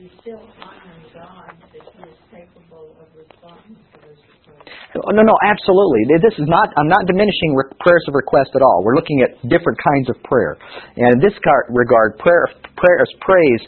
you 0.00 0.08
still 0.28 0.44
honor 0.60 1.00
God 1.16 1.56
that 1.72 1.84
He 1.88 2.02
is 2.04 2.18
capable 2.28 2.92
of 3.00 3.08
responding 3.16 3.80
to 3.80 3.96
those 4.04 4.20
requests. 4.28 4.68
No, 5.16 5.22
no, 5.24 5.36
absolutely. 5.40 6.04
This 6.20 6.36
is 6.36 6.44
not. 6.48 6.68
I'm 6.76 6.88
not 6.88 7.06
diminishing 7.08 7.56
re- 7.56 7.72
prayers 7.80 8.04
of 8.08 8.14
request 8.14 8.52
at 8.52 8.60
all. 8.60 8.84
We're 8.84 8.96
looking 8.96 9.24
at 9.24 9.40
different 9.48 9.78
kinds 9.80 10.12
of 10.12 10.20
prayer, 10.28 10.60
and 10.96 11.16
in 11.16 11.20
this 11.24 11.32
car- 11.40 11.64
regard, 11.72 12.18
prayer, 12.18 12.44
prayer 12.76 13.00
as 13.00 13.08
praise. 13.24 13.62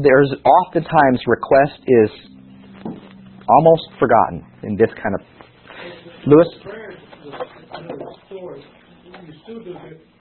There's 0.00 0.32
oftentimes 0.44 1.20
request 1.26 1.80
is 1.84 2.10
almost 3.48 3.84
forgotten 3.98 4.44
in 4.62 4.76
this 4.76 4.90
kind 4.96 5.14
of. 5.16 5.20
Lewis, 6.26 6.48
Prayer 6.62 6.92
is 6.92 7.00
story. 8.28 8.64
You 8.64 9.32
still 9.44 9.60
do 9.64 9.74
ask 9.76 10.11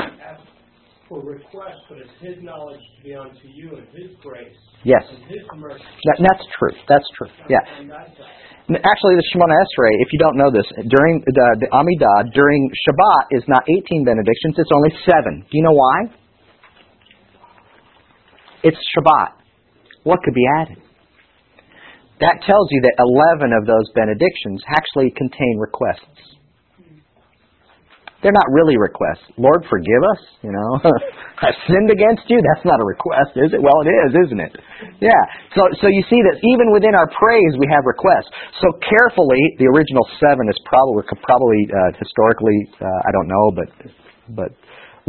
for 1.12 1.20
requests, 1.20 1.84
but 1.92 2.00
it's 2.00 2.16
His 2.24 2.40
knowledge 2.40 2.80
to 2.80 3.00
be 3.04 3.12
unto 3.12 3.44
you 3.52 3.76
and 3.76 3.84
His 3.92 4.16
grace 4.24 4.56
yes, 4.88 5.04
and 5.12 5.20
His 5.28 5.44
mercy 5.60 5.84
that, 6.08 6.24
that's 6.24 6.48
true. 6.56 6.72
That's 6.88 7.10
true. 7.20 7.28
Yeah. 7.52 7.60
on 7.84 7.92
that 7.92 8.16
side. 8.16 8.32
And 8.72 8.80
Actually, 8.80 9.20
the 9.20 9.28
Shemona 9.28 9.52
Esrei, 9.52 9.92
if 10.00 10.16
you 10.16 10.20
don't 10.24 10.40
know 10.40 10.48
this, 10.48 10.64
during 10.88 11.20
uh, 11.20 11.36
the, 11.36 11.68
the 11.68 11.70
Amidah, 11.76 12.32
during 12.32 12.72
Shabbat 12.88 13.36
is 13.36 13.44
not 13.52 13.68
18 13.68 14.08
benedictions, 14.08 14.56
it's 14.56 14.72
only 14.72 14.96
seven. 15.04 15.44
Do 15.44 15.54
you 15.60 15.64
know 15.68 15.76
why? 15.76 15.98
It's 18.64 18.80
Shabbat. 18.96 19.36
What 20.04 20.24
could 20.24 20.34
be 20.34 20.48
added? 20.64 20.80
That 22.22 22.40
tells 22.48 22.68
you 22.72 22.80
that 22.88 22.96
11 23.04 23.52
of 23.52 23.68
those 23.68 23.92
benedictions 23.94 24.64
actually 24.72 25.12
contain 25.12 25.58
requests. 25.60 26.40
They're 28.22 28.36
not 28.38 28.46
really 28.54 28.78
requests. 28.78 29.26
Lord, 29.34 29.66
forgive 29.66 30.02
us, 30.14 30.22
you 30.46 30.54
know. 30.54 30.70
I've 31.46 31.58
sinned 31.66 31.90
against 31.90 32.30
you. 32.30 32.38
That's 32.38 32.62
not 32.62 32.78
a 32.78 32.86
request, 32.86 33.34
is 33.34 33.50
it? 33.50 33.58
Well, 33.58 33.82
it 33.82 33.90
is, 33.90 34.12
isn't 34.30 34.42
it? 34.42 34.54
Yeah. 35.02 35.22
So, 35.58 35.66
so 35.82 35.90
you 35.90 36.06
see 36.06 36.22
that 36.30 36.38
even 36.38 36.70
within 36.70 36.94
our 36.94 37.10
praise, 37.18 37.54
we 37.58 37.66
have 37.74 37.82
requests. 37.82 38.30
So 38.62 38.78
carefully, 38.86 39.42
the 39.58 39.66
original 39.74 40.06
seven 40.22 40.46
is 40.54 40.58
probably, 40.70 41.02
probably 41.26 41.62
uh, 41.66 41.98
historically, 41.98 42.58
uh, 42.78 42.86
I 42.86 43.10
don't 43.10 43.30
know, 43.30 43.46
but, 43.58 43.70
but 44.38 44.50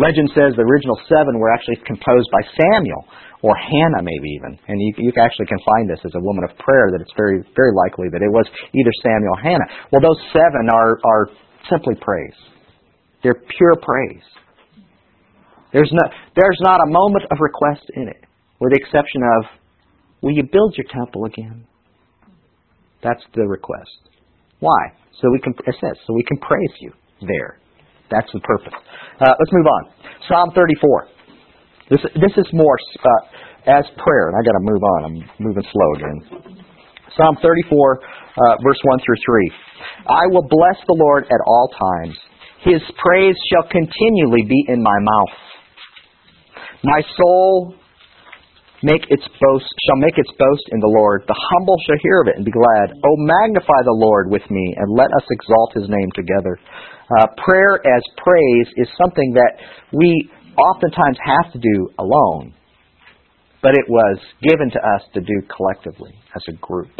legend 0.00 0.32
says 0.32 0.56
the 0.56 0.64
original 0.64 0.96
seven 1.04 1.36
were 1.36 1.52
actually 1.52 1.84
composed 1.84 2.32
by 2.32 2.40
Samuel 2.56 3.04
or 3.44 3.52
Hannah, 3.58 4.00
maybe 4.00 4.28
even. 4.40 4.56
And 4.72 4.80
you, 4.80 5.04
you 5.04 5.12
actually 5.20 5.52
can 5.52 5.60
find 5.68 5.84
this 5.84 6.00
as 6.00 6.16
a 6.16 6.22
woman 6.24 6.48
of 6.48 6.56
prayer 6.56 6.88
that 6.96 7.04
it's 7.04 7.12
very, 7.12 7.44
very 7.52 7.76
likely 7.76 8.08
that 8.08 8.24
it 8.24 8.32
was 8.32 8.48
either 8.72 8.92
Samuel 9.04 9.36
or 9.36 9.42
Hannah. 9.44 9.68
Well, 9.92 10.00
those 10.00 10.20
seven 10.32 10.72
are, 10.72 10.96
are 11.04 11.24
simply 11.68 11.98
praise. 12.00 12.51
They're 13.22 13.34
pure 13.34 13.76
praise. 13.80 14.24
There's 15.72 15.90
not, 15.92 16.10
there's 16.36 16.58
not 16.60 16.80
a 16.80 16.90
moment 16.90 17.24
of 17.30 17.38
request 17.40 17.86
in 17.94 18.08
it, 18.08 18.24
with 18.60 18.72
the 18.72 18.78
exception 18.78 19.22
of, 19.38 19.46
will 20.20 20.32
you 20.32 20.42
build 20.42 20.74
your 20.76 20.86
temple 20.92 21.24
again? 21.24 21.66
That's 23.02 23.22
the 23.34 23.46
request. 23.46 23.90
Why? 24.60 24.92
So 25.20 25.30
we 25.30 25.40
can, 25.40 25.54
it 25.66 25.76
says, 25.80 25.96
so 26.06 26.14
we 26.14 26.24
can 26.24 26.38
praise 26.38 26.74
you 26.80 26.92
there. 27.26 27.58
That's 28.10 28.30
the 28.32 28.40
purpose. 28.40 28.74
Uh, 29.20 29.32
let's 29.38 29.52
move 29.52 29.66
on. 29.66 29.82
Psalm 30.28 30.50
34. 30.54 31.08
This, 31.90 32.00
this 32.14 32.34
is 32.36 32.46
more 32.52 32.76
uh, 33.00 33.78
as 33.78 33.84
prayer, 33.96 34.28
and 34.28 34.36
I 34.36 34.42
got 34.44 34.52
to 34.52 34.64
move 34.64 34.82
on. 34.82 35.00
I'm 35.04 35.18
moving 35.40 35.64
slow 35.72 35.88
again. 35.96 36.56
Psalm 37.16 37.36
34, 37.42 38.00
uh, 38.00 38.56
verse 38.64 38.78
1 38.84 38.98
through 39.04 39.20
3. 39.24 39.52
I 40.08 40.24
will 40.30 40.46
bless 40.48 40.78
the 40.86 40.96
Lord 40.96 41.24
at 41.24 41.40
all 41.46 41.68
times. 41.68 42.16
His 42.64 42.82
praise 42.94 43.36
shall 43.50 43.68
continually 43.68 44.46
be 44.48 44.64
in 44.68 44.82
my 44.82 44.98
mouth. 45.00 45.36
My 46.84 47.02
soul 47.16 47.74
make 48.82 49.02
its 49.10 49.22
boast 49.22 49.70
shall 49.86 49.98
make 49.98 50.18
its 50.18 50.30
boast 50.38 50.66
in 50.70 50.78
the 50.78 50.90
Lord. 50.90 51.22
The 51.26 51.38
humble 51.54 51.76
shall 51.86 51.98
hear 52.02 52.22
of 52.22 52.28
it 52.28 52.36
and 52.36 52.44
be 52.44 52.50
glad. 52.50 52.94
Oh, 52.94 53.16
magnify 53.18 53.80
the 53.82 53.98
Lord 53.98 54.30
with 54.30 54.42
me, 54.50 54.74
and 54.76 54.94
let 54.94 55.10
us 55.10 55.26
exalt 55.30 55.74
His 55.74 55.88
name 55.88 56.10
together. 56.14 56.58
Uh, 57.18 57.26
prayer 57.44 57.82
as 57.82 58.02
praise 58.18 58.68
is 58.76 58.88
something 58.98 59.34
that 59.34 59.58
we 59.92 60.30
oftentimes 60.54 61.18
have 61.22 61.52
to 61.52 61.58
do 61.58 61.88
alone, 61.98 62.54
but 63.62 63.74
it 63.74 63.86
was 63.88 64.18
given 64.42 64.70
to 64.70 64.78
us 64.78 65.02
to 65.14 65.20
do 65.20 65.42
collectively 65.50 66.14
as 66.34 66.42
a 66.48 66.56
group. 66.58 66.90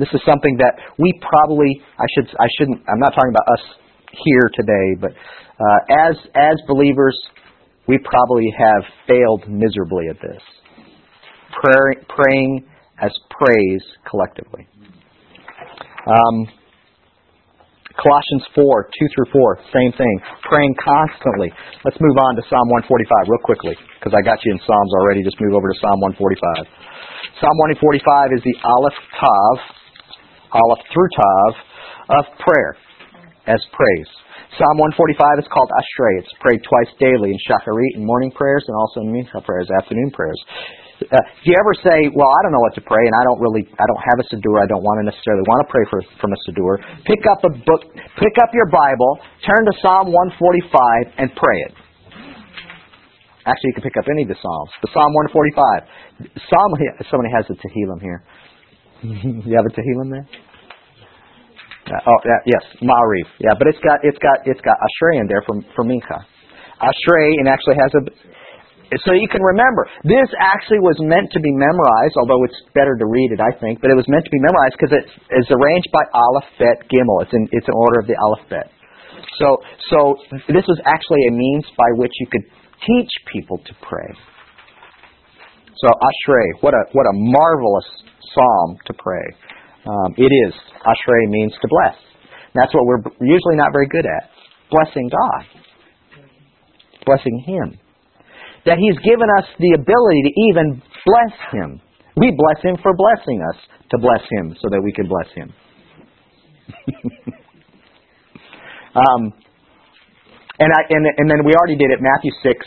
This 0.00 0.08
is 0.16 0.20
something 0.24 0.56
that 0.56 0.80
we 0.96 1.12
probably 1.20 1.76
I 2.00 2.08
should 2.16 2.28
I 2.40 2.48
shouldn't 2.56 2.80
I'm 2.88 2.98
not 2.98 3.12
talking 3.12 3.36
about 3.36 3.46
us 3.52 3.64
here 4.24 4.48
today, 4.56 4.96
but 4.96 5.12
uh, 5.12 6.08
as 6.08 6.16
as 6.34 6.56
believers, 6.66 7.14
we 7.86 7.98
probably 8.00 8.48
have 8.56 8.82
failed 9.06 9.44
miserably 9.44 10.08
at 10.08 10.16
this. 10.24 10.40
Prayer, 11.52 12.00
praying 12.08 12.64
as 13.02 13.12
praise 13.28 13.84
collectively. 14.08 14.66
Um, 16.08 16.48
Colossians 18.00 18.48
4, 18.56 18.64
2 18.64 19.08
through 19.12 19.28
4, 19.28 19.60
same 19.76 19.92
thing. 19.92 20.14
Praying 20.48 20.72
constantly. 20.80 21.52
Let's 21.84 22.00
move 22.00 22.16
on 22.16 22.32
to 22.40 22.42
Psalm 22.48 22.64
145 22.88 23.28
real 23.28 23.44
quickly, 23.44 23.76
because 24.00 24.16
I 24.16 24.24
got 24.24 24.40
you 24.40 24.56
in 24.56 24.60
Psalms 24.64 24.92
already. 25.04 25.20
Just 25.20 25.36
move 25.36 25.52
over 25.52 25.68
to 25.68 25.76
Psalm 25.84 26.00
145. 26.16 26.64
Psalm 27.44 27.56
145 27.76 28.40
is 28.40 28.40
the 28.40 28.56
Aleph 28.64 28.96
Tav, 29.20 29.79
Aleph 30.52 30.82
through 30.92 31.10
Tav, 31.14 31.50
of 32.20 32.24
prayer, 32.42 32.76
as 33.46 33.62
praise. 33.72 34.10
Psalm 34.58 34.82
145 34.82 35.46
is 35.46 35.48
called 35.48 35.70
Ashrei. 35.70 36.26
It's 36.26 36.34
prayed 36.42 36.58
twice 36.66 36.90
daily 36.98 37.30
in 37.30 37.38
Shacharit 37.46 37.94
and 37.94 38.02
morning 38.02 38.34
prayers, 38.34 38.66
and 38.66 38.74
also 38.74 39.06
in 39.06 39.14
Mincha 39.14 39.38
prayers, 39.46 39.70
afternoon 39.78 40.10
prayers. 40.10 40.38
Uh, 41.00 41.16
do 41.16 41.46
you 41.48 41.56
ever 41.56 41.72
say, 41.80 42.10
"Well, 42.12 42.28
I 42.28 42.38
don't 42.44 42.52
know 42.52 42.60
what 42.60 42.74
to 42.74 42.84
pray, 42.84 43.00
and 43.00 43.14
I 43.14 43.22
don't 43.24 43.40
really, 43.40 43.64
I 43.64 43.84
don't 43.88 44.04
have 44.04 44.18
a 44.20 44.26
siddur. 44.28 44.60
I 44.60 44.66
don't 44.66 44.84
want 44.84 45.00
to 45.00 45.04
necessarily 45.08 45.46
want 45.48 45.64
to 45.64 45.68
pray 45.70 45.84
for, 45.88 46.02
from 46.20 46.34
a 46.34 46.38
siddur." 46.44 46.76
Pick 47.06 47.24
up 47.24 47.40
a 47.46 47.52
book, 47.56 47.82
pick 48.20 48.36
up 48.42 48.52
your 48.52 48.68
Bible, 48.68 49.22
turn 49.46 49.64
to 49.64 49.72
Psalm 49.80 50.12
145, 50.12 51.14
and 51.16 51.32
pray 51.32 51.58
it. 51.70 51.74
Actually, 53.46 53.72
you 53.72 53.76
can 53.80 53.84
pick 53.88 53.96
up 53.96 54.04
any 54.12 54.22
of 54.22 54.28
the 54.28 54.36
Psalms. 54.36 54.70
The 54.84 54.92
Psalm 54.92 55.08
145. 55.32 56.36
Psalm. 56.52 56.70
Somebody 57.08 57.32
has 57.32 57.48
a 57.48 57.56
Tehillim 57.56 58.02
here. 58.02 58.20
you 59.46 59.54
have 59.56 59.66
a 59.66 59.74
Tehillim 59.74 60.10
there? 60.10 60.28
Uh, 61.90 61.98
oh, 62.06 62.20
yeah, 62.24 62.40
yes, 62.46 62.64
Ma'ariv. 62.82 63.28
Yeah, 63.40 63.56
but 63.58 63.66
it's 63.66 63.80
got 63.80 63.98
it's 64.04 64.18
got 64.18 64.46
it's 64.46 64.60
got 64.60 64.76
Ashrei 64.78 65.20
in 65.20 65.26
there 65.26 65.42
from 65.42 65.64
from 65.74 65.88
Mincha. 65.88 66.22
Ashrei 66.78 67.28
and 67.40 67.48
actually 67.48 67.76
has 67.76 67.92
a 67.98 68.02
so 69.06 69.14
you 69.14 69.30
can 69.30 69.38
remember, 69.38 69.86
this 70.02 70.26
actually 70.42 70.82
was 70.82 70.98
meant 70.98 71.30
to 71.30 71.38
be 71.38 71.54
memorized, 71.54 72.18
although 72.18 72.42
it's 72.42 72.58
better 72.74 72.98
to 72.98 73.06
read 73.06 73.30
it, 73.30 73.38
I 73.38 73.54
think, 73.62 73.78
but 73.78 73.86
it 73.86 73.94
was 73.94 74.06
meant 74.10 74.26
to 74.26 74.34
be 74.34 74.42
memorized 74.42 74.74
because 74.74 74.90
it 74.98 75.06
is 75.38 75.46
arranged 75.46 75.86
by 75.94 76.02
Aleph, 76.10 76.50
Bet, 76.58 76.90
Gimel. 76.90 77.22
It's 77.22 77.30
in, 77.30 77.46
it's 77.54 77.70
in 77.70 77.76
order 77.78 78.02
of 78.02 78.10
the 78.10 78.18
Aleph, 78.18 78.42
Bet. 78.50 78.66
So, 79.38 79.62
so 79.94 80.18
this 80.50 80.66
was 80.66 80.82
actually 80.90 81.22
a 81.30 81.32
means 81.32 81.62
by 81.78 81.86
which 82.02 82.10
you 82.18 82.26
could 82.34 82.42
teach 82.82 83.12
people 83.30 83.62
to 83.62 83.72
pray. 83.78 84.10
So 85.80 85.88
Ashrei, 85.88 86.60
what 86.60 86.74
a, 86.74 86.82
what 86.92 87.06
a 87.06 87.14
marvelous 87.14 87.88
psalm 88.34 88.78
to 88.86 88.92
pray. 88.94 89.24
Um, 89.86 90.14
it 90.16 90.30
is. 90.46 90.54
Ashrei 90.84 91.28
means 91.28 91.52
to 91.62 91.68
bless. 91.68 91.96
That's 92.54 92.74
what 92.74 92.84
we're 92.84 93.02
usually 93.20 93.56
not 93.56 93.72
very 93.72 93.86
good 93.88 94.04
at. 94.04 94.30
Blessing 94.70 95.08
God. 95.08 95.46
Blessing 97.06 97.42
Him 97.46 97.78
that 98.66 98.78
He's 98.78 98.96
given 99.04 99.28
us 99.38 99.46
the 99.58 99.72
ability 99.76 100.22
to 100.28 100.32
even 100.50 100.82
bless 101.06 101.34
Him. 101.52 101.80
We 102.16 102.32
bless 102.36 102.62
Him 102.62 102.76
for 102.82 102.92
blessing 102.92 103.40
us 103.40 103.56
to 103.90 103.98
bless 103.98 104.20
Him 104.30 104.56
so 104.60 104.68
that 104.70 104.80
we 104.82 104.92
can 104.92 105.08
bless 105.08 105.28
Him. 105.32 105.52
um, 108.94 109.32
and, 110.60 110.70
I, 110.72 110.80
and, 110.90 111.06
and 111.16 111.30
then 111.30 111.44
we 111.44 111.54
already 111.54 111.76
did 111.76 111.90
it, 111.90 112.00
Matthew 112.00 112.32
6, 112.42 112.66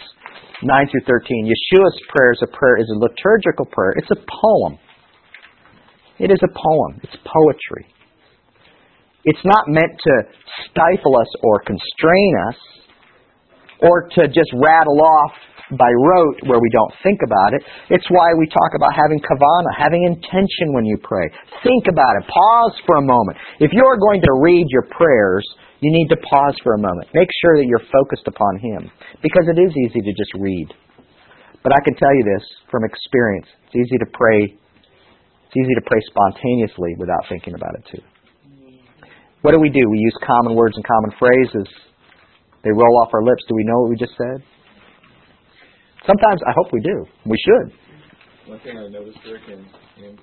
9 0.63 0.87
through 0.91 1.05
13. 1.07 1.45
Yeshua's 1.45 1.99
prayer 2.09 2.33
is 2.33 2.41
a 2.43 2.47
prayer, 2.47 2.77
is 2.79 2.89
a 2.89 2.99
liturgical 2.99 3.65
prayer. 3.65 3.93
It's 3.97 4.11
a 4.11 4.19
poem. 4.19 4.79
It 6.19 6.31
is 6.31 6.39
a 6.43 6.51
poem. 6.51 6.99
It's 7.03 7.15
poetry. 7.23 7.87
It's 9.25 9.43
not 9.45 9.67
meant 9.67 9.93
to 10.03 10.13
stifle 10.69 11.15
us 11.15 11.31
or 11.43 11.63
constrain 11.63 12.33
us 12.49 12.59
or 13.79 14.07
to 14.15 14.27
just 14.27 14.51
rattle 14.53 14.99
off 14.99 15.31
by 15.71 15.89
rote 15.89 16.37
where 16.45 16.59
we 16.59 16.69
don't 16.69 16.93
think 17.03 17.19
about 17.23 17.53
it. 17.53 17.63
It's 17.89 18.05
why 18.09 18.35
we 18.37 18.47
talk 18.47 18.71
about 18.75 18.93
having 18.93 19.19
kavana, 19.19 19.71
having 19.77 20.03
intention 20.03 20.73
when 20.73 20.85
you 20.85 20.97
pray. 21.01 21.29
Think 21.63 21.87
about 21.89 22.19
it. 22.19 22.27
Pause 22.27 22.75
for 22.85 22.97
a 22.97 23.01
moment. 23.01 23.37
If 23.59 23.71
you're 23.71 23.97
going 23.97 24.21
to 24.21 24.33
read 24.43 24.67
your 24.69 24.85
prayers, 24.91 25.45
you 25.83 25.91
need 25.91 26.07
to 26.09 26.17
pause 26.23 26.55
for 26.63 26.73
a 26.73 26.79
moment. 26.79 27.11
Make 27.13 27.27
sure 27.43 27.59
that 27.59 27.67
you're 27.67 27.83
focused 27.91 28.27
upon 28.27 28.59
Him. 28.59 28.91
Because 29.21 29.45
it 29.51 29.59
is 29.59 29.71
easy 29.75 29.99
to 29.99 30.13
just 30.15 30.33
read. 30.39 30.67
But 31.63 31.71
I 31.75 31.79
can 31.83 31.95
tell 31.95 32.13
you 32.15 32.23
this 32.23 32.43
from 32.71 32.83
experience. 32.83 33.47
It's 33.67 33.87
easy 33.87 33.97
to 33.99 34.09
pray. 34.11 34.47
It's 34.47 35.55
easy 35.55 35.75
to 35.75 35.85
pray 35.85 35.99
spontaneously 36.07 36.95
without 36.97 37.23
thinking 37.27 37.55
about 37.55 37.75
it 37.75 37.83
too. 37.91 38.03
What 39.43 39.51
do 39.51 39.59
we 39.59 39.69
do? 39.69 39.83
We 39.89 39.99
use 39.99 40.15
common 40.25 40.55
words 40.55 40.75
and 40.75 40.85
common 40.87 41.11
phrases. 41.19 41.67
They 42.63 42.71
roll 42.71 42.95
off 43.03 43.11
our 43.13 43.23
lips. 43.23 43.43
Do 43.47 43.55
we 43.55 43.63
know 43.63 43.83
what 43.83 43.89
we 43.89 43.97
just 43.97 44.15
said? 44.15 44.39
Sometimes 46.07 46.39
I 46.47 46.51
hope 46.55 46.71
we 46.71 46.79
do. 46.79 47.05
We 47.25 47.37
should. 47.43 47.75
One 48.47 48.59
thing 48.59 48.77
I 48.77 48.87
noticed, 48.87 49.19
Rick, 49.23 49.43
and, 49.47 49.63
and 50.03 50.19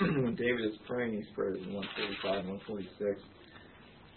when 0.24 0.34
David 0.34 0.66
is 0.66 0.78
praying 0.86 1.12
these 1.12 1.30
prayers 1.34 1.58
in 1.62 1.74
145 1.74 2.46
and 2.46 2.58
146, 2.66 3.22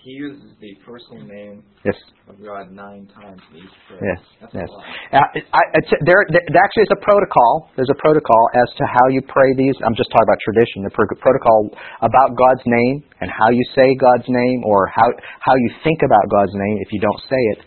he 0.03 0.11
uses 0.19 0.51
the 0.59 0.75
personal 0.83 1.23
name 1.23 1.63
yes. 1.87 1.95
of 2.27 2.35
God 2.43 2.75
nine 2.75 3.07
times 3.15 3.39
in 3.55 3.63
each 3.63 3.75
prayer. 3.87 4.03
Yes, 4.03 4.19
That's 4.43 4.51
yes. 4.51 4.69
Uh, 5.15 5.39
I, 5.55 5.61
it's, 5.79 5.91
there, 6.03 6.19
there 6.27 6.59
actually 6.59 6.91
is 6.91 6.91
a 6.91 6.99
protocol. 6.99 7.71
There's 7.79 7.87
a 7.87 7.95
protocol 8.03 8.43
as 8.51 8.67
to 8.75 8.83
how 8.83 9.07
you 9.15 9.23
pray 9.23 9.55
these. 9.55 9.79
I'm 9.79 9.95
just 9.95 10.11
talking 10.11 10.27
about 10.27 10.43
tradition. 10.43 10.83
The 10.83 10.91
pro- 10.91 11.07
protocol 11.23 11.71
about 12.03 12.35
God's 12.35 12.67
name 12.67 13.07
and 13.23 13.31
how 13.31 13.47
you 13.55 13.63
say 13.71 13.95
God's 13.95 14.27
name, 14.27 14.67
or 14.67 14.91
how 14.91 15.07
how 15.39 15.55
you 15.55 15.69
think 15.87 16.03
about 16.03 16.27
God's 16.27 16.51
name 16.51 16.75
if 16.83 16.91
you 16.91 16.99
don't 16.99 17.23
say 17.31 17.41
it. 17.55 17.59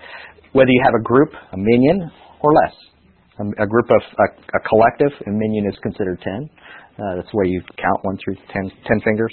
Whether 0.52 0.70
you 0.70 0.82
have 0.84 0.96
a 1.00 1.04
group, 1.04 1.32
a 1.32 1.56
minyan, 1.56 2.12
or 2.44 2.52
less. 2.52 2.76
A, 3.40 3.64
a 3.64 3.68
group 3.68 3.88
of 3.88 4.02
a, 4.20 4.26
a 4.56 4.60
collective, 4.68 5.12
a 5.24 5.32
minyan 5.32 5.72
is 5.72 5.76
considered 5.80 6.20
ten. 6.20 6.48
Uh, 7.00 7.16
that's 7.16 7.32
the 7.32 7.38
way 7.40 7.48
you 7.48 7.64
count 7.80 8.00
one 8.04 8.16
through 8.20 8.36
ten, 8.52 8.68
ten 8.84 9.00
fingers 9.00 9.32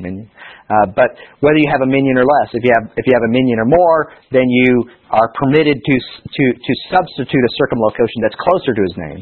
minyan. 0.00 0.30
Uh, 0.70 0.86
but 0.94 1.14
whether 1.40 1.58
you 1.58 1.68
have 1.70 1.82
a 1.82 1.90
minyan 1.90 2.16
or 2.18 2.26
less, 2.26 2.48
if 2.54 2.62
you 2.62 2.72
have 2.74 2.86
if 2.96 3.04
you 3.06 3.14
have 3.14 3.26
a 3.26 3.32
minyan 3.32 3.58
or 3.58 3.68
more, 3.68 4.14
then 4.30 4.46
you 4.48 4.88
are 5.10 5.28
permitted 5.34 5.76
to 5.78 5.94
to 5.98 6.44
to 6.56 6.72
substitute 6.90 7.44
a 7.44 7.52
circumlocution 7.58 8.18
that's 8.22 8.38
closer 8.38 8.72
to 8.74 8.82
his 8.82 8.96
name. 8.96 9.20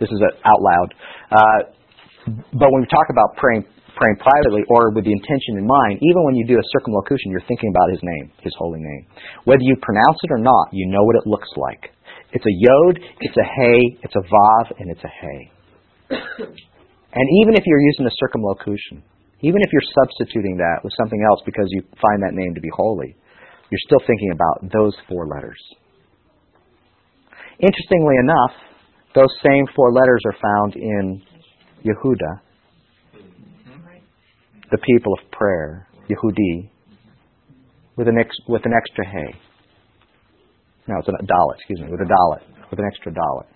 This 0.00 0.10
is 0.10 0.20
a, 0.22 0.30
out 0.46 0.60
loud. 0.62 0.88
Uh, 1.30 1.60
but 2.54 2.68
when 2.70 2.80
we 2.84 2.88
talk 2.88 3.08
about 3.10 3.34
praying 3.36 3.64
praying 3.98 4.18
privately 4.22 4.62
or 4.70 4.94
with 4.94 5.02
the 5.02 5.10
intention 5.10 5.58
in 5.58 5.66
mind, 5.66 5.98
even 5.98 6.22
when 6.22 6.38
you 6.38 6.46
do 6.46 6.54
a 6.54 6.66
circumlocution, 6.70 7.34
you're 7.34 7.44
thinking 7.50 7.74
about 7.74 7.90
his 7.90 7.98
name, 8.00 8.30
his 8.46 8.54
holy 8.54 8.78
name. 8.78 9.02
Whether 9.44 9.66
you 9.66 9.74
pronounce 9.82 10.18
it 10.22 10.30
or 10.30 10.38
not, 10.38 10.70
you 10.70 10.86
know 10.86 11.02
what 11.02 11.18
it 11.18 11.26
looks 11.26 11.50
like. 11.58 11.90
It's 12.30 12.46
a 12.46 12.54
yod, 12.54 12.94
it's 13.20 13.36
a 13.36 13.46
hey, 13.58 13.80
it's 14.06 14.14
a 14.14 14.22
vav, 14.22 14.64
and 14.78 14.86
it's 14.90 15.02
a 15.02 15.10
hey. 15.10 15.40
and 17.18 17.26
even 17.42 17.58
if 17.58 17.64
you're 17.66 17.82
using 17.82 18.06
a 18.06 18.14
circumlocution, 18.22 19.02
even 19.40 19.60
if 19.62 19.72
you're 19.72 19.90
substituting 20.02 20.56
that 20.58 20.80
with 20.82 20.92
something 20.98 21.22
else 21.30 21.40
because 21.46 21.66
you 21.70 21.82
find 22.00 22.22
that 22.22 22.34
name 22.34 22.54
to 22.54 22.60
be 22.60 22.70
holy, 22.74 23.14
you're 23.70 23.86
still 23.86 24.00
thinking 24.06 24.32
about 24.32 24.72
those 24.72 24.94
four 25.08 25.26
letters. 25.26 25.58
Interestingly 27.60 28.16
enough, 28.22 28.54
those 29.14 29.30
same 29.42 29.66
four 29.74 29.92
letters 29.92 30.22
are 30.26 30.36
found 30.40 30.76
in 30.76 31.22
Yehuda, 31.84 32.40
the 34.70 34.78
people 34.78 35.12
of 35.12 35.30
prayer, 35.30 35.88
Yehudi, 36.10 36.70
with 37.96 38.08
an, 38.08 38.16
ex, 38.18 38.36
with 38.48 38.64
an 38.64 38.72
extra 38.76 39.06
hey. 39.06 39.38
No, 40.86 40.96
it's 40.98 41.08
a 41.08 41.12
dalet, 41.12 41.56
excuse 41.56 41.80
me, 41.80 41.88
with 41.90 42.00
a 42.00 42.04
dalet, 42.04 42.70
with 42.70 42.78
an 42.78 42.86
extra 42.86 43.12
dalet. 43.12 43.46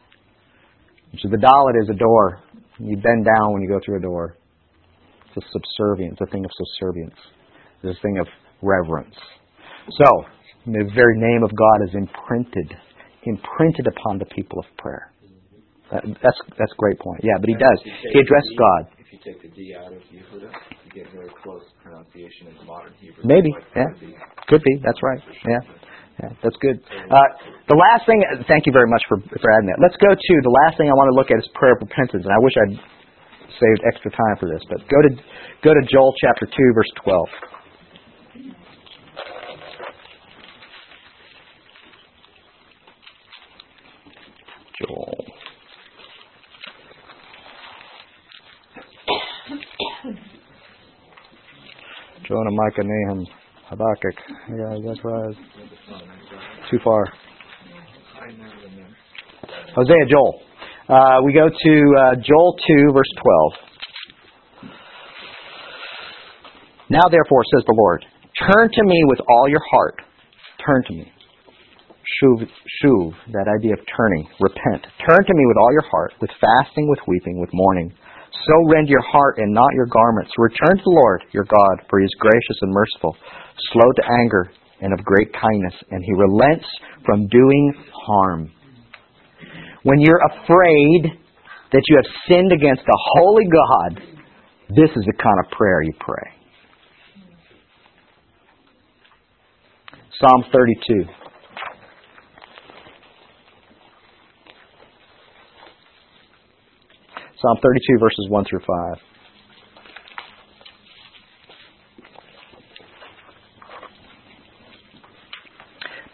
So 1.21 1.29
the 1.29 1.37
dalet 1.37 1.83
is 1.83 1.89
a 1.91 1.95
door. 1.95 2.41
You 2.79 2.97
bend 2.97 3.25
down 3.25 3.53
when 3.53 3.63
you 3.63 3.69
go 3.69 3.81
through 3.85 3.99
a 3.99 4.03
door. 4.03 4.37
It's 5.35 5.45
a 5.45 5.49
subservience, 5.53 6.19
a 6.21 6.27
thing 6.27 6.45
of 6.45 6.51
subservience. 6.53 7.17
It's 7.83 7.99
a 7.99 8.03
thing 8.03 8.19
of 8.19 8.27
reverence. 8.61 9.15
So, 9.91 10.25
the 10.67 10.85
very 10.95 11.19
name 11.19 11.43
of 11.43 11.51
God 11.57 11.89
is 11.89 11.95
imprinted, 11.95 12.77
imprinted 13.25 13.87
upon 13.89 14.19
the 14.19 14.27
people 14.27 14.61
of 14.61 14.67
prayer. 14.79 15.11
That, 15.91 16.05
that's 16.23 16.41
that's 16.57 16.73
a 16.73 16.81
great 16.81 16.99
point. 17.01 17.21
Yeah, 17.23 17.37
but 17.41 17.49
he 17.49 17.57
does. 17.57 17.77
If 17.81 17.87
you 17.87 17.93
take 17.93 18.13
He 18.13 18.19
addressed 18.21 18.53
God. 18.57 18.83
If 18.97 19.09
you 19.13 19.19
take 19.21 19.39
the 19.45 19.53
D 19.53 19.77
out 19.77 19.93
of 19.93 20.01
Yehuda, 20.09 20.49
you 20.49 20.91
get 20.95 21.13
very 21.13 21.29
close 21.45 21.61
pronunciation 21.85 22.49
in 22.49 22.57
modern 22.65 22.97
Hebrew. 22.97 23.25
Maybe. 23.25 23.53
Yeah. 23.77 23.93
Could 24.49 24.63
be. 24.65 24.81
That's 24.81 25.01
right. 25.03 25.21
Yeah. 25.45 25.61
Yeah, 26.21 26.29
that's 26.45 26.57
good. 26.61 26.77
Uh, 27.09 27.29
the 27.73 27.77
last 27.77 28.05
thing, 28.05 28.21
thank 28.45 28.69
you 28.69 28.73
very 28.73 28.87
much 28.87 29.01
for, 29.09 29.17
for 29.17 29.49
adding 29.57 29.73
that. 29.73 29.81
Let's 29.81 29.97
go 29.97 30.13
to 30.13 30.35
the 30.45 30.55
last 30.65 30.77
thing 30.77 30.93
I 30.93 30.97
want 30.97 31.09
to 31.09 31.17
look 31.17 31.33
at 31.33 31.41
is 31.41 31.49
prayer 31.57 31.73
of 31.73 31.81
repentance, 31.81 32.21
and 32.21 32.33
I 32.33 32.41
wish 32.41 32.53
I'd 32.53 32.77
saved 33.61 33.83
extra 33.93 34.11
time 34.11 34.37
for 34.41 34.49
this, 34.49 34.63
but 34.69 34.79
go 34.89 35.03
to 35.03 35.11
go 35.63 35.75
to 35.75 35.81
Joel 35.93 36.13
chapter 36.21 36.47
two, 36.47 36.73
verse 36.75 36.91
twelve. 37.03 37.29
Joel. 44.81 45.15
Jonah, 52.27 52.51
Micah, 52.51 52.83
Nahum, 52.85 53.27
Habakkuk. 53.69 54.17
Yeah, 54.49 54.79
that's 54.87 55.05
right. 55.05 55.37
Too 56.71 56.79
far. 56.83 57.13
Hosea, 59.75 60.07
Joel. 60.09 60.43
Uh, 60.93 61.25
we 61.25 61.33
go 61.33 61.49
to 61.49 61.75
uh, 62.05 62.21
Joel 62.21 62.53
2, 62.53 62.93
verse 62.93 63.09
12. 63.17 64.69
Now, 66.93 67.09
therefore, 67.09 67.49
says 67.49 67.65
the 67.65 67.73
Lord, 67.73 68.05
Turn 68.37 68.69
to 68.69 68.83
me 68.85 69.01
with 69.09 69.21
all 69.25 69.49
your 69.49 69.65
heart. 69.73 70.05
Turn 70.61 70.85
to 70.89 70.93
me. 70.93 71.09
Shuv, 72.21 72.45
shuv, 72.45 73.17
that 73.33 73.49
idea 73.49 73.73
of 73.73 73.81
turning, 73.89 74.29
repent. 74.37 74.85
Turn 75.09 75.25
to 75.25 75.33
me 75.33 75.45
with 75.49 75.57
all 75.57 75.73
your 75.73 75.89
heart, 75.89 76.13
with 76.21 76.29
fasting, 76.37 76.85
with 76.91 77.01
weeping, 77.09 77.41
with 77.41 77.49
mourning. 77.55 77.89
So 78.45 78.53
rend 78.69 78.89
your 78.89 79.01
heart 79.01 79.39
and 79.39 79.49
not 79.49 79.73
your 79.73 79.87
garments. 79.87 80.33
Return 80.37 80.77
to 80.77 80.85
the 80.85 80.93
Lord 80.93 81.25
your 81.33 81.49
God, 81.49 81.89
for 81.89 82.01
he 82.01 82.05
is 82.05 82.13
gracious 82.21 82.59
and 82.61 82.71
merciful, 82.71 83.17
slow 83.73 83.89
to 83.97 84.05
anger, 84.21 84.53
and 84.83 84.93
of 84.93 85.01
great 85.07 85.33
kindness, 85.33 85.73
and 85.91 86.05
he 86.05 86.13
relents 86.21 86.69
from 87.07 87.29
doing 87.29 87.73
harm. 87.97 88.53
When 89.85 90.01
you're 90.01 90.21
afraid 90.31 91.19
that 91.73 91.83
you 91.89 91.97
have 91.97 92.07
sinned 92.29 92.53
against 92.53 92.83
a 92.83 92.99
holy 93.15 93.45
God, 93.45 94.01
this 94.69 94.91
is 94.97 95.05
the 95.05 95.13
kind 95.13 95.39
of 95.45 95.51
prayer 95.51 95.83
you 95.83 95.93
pray. 95.99 96.31
Psalm 100.21 100.45
32. 100.53 101.05
Psalm 107.41 107.57
32, 107.61 107.99
verses 107.99 108.27
1 108.29 108.45
through 108.49 108.61
5. 108.61 109.12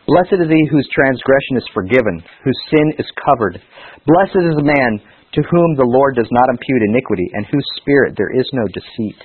Blessed 0.09 0.41
is 0.41 0.49
he 0.49 0.65
whose 0.73 0.89
transgression 0.89 1.61
is 1.61 1.69
forgiven, 1.77 2.25
whose 2.41 2.61
sin 2.73 2.97
is 2.97 3.07
covered. 3.29 3.61
Blessed 4.09 4.41
is 4.41 4.57
the 4.57 4.65
man 4.65 5.05
to 5.37 5.41
whom 5.45 5.77
the 5.77 5.85
Lord 5.85 6.17
does 6.17 6.29
not 6.33 6.49
impute 6.49 6.89
iniquity, 6.89 7.29
and 7.37 7.45
whose 7.53 7.77
spirit 7.77 8.17
there 8.17 8.33
is 8.33 8.49
no 8.57 8.65
deceit. 8.73 9.21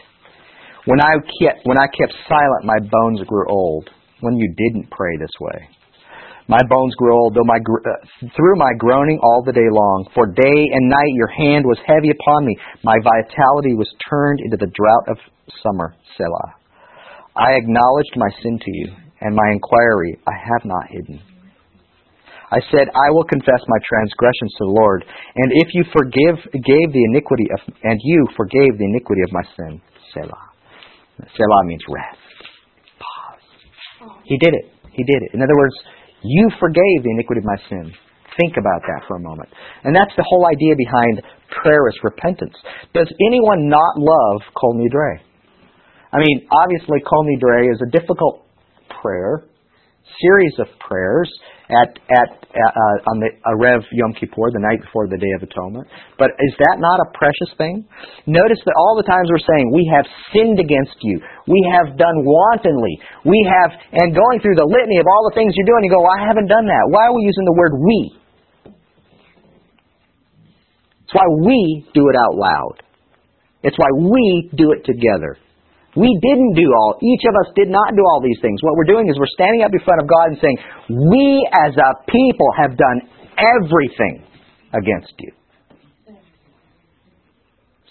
When 0.83 0.99
I 0.99 1.15
kept, 1.39 1.63
when 1.63 1.79
I 1.79 1.87
kept 1.87 2.11
silent, 2.27 2.67
my 2.67 2.79
bones 2.83 3.23
grew 3.23 3.47
old. 3.47 3.89
When 4.19 4.35
you 4.35 4.51
didn't 4.55 4.91
pray 4.91 5.15
this 5.19 5.35
way. 5.39 5.67
My 6.47 6.59
bones 6.67 6.95
grew 6.95 7.15
old 7.15 7.35
though 7.35 7.47
my, 7.47 7.59
uh, 7.59 8.27
through 8.35 8.55
my 8.59 8.71
groaning 8.77 9.19
all 9.23 9.43
the 9.45 9.55
day 9.55 9.67
long. 9.71 10.07
For 10.13 10.27
day 10.27 10.59
and 10.75 10.89
night 10.89 11.15
your 11.15 11.31
hand 11.31 11.65
was 11.65 11.79
heavy 11.87 12.11
upon 12.11 12.45
me. 12.45 12.55
My 12.83 12.95
vitality 12.99 13.75
was 13.75 13.87
turned 14.09 14.39
into 14.43 14.57
the 14.57 14.71
drought 14.71 15.07
of 15.07 15.17
summer. 15.63 15.95
Selah. 16.17 16.55
I 17.35 17.55
acknowledged 17.55 18.15
my 18.15 18.29
sin 18.43 18.59
to 18.59 18.71
you, 18.71 18.87
and 19.23 19.33
my 19.35 19.47
inquiry 19.51 20.19
I 20.27 20.35
have 20.35 20.63
not 20.67 20.91
hidden. 20.91 21.23
I 22.51 22.61
said, 22.69 22.85
I 22.93 23.09
will 23.09 23.23
confess 23.23 23.65
my 23.65 23.79
transgressions 23.81 24.53
to 24.61 24.63
the 24.69 24.75
Lord, 24.77 25.01
and 25.01 25.49
if 25.65 25.73
you 25.73 25.83
forgive, 25.89 26.37
gave 26.53 26.87
the 26.93 27.03
iniquity 27.09 27.49
of, 27.49 27.59
and 27.81 27.97
you 28.03 28.27
forgave 28.37 28.77
the 28.77 28.85
iniquity 28.85 29.23
of 29.25 29.31
my 29.33 29.41
sin. 29.57 29.81
Selah. 30.13 30.45
Selah 31.33 31.63
means 31.65 31.81
rest. 31.89 32.21
Pause. 33.01 34.13
He 34.25 34.37
did 34.37 34.53
it. 34.53 34.69
He 34.93 35.01
did 35.01 35.17
it. 35.25 35.33
In 35.33 35.41
other 35.41 35.57
words, 35.57 35.73
you 36.21 36.51
forgave 36.59 37.01
the 37.01 37.09
iniquity 37.17 37.41
of 37.41 37.49
my 37.49 37.57
sin. 37.69 37.89
Think 38.37 38.53
about 38.57 38.85
that 38.85 39.01
for 39.07 39.17
a 39.17 39.19
moment. 39.19 39.49
And 39.83 39.95
that's 39.95 40.13
the 40.17 40.25
whole 40.25 40.45
idea 40.45 40.77
behind 40.77 41.21
prayer 41.61 41.89
is 41.89 41.97
repentance. 42.03 42.53
Does 42.93 43.09
anyone 43.29 43.69
not 43.69 43.97
love 43.97 44.41
Kol 44.53 44.77
Nidre? 44.77 45.25
I 46.13 46.17
mean, 46.21 46.45
obviously, 46.53 47.01
Kol 47.01 47.25
Nidre 47.25 47.73
is 47.73 47.81
a 47.81 47.89
difficult 47.89 48.42
prayer, 49.03 49.43
series 50.23 50.55
of 50.59 50.67
prayers 50.79 51.27
at 51.67 51.99
at 52.11 52.29
uh, 52.53 53.11
on 53.11 53.19
the 53.19 53.31
Erev 53.49 53.83
Yom 53.91 54.13
Kippur, 54.13 54.51
the 54.51 54.63
night 54.63 54.79
before 54.83 55.07
the 55.07 55.17
Day 55.17 55.31
of 55.35 55.43
Atonement. 55.43 55.87
But 56.19 56.31
is 56.39 56.53
that 56.59 56.77
not 56.79 56.99
a 57.03 57.07
precious 57.17 57.51
thing? 57.57 57.83
Notice 58.27 58.61
that 58.63 58.75
all 58.77 58.95
the 58.95 59.07
times 59.07 59.27
we're 59.31 59.43
saying 59.43 59.71
we 59.71 59.87
have 59.91 60.05
sinned 60.31 60.59
against 60.59 60.95
you, 61.01 61.19
we 61.47 61.59
have 61.75 61.97
done 61.97 62.17
wantonly, 62.23 62.95
we 63.25 63.39
have, 63.47 63.71
and 63.91 64.15
going 64.15 64.39
through 64.39 64.55
the 64.55 64.67
litany 64.67 64.99
of 64.99 65.07
all 65.07 65.27
the 65.27 65.35
things 65.35 65.55
you're 65.55 65.67
doing, 65.67 65.83
you 65.87 65.91
go, 65.91 66.03
well, 66.03 66.15
I 66.15 66.27
haven't 66.27 66.47
done 66.47 66.67
that. 66.67 66.83
Why 66.91 67.09
are 67.09 67.15
we 67.15 67.23
using 67.27 67.45
the 67.47 67.57
word 67.57 67.73
we? 67.75 67.99
It's 71.03 71.15
why 71.15 71.27
we 71.47 71.87
do 71.93 72.09
it 72.09 72.15
out 72.15 72.35
loud. 72.35 72.83
It's 73.63 73.77
why 73.79 73.91
we 73.95 74.51
do 74.55 74.75
it 74.75 74.83
together. 74.83 75.39
We 75.95 76.09
didn't 76.21 76.53
do 76.57 76.65
all, 76.73 76.97
each 77.01 77.21
of 77.29 77.35
us 77.45 77.53
did 77.55 77.69
not 77.69 77.93
do 77.93 78.01
all 78.01 78.21
these 78.21 78.41
things. 78.41 78.57
What 78.63 78.73
we're 78.75 78.89
doing 78.89 79.09
is 79.09 79.17
we're 79.17 79.29
standing 79.37 79.61
up 79.61 79.69
in 79.71 79.79
front 79.85 80.01
of 80.01 80.09
God 80.09 80.33
and 80.33 80.37
saying, 80.41 80.57
We 80.89 81.47
as 81.53 81.77
a 81.77 81.89
people 82.09 82.49
have 82.57 82.73
done 82.77 83.05
everything 83.37 84.25
against 84.73 85.13
you. 85.19 85.31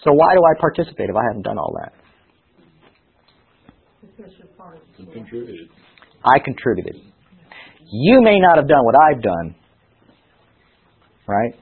So 0.02 0.10
why 0.10 0.34
do 0.34 0.42
I 0.42 0.58
participate 0.58 1.10
if 1.10 1.16
I 1.16 1.22
haven't 1.30 1.42
done 1.42 1.58
all 1.58 1.72
that? 1.78 1.92
You 4.98 5.06
contributed. 5.06 5.68
I 6.24 6.38
contributed. 6.44 6.96
You 7.86 8.20
may 8.20 8.38
not 8.40 8.56
have 8.56 8.68
done 8.68 8.84
what 8.84 8.94
I've 8.98 9.22
done, 9.22 9.54
right? 11.28 11.54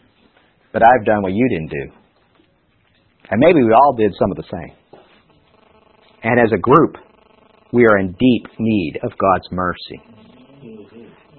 But 0.73 0.83
I've 0.83 1.05
done 1.05 1.23
what 1.23 1.33
you 1.33 1.49
didn't 1.51 1.71
do. 1.71 1.93
And 3.31 3.41
maybe 3.41 3.63
we 3.63 3.73
all 3.73 3.95
did 3.97 4.13
some 4.19 4.31
of 4.31 4.37
the 4.37 4.45
same. 4.51 4.80
And 6.23 6.39
as 6.39 6.53
a 6.53 6.61
group, 6.61 6.97
we 7.73 7.87
are 7.87 7.99
in 7.99 8.13
deep 8.13 8.47
need 8.59 8.99
of 9.03 9.11
God's 9.17 9.49
mercy. 9.53 10.01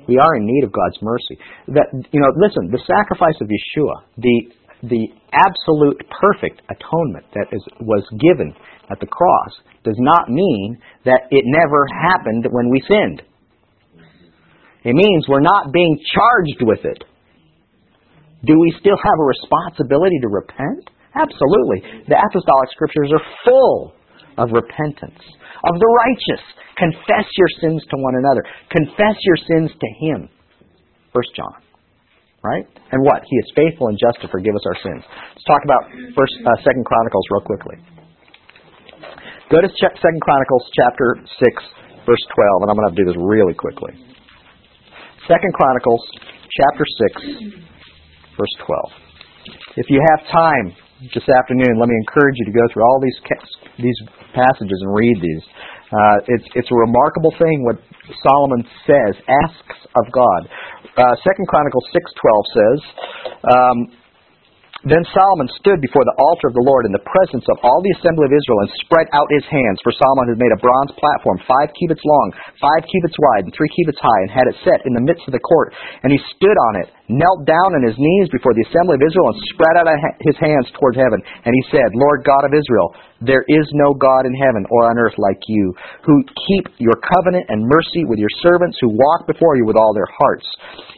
We 0.08 0.18
are 0.18 0.36
in 0.36 0.46
need 0.46 0.64
of 0.64 0.72
God's 0.72 0.98
mercy. 1.02 1.38
That 1.68 1.88
you 2.12 2.20
know, 2.20 2.32
listen, 2.36 2.72
the 2.72 2.82
sacrifice 2.88 3.38
of 3.42 3.48
Yeshua, 3.48 4.02
the 4.18 4.52
the 4.84 5.08
absolute 5.32 6.02
perfect 6.10 6.62
atonement 6.66 7.26
that 7.36 7.46
is, 7.52 7.62
was 7.82 8.02
given 8.18 8.54
at 8.90 9.00
the 9.00 9.06
cross 9.06 9.54
does 9.84 9.98
not 10.00 10.30
mean 10.30 10.78
that 11.06 11.30
it 11.30 11.46
never 11.46 11.86
happened 12.02 12.48
when 12.50 12.70
we 12.72 12.82
sinned. 12.90 13.22
It 14.84 14.96
means 14.96 15.26
we're 15.30 15.46
not 15.46 15.72
being 15.72 16.00
charged 16.14 16.62
with 16.66 16.84
it. 16.84 17.04
Do 18.44 18.58
we 18.60 18.74
still 18.80 18.98
have 18.98 19.18
a 19.22 19.24
responsibility 19.24 20.18
to 20.22 20.28
repent? 20.28 20.90
Absolutely. 21.14 22.02
The 22.10 22.18
apostolic 22.18 22.70
scriptures 22.74 23.12
are 23.14 23.22
full 23.46 23.94
of 24.38 24.52
repentance, 24.52 25.22
of 25.66 25.74
the 25.76 25.90
righteous. 26.06 26.44
Confess 26.78 27.28
your 27.38 27.52
sins 27.62 27.84
to 27.90 27.96
one 27.98 28.16
another. 28.16 28.44
Confess 28.72 29.18
your 29.22 29.40
sins 29.48 29.72
to 29.76 29.88
Him. 30.06 30.30
First 31.14 31.36
John. 31.36 31.60
Right? 32.42 32.66
And 32.92 33.00
what? 33.06 33.22
He 33.22 33.36
is 33.38 33.54
faithful 33.54 33.88
and 33.94 33.98
just 34.02 34.18
to 34.26 34.28
forgive 34.28 34.56
us 34.56 34.66
our 34.66 34.80
sins. 34.82 35.04
Let's 35.06 35.46
talk 35.46 35.62
about 35.62 35.84
First, 36.18 36.34
uh, 36.42 36.58
Second 36.66 36.86
Chronicles 36.90 37.26
real 37.30 37.46
quickly. 37.46 37.78
Go 39.54 39.62
to 39.62 39.70
Second 39.78 40.22
Chronicles 40.26 40.64
chapter 40.74 41.22
six, 41.38 41.54
verse 42.08 42.24
twelve, 42.34 42.66
and 42.66 42.72
I'm 42.72 42.78
going 42.82 42.90
to 42.90 42.98
do 42.98 43.06
this 43.06 43.20
really 43.20 43.54
quickly. 43.54 43.94
Second 45.28 45.54
Chronicles 45.54 46.02
chapter 46.50 46.86
six, 46.98 47.14
verse 48.34 48.56
twelve. 48.66 48.90
If 49.78 49.86
you 49.90 50.02
have 50.02 50.26
time 50.32 50.74
this 51.02 51.26
afternoon, 51.26 51.82
let 51.82 51.90
me 51.90 51.98
encourage 52.06 52.38
you 52.38 52.46
to 52.46 52.54
go 52.54 52.66
through 52.70 52.86
all 52.86 53.02
these 53.02 53.18
these 53.82 54.00
passages 54.38 54.78
and 54.86 54.94
read 54.94 55.18
these. 55.18 55.44
Uh, 55.90 56.18
it's 56.30 56.48
it's 56.54 56.70
a 56.70 56.78
remarkable 56.78 57.34
thing 57.42 57.66
what 57.66 57.82
Solomon 58.22 58.62
says, 58.86 59.18
asks 59.26 59.80
of 59.98 60.06
God. 60.14 60.42
Uh, 60.94 61.14
Second 61.26 61.50
Chronicles 61.50 61.86
six 61.90 62.06
twelve 62.22 62.46
says. 62.54 62.80
Um, 63.42 63.78
then 64.82 65.06
Solomon 65.14 65.46
stood 65.62 65.78
before 65.78 66.02
the 66.02 66.18
altar 66.18 66.50
of 66.50 66.58
the 66.58 66.66
Lord 66.66 66.90
in 66.90 66.94
the 66.94 67.06
presence 67.06 67.46
of 67.54 67.62
all 67.62 67.86
the 67.86 67.94
assembly 68.02 68.26
of 68.26 68.34
Israel 68.34 68.66
and 68.66 68.70
spread 68.82 69.06
out 69.14 69.30
his 69.30 69.46
hands. 69.46 69.78
For 69.86 69.94
Solomon 69.94 70.34
had 70.34 70.42
made 70.42 70.50
a 70.50 70.58
bronze 70.58 70.90
platform, 70.98 71.38
five 71.46 71.70
cubits 71.78 72.02
long, 72.02 72.34
five 72.58 72.82
cubits 72.90 73.14
wide, 73.14 73.46
and 73.46 73.54
three 73.54 73.70
cubits 73.78 74.02
high, 74.02 74.22
and 74.26 74.34
had 74.34 74.50
it 74.50 74.58
set 74.66 74.82
in 74.90 74.98
the 74.98 75.06
midst 75.06 75.22
of 75.30 75.38
the 75.38 75.44
court. 75.46 75.78
And 76.02 76.10
he 76.10 76.18
stood 76.34 76.58
on 76.58 76.82
it, 76.82 76.90
knelt 77.12 77.44
down 77.44 77.76
on 77.76 77.84
his 77.84 78.00
knees 78.00 78.32
before 78.32 78.56
the 78.56 78.66
assembly 78.72 78.96
of 78.96 79.04
Israel, 79.04 79.36
and 79.36 79.40
spread 79.52 79.76
out 79.76 79.92
his 80.24 80.38
hands 80.40 80.72
toward 80.80 80.96
heaven. 80.96 81.20
And 81.44 81.52
he 81.52 81.64
said, 81.70 81.92
Lord 81.94 82.24
God 82.24 82.48
of 82.48 82.56
Israel, 82.56 82.96
there 83.22 83.46
is 83.46 83.70
no 83.78 83.94
God 83.94 84.26
in 84.26 84.34
heaven 84.34 84.66
or 84.74 84.90
on 84.90 84.98
earth 84.98 85.14
like 85.22 85.38
you, 85.46 85.78
who 86.02 86.26
keep 86.50 86.74
your 86.82 86.98
covenant 86.98 87.46
and 87.54 87.62
mercy 87.70 88.02
with 88.10 88.18
your 88.18 88.34
servants 88.42 88.82
who 88.82 88.90
walk 88.90 89.30
before 89.30 89.54
you 89.60 89.66
with 89.70 89.78
all 89.78 89.94
their 89.94 90.10
hearts. 90.10 90.48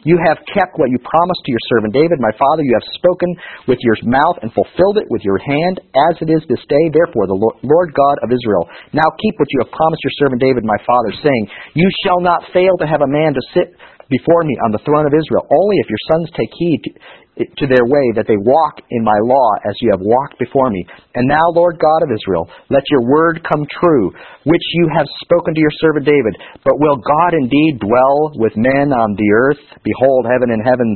You 0.08 0.16
have 0.24 0.40
kept 0.48 0.80
what 0.80 0.88
you 0.88 0.96
promised 1.00 1.42
to 1.44 1.52
your 1.52 1.64
servant 1.68 1.92
David, 1.92 2.20
my 2.20 2.32
father. 2.36 2.64
You 2.64 2.76
have 2.76 2.96
spoken 2.96 3.28
with 3.68 3.80
your 3.84 3.96
mouth 4.08 4.40
and 4.40 4.52
fulfilled 4.56 5.00
it 5.00 5.08
with 5.12 5.20
your 5.20 5.36
hand, 5.40 5.80
as 6.08 6.14
it 6.24 6.32
is 6.32 6.44
this 6.48 6.64
day. 6.64 6.84
Therefore, 6.92 7.28
the 7.28 7.36
Lord 7.36 7.88
God 7.92 8.16
of 8.24 8.32
Israel, 8.32 8.68
now 8.96 9.08
keep 9.20 9.36
what 9.36 9.48
you 9.52 9.64
have 9.64 9.72
promised 9.72 10.04
your 10.04 10.16
servant 10.20 10.40
David, 10.40 10.64
my 10.64 10.80
father, 10.84 11.12
saying, 11.20 11.44
You 11.76 11.88
shall 12.04 12.20
not 12.20 12.44
fail 12.52 12.76
to 12.80 12.88
have 12.88 13.04
a 13.04 13.08
man 13.08 13.36
to 13.36 13.42
sit 13.52 13.76
before 14.10 14.42
me 14.44 14.54
on 14.64 14.72
the 14.72 14.82
throne 14.84 15.06
of 15.06 15.14
Israel, 15.14 15.46
only 15.48 15.76
if 15.80 15.88
your 15.88 16.04
sons 16.12 16.28
take 16.36 16.52
heed 16.52 16.82
to 17.34 17.66
their 17.66 17.82
way, 17.82 18.06
that 18.14 18.30
they 18.30 18.38
walk 18.38 18.78
in 18.94 19.02
my 19.02 19.18
law 19.26 19.50
as 19.66 19.74
you 19.82 19.90
have 19.90 19.98
walked 19.98 20.38
before 20.38 20.70
me. 20.70 20.86
And 21.18 21.26
now, 21.26 21.42
Lord 21.50 21.82
God 21.82 22.06
of 22.06 22.14
Israel, 22.14 22.46
let 22.70 22.86
your 22.94 23.02
word 23.02 23.42
come 23.42 23.66
true, 23.82 24.14
which 24.46 24.66
you 24.78 24.86
have 24.94 25.10
spoken 25.18 25.50
to 25.50 25.60
your 25.60 25.74
servant 25.82 26.06
David. 26.06 26.38
But 26.62 26.78
will 26.78 27.02
God 27.02 27.34
indeed 27.34 27.82
dwell 27.82 28.38
with 28.38 28.54
men 28.54 28.94
on 28.94 29.18
the 29.18 29.30
earth? 29.34 29.62
Behold, 29.82 30.30
heaven 30.30 30.54
and 30.54 30.62
heaven 30.62 30.94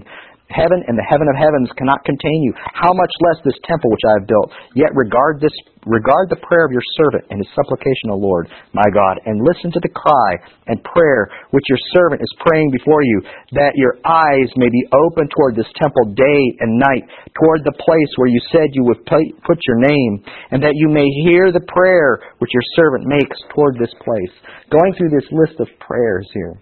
Heaven 0.49 0.81
and 0.89 0.97
the 0.97 1.05
heaven 1.05 1.29
of 1.29 1.37
heavens 1.37 1.69
cannot 1.77 2.01
contain 2.09 2.41
you. 2.41 2.57
How 2.73 2.93
much 2.97 3.13
less 3.29 3.45
this 3.45 3.61
temple 3.69 3.93
which 3.93 4.07
I 4.09 4.15
have 4.17 4.27
built? 4.27 4.49
Yet 4.73 4.97
regard 4.97 5.45
this 5.45 5.53
regard 5.85 6.29
the 6.29 6.41
prayer 6.45 6.65
of 6.65 6.73
your 6.73 6.85
servant 7.01 7.25
and 7.29 7.41
his 7.41 7.49
supplication, 7.57 8.13
O 8.13 8.17
Lord, 8.21 8.49
my 8.73 8.85
God, 8.93 9.21
and 9.25 9.41
listen 9.41 9.73
to 9.73 9.81
the 9.81 9.93
cry 9.93 10.31
and 10.69 10.77
prayer 10.85 11.29
which 11.53 11.65
your 11.69 11.81
servant 11.97 12.21
is 12.21 12.43
praying 12.45 12.73
before 12.73 13.01
you, 13.05 13.25
that 13.57 13.77
your 13.77 13.97
eyes 14.05 14.49
may 14.57 14.69
be 14.69 14.85
open 14.93 15.29
toward 15.33 15.57
this 15.57 15.69
temple 15.81 16.13
day 16.13 16.41
and 16.61 16.81
night, 16.81 17.05
toward 17.37 17.65
the 17.65 17.77
place 17.77 18.13
where 18.17 18.29
you 18.29 18.41
said 18.53 18.73
you 18.73 18.85
would 18.85 19.05
put 19.05 19.59
your 19.65 19.81
name, 19.81 20.25
and 20.53 20.61
that 20.65 20.77
you 20.77 20.89
may 20.89 21.09
hear 21.25 21.53
the 21.53 21.65
prayer 21.69 22.21
which 22.41 22.53
your 22.53 22.67
servant 22.77 23.05
makes 23.05 23.37
toward 23.53 23.77
this 23.77 23.93
place. 24.05 24.35
Going 24.69 24.93
through 24.97 25.13
this 25.13 25.29
list 25.33 25.61
of 25.61 25.69
prayers 25.81 26.29
here 26.33 26.57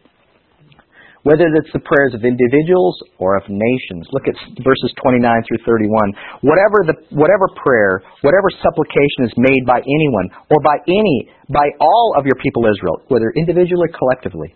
whether 1.26 1.50
it's 1.58 1.74
the 1.74 1.82
prayers 1.82 2.14
of 2.14 2.22
individuals 2.22 2.94
or 3.18 3.34
of 3.34 3.42
nations. 3.50 4.06
Look 4.14 4.30
at 4.30 4.38
verses 4.62 4.94
29 5.02 5.26
through 5.50 5.58
31. 5.66 6.46
Whatever 6.46 6.86
the 6.86 6.94
whatever 7.10 7.50
prayer, 7.58 7.98
whatever 8.22 8.46
supplication 8.62 9.26
is 9.26 9.34
made 9.34 9.66
by 9.66 9.82
anyone 9.82 10.30
or 10.54 10.62
by 10.62 10.78
any 10.86 11.26
by 11.50 11.66
all 11.82 12.14
of 12.14 12.30
your 12.30 12.38
people 12.38 12.70
Israel, 12.70 13.02
whether 13.10 13.34
individually 13.34 13.90
or 13.90 13.98
collectively, 13.98 14.54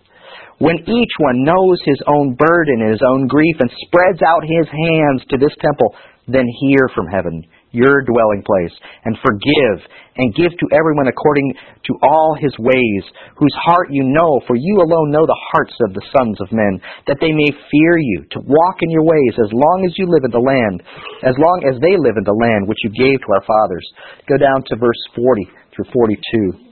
when 0.63 0.79
each 0.87 1.15
one 1.19 1.43
knows 1.43 1.83
his 1.83 1.99
own 2.07 2.39
burden 2.39 2.87
and 2.87 2.95
his 2.95 3.03
own 3.03 3.27
grief 3.27 3.57
and 3.59 3.71
spreads 3.91 4.23
out 4.23 4.47
his 4.47 4.71
hands 4.71 5.27
to 5.35 5.43
this 5.43 5.55
temple, 5.59 5.91
then 6.31 6.47
hear 6.63 6.87
from 6.95 7.11
heaven 7.11 7.43
your 7.71 8.03
dwelling 8.03 8.43
place, 8.43 8.75
and 9.05 9.17
forgive, 9.23 9.79
and 10.17 10.35
give 10.35 10.51
to 10.51 10.67
everyone 10.75 11.07
according 11.07 11.55
to 11.87 11.93
all 12.03 12.37
his 12.39 12.53
ways, 12.59 13.03
whose 13.39 13.55
heart 13.63 13.89
you 13.91 14.05
know, 14.05 14.41
for 14.47 14.57
you 14.57 14.83
alone 14.83 15.11
know 15.11 15.25
the 15.25 15.45
hearts 15.53 15.75
of 15.87 15.95
the 15.95 16.05
sons 16.11 16.37
of 16.41 16.53
men, 16.53 16.81
that 17.07 17.19
they 17.21 17.33
may 17.33 17.51
fear 17.71 17.95
you, 17.99 18.27
to 18.31 18.41
walk 18.43 18.77
in 18.83 18.91
your 18.91 19.05
ways 19.05 19.35
as 19.39 19.51
long 19.53 19.87
as 19.87 19.95
you 19.97 20.07
live 20.11 20.25
in 20.25 20.35
the 20.35 20.43
land, 20.43 20.83
as 21.23 21.35
long 21.39 21.63
as 21.67 21.81
they 21.81 21.97
live 21.97 22.19
in 22.19 22.27
the 22.27 22.41
land 22.43 22.67
which 22.67 22.83
you 22.83 22.91
gave 22.91 23.19
to 23.23 23.33
our 23.33 23.45
fathers. 23.47 23.87
Go 24.29 24.37
down 24.37 24.63
to 24.67 24.77
verse 24.77 25.03
40 25.15 25.47
through 25.75 25.89
42. 25.93 26.71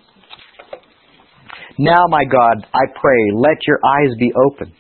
Now, 1.79 2.07
my 2.09 2.25
God, 2.25 2.67
I 2.75 2.91
pray, 3.01 3.23
let 3.35 3.59
your 3.67 3.79
eyes 3.87 4.11
be 4.19 4.33
open. 4.35 4.75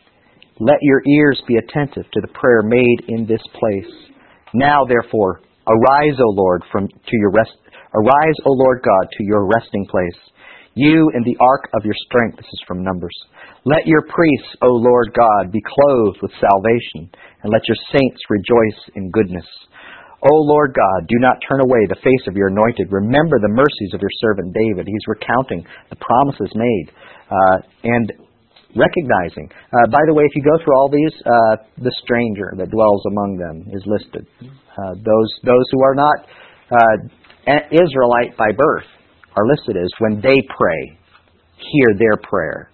Let 0.58 0.78
your 0.82 1.00
ears 1.06 1.40
be 1.46 1.56
attentive 1.56 2.10
to 2.10 2.20
the 2.20 2.34
prayer 2.34 2.62
made 2.62 3.04
in 3.06 3.24
this 3.24 3.42
place. 3.54 4.10
Now, 4.52 4.84
therefore, 4.84 5.40
Arise, 5.68 6.16
O 6.18 6.30
Lord, 6.32 6.62
from 6.72 6.88
to 6.88 7.16
your 7.20 7.30
rest. 7.30 7.52
Arise, 7.94 8.38
O 8.46 8.52
Lord 8.52 8.80
God, 8.82 9.08
to 9.12 9.24
your 9.24 9.46
resting 9.46 9.86
place. 9.86 10.18
You 10.74 11.10
in 11.14 11.22
the 11.24 11.36
ark 11.40 11.68
of 11.74 11.84
your 11.84 11.96
strength. 12.06 12.36
This 12.36 12.46
is 12.46 12.62
from 12.66 12.84
Numbers. 12.84 13.14
Let 13.64 13.86
your 13.86 14.02
priests, 14.02 14.56
O 14.62 14.68
Lord 14.68 15.12
God, 15.12 15.52
be 15.52 15.60
clothed 15.60 16.18
with 16.22 16.32
salvation, 16.40 17.10
and 17.42 17.52
let 17.52 17.66
your 17.66 17.76
saints 17.92 18.20
rejoice 18.30 18.80
in 18.94 19.10
goodness. 19.10 19.46
O 20.22 20.34
Lord 20.34 20.74
God, 20.74 21.06
do 21.06 21.18
not 21.20 21.38
turn 21.48 21.60
away 21.60 21.86
the 21.86 22.02
face 22.02 22.26
of 22.26 22.34
your 22.34 22.48
anointed. 22.48 22.90
Remember 22.90 23.38
the 23.38 23.54
mercies 23.54 23.94
of 23.94 24.00
your 24.00 24.10
servant 24.20 24.54
David. 24.54 24.86
He's 24.86 25.06
recounting 25.06 25.64
the 25.90 25.96
promises 25.96 26.50
made. 26.54 26.86
Uh, 27.30 27.58
and 27.84 28.12
recognizing. 28.76 29.48
Uh, 29.72 29.86
by 29.90 30.02
the 30.06 30.14
way, 30.14 30.24
if 30.24 30.34
you 30.36 30.42
go 30.42 30.56
through 30.62 30.76
all 30.76 30.90
these, 30.90 31.14
uh, 31.24 31.56
the 31.78 31.92
stranger 32.04 32.52
that 32.56 32.70
dwells 32.70 33.02
among 33.08 33.36
them 33.36 33.64
is 33.72 33.82
listed. 33.86 34.26
Uh, 34.42 34.94
those 34.94 35.30
those 35.44 35.66
who 35.72 35.82
are 35.82 35.94
not 35.94 36.16
uh, 36.72 36.96
Israelite 37.72 38.36
by 38.36 38.52
birth 38.56 38.86
are 39.36 39.46
listed 39.46 39.76
as 39.76 39.88
when 39.98 40.20
they 40.20 40.36
pray, 40.56 40.98
hear 41.56 41.88
their 41.98 42.16
prayer. 42.22 42.70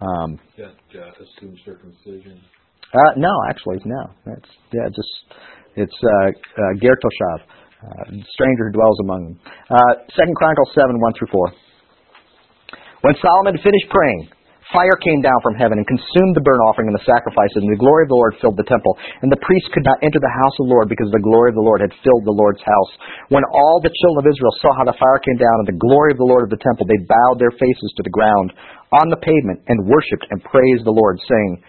Um, 0.00 0.38
that 0.56 0.78
uh, 0.94 1.10
assumes 1.18 1.58
circumcision. 1.64 2.40
Uh, 2.94 3.12
no, 3.16 3.32
actually, 3.50 3.78
no. 3.84 4.10
That's 4.24 4.50
yeah, 4.72 4.88
just 4.88 5.12
it's 5.76 5.98
uh, 6.02 6.28
uh, 6.28 6.72
ger 6.80 6.96
toshav, 6.96 7.40
uh, 7.84 8.04
stranger 8.32 8.70
who 8.70 8.72
dwells 8.72 8.98
among 9.04 9.24
them. 9.24 9.40
Uh, 9.68 9.94
Second 10.16 10.34
Chronicles 10.36 10.70
seven 10.74 10.98
one 11.00 11.12
through 11.18 11.28
four. 11.30 11.52
When 13.02 13.14
Solomon 13.22 13.54
finished 13.62 13.88
praying, 13.90 14.30
Fire 14.68 15.00
came 15.00 15.24
down 15.24 15.40
from 15.40 15.56
heaven 15.56 15.80
and 15.80 15.88
consumed 15.88 16.36
the 16.36 16.44
burnt 16.44 16.60
offering 16.68 16.92
and 16.92 16.98
the 17.00 17.08
sacrifices, 17.08 17.64
and 17.64 17.72
the 17.72 17.80
glory 17.80 18.04
of 18.04 18.12
the 18.12 18.20
Lord 18.20 18.36
filled 18.36 18.60
the 18.60 18.68
temple. 18.68 18.92
And 19.24 19.32
the 19.32 19.40
priests 19.40 19.72
could 19.72 19.88
not 19.88 19.96
enter 20.04 20.20
the 20.20 20.36
house 20.44 20.56
of 20.60 20.68
the 20.68 20.72
Lord 20.76 20.92
because 20.92 21.08
the 21.08 21.24
glory 21.24 21.48
of 21.48 21.56
the 21.56 21.64
Lord 21.64 21.80
had 21.80 21.96
filled 22.04 22.28
the 22.28 22.36
Lord's 22.36 22.60
house. 22.60 22.92
When 23.32 23.48
all 23.48 23.80
the 23.80 23.88
children 23.88 24.20
of 24.20 24.28
Israel 24.28 24.52
saw 24.60 24.76
how 24.76 24.84
the 24.84 25.00
fire 25.00 25.24
came 25.24 25.40
down 25.40 25.64
and 25.64 25.72
the 25.72 25.80
glory 25.80 26.12
of 26.12 26.20
the 26.20 26.28
Lord 26.28 26.44
of 26.44 26.52
the 26.52 26.60
temple, 26.60 26.84
they 26.84 27.00
bowed 27.08 27.40
their 27.40 27.54
faces 27.56 27.90
to 27.96 28.04
the 28.04 28.12
ground 28.12 28.52
on 28.92 29.08
the 29.08 29.16
pavement 29.24 29.64
and 29.72 29.88
worshipped 29.88 30.28
and 30.28 30.44
praised 30.44 30.84
the 30.84 30.92
Lord, 30.92 31.16
saying, 31.24 31.64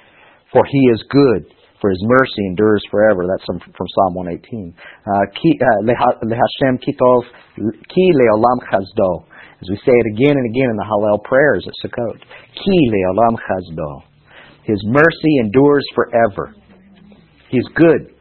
For 0.52 0.68
he 0.68 0.91
is 0.91 1.00
good, 1.08 1.47
for 1.80 1.88
his 1.88 2.04
mercy 2.04 2.43
endures 2.52 2.84
forever. 2.91 3.24
That's 3.32 3.47
from, 3.47 3.64
from 3.64 3.88
Psalm 3.95 4.28
118. 4.28 4.76
Uh, 5.08 5.24
uh, 5.24 5.80
Lehashem 6.28 6.84
kitov 6.84 7.24
ki 7.56 8.06
leolam 8.12 8.60
chazdo. 8.68 9.24
As 9.62 9.70
we 9.70 9.76
say 9.78 9.91
it 9.91 10.07
again 10.16 10.38
and 10.38 10.45
again 10.49 10.70
in 10.70 10.78
the 10.78 10.88
Hallel 10.88 11.24
prayers 11.24 11.66
at 11.68 11.74
Sukkot. 11.84 12.20
Ki 12.20 12.91
le'olam 12.91 13.36
chazdo. 13.36 14.03
His 14.64 14.82
mercy 14.86 15.39
endures 15.41 15.84
forever. 15.95 16.55
He's 17.49 17.66
good. 17.76 18.16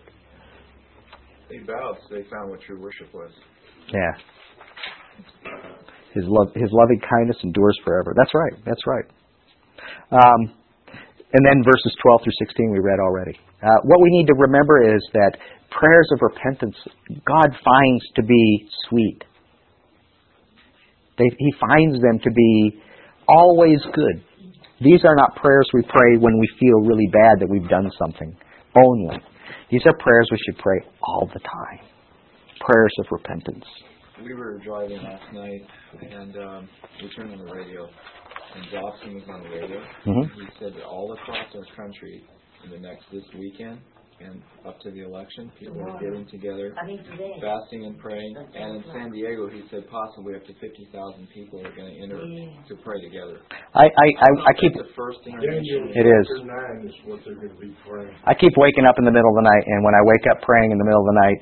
They 1.51 1.59
bowed, 1.59 1.97
so 2.09 2.15
they 2.15 2.25
found 2.31 2.51
what 2.51 2.61
true 2.63 2.81
worship 2.81 3.13
was. 3.15 3.31
Yeah. 3.93 4.13
His 6.15 6.25
love, 6.27 6.49
his 6.55 6.71
loving 6.73 7.01
kindness 7.01 7.37
endures 7.45 7.79
forever. 7.85 8.15
That's 8.17 8.33
right. 8.35 8.65
That's 8.65 8.87
right. 8.87 9.05
Um, 10.11 10.55
and 11.33 11.45
then 11.45 11.63
verses 11.65 11.95
12 12.03 12.21
through 12.25 12.47
16 12.47 12.73
we 12.73 12.81
read 12.81 12.99
already. 12.99 13.39
Uh, 13.63 13.79
what 13.85 14.01
we 14.01 14.09
need 14.11 14.27
to 14.27 14.35
remember 14.35 14.97
is 14.97 15.03
that 15.13 15.37
prayers 15.71 16.09
of 16.13 16.21
repentance 16.23 16.77
God 17.27 17.51
finds 17.53 18.05
to 18.17 18.23
be 18.23 18.69
sweet. 18.89 19.23
They, 21.19 21.31
he 21.39 21.53
finds 21.61 22.01
them 22.01 22.19
to 22.23 22.31
be 22.31 22.81
always 23.29 23.79
good. 23.93 24.23
These 24.81 25.05
are 25.05 25.17
not 25.17 25.35
prayers 25.37 25.69
we 25.75 25.83
pray 25.83 26.17
when 26.19 26.39
we 26.39 26.49
feel 26.61 26.81
really 26.87 27.09
bad 27.13 27.41
that 27.41 27.49
we've 27.51 27.69
done 27.69 27.91
something 27.99 28.37
only. 28.77 29.17
These 29.71 29.83
are 29.87 29.95
prayers 29.99 30.29
we 30.31 30.39
should 30.47 30.59
pray 30.59 30.79
all 31.03 31.29
the 31.33 31.41
time. 31.41 31.87
Prayers 32.61 32.93
of 33.01 33.07
repentance. 33.11 33.65
We 34.23 34.35
were 34.35 34.59
driving 34.65 35.03
last 35.03 35.33
night 35.33 35.63
and 36.01 36.37
um, 36.37 36.69
we 37.03 37.09
turned 37.15 37.33
on 37.33 37.47
the 37.47 37.53
radio 37.53 37.89
and 38.55 38.65
Dobson 38.73 39.15
was 39.15 39.25
on 39.29 39.43
the 39.43 39.49
radio. 39.49 39.81
Mm-hmm. 40.07 40.41
He 40.41 40.47
said 40.59 40.75
that 40.75 40.85
all 40.85 41.13
across 41.13 41.47
our 41.55 41.77
country 41.77 42.25
in 42.65 42.71
the 42.71 42.79
next 42.79 43.05
this 43.13 43.23
weekend 43.39 43.81
and 44.21 44.43
up 44.67 44.81
to 44.81 44.91
the 44.91 45.03
election, 45.05 45.51
people 45.59 45.81
are 45.83 45.99
getting 46.01 46.27
together, 46.27 46.75
fasting 47.41 47.87
and 47.87 47.99
praying. 47.99 48.35
And 48.55 48.77
in 48.77 48.85
San 48.93 49.11
Diego, 49.13 49.49
he 49.49 49.63
said 49.71 49.89
possibly 49.91 50.35
up 50.35 50.45
to 50.47 50.55
50,000 50.59 51.29
people 51.33 51.61
are 51.65 51.75
going 51.75 51.95
to 51.95 51.97
enter 52.03 52.21
to 52.69 52.75
pray 52.83 53.01
together. 53.01 53.41
I 53.75 53.87
I 53.87 54.07
I, 54.19 54.31
I 54.51 54.53
keep 54.59 54.75
the 54.75 54.91
first 54.97 55.21
intervention. 55.27 55.95
It 55.95 56.07
is. 56.07 56.27
I 58.27 58.35
keep 58.35 58.53
waking 58.57 58.85
up 58.85 58.97
in 58.99 59.05
the 59.05 59.15
middle 59.15 59.31
of 59.31 59.39
the 59.39 59.47
night, 59.47 59.65
and 59.67 59.85
when 59.85 59.95
I 59.95 60.03
wake 60.03 60.27
up 60.31 60.43
praying 60.43 60.73
in 60.73 60.79
the 60.79 60.85
middle 60.85 61.01
of 61.01 61.09
the 61.15 61.19
night, 61.23 61.39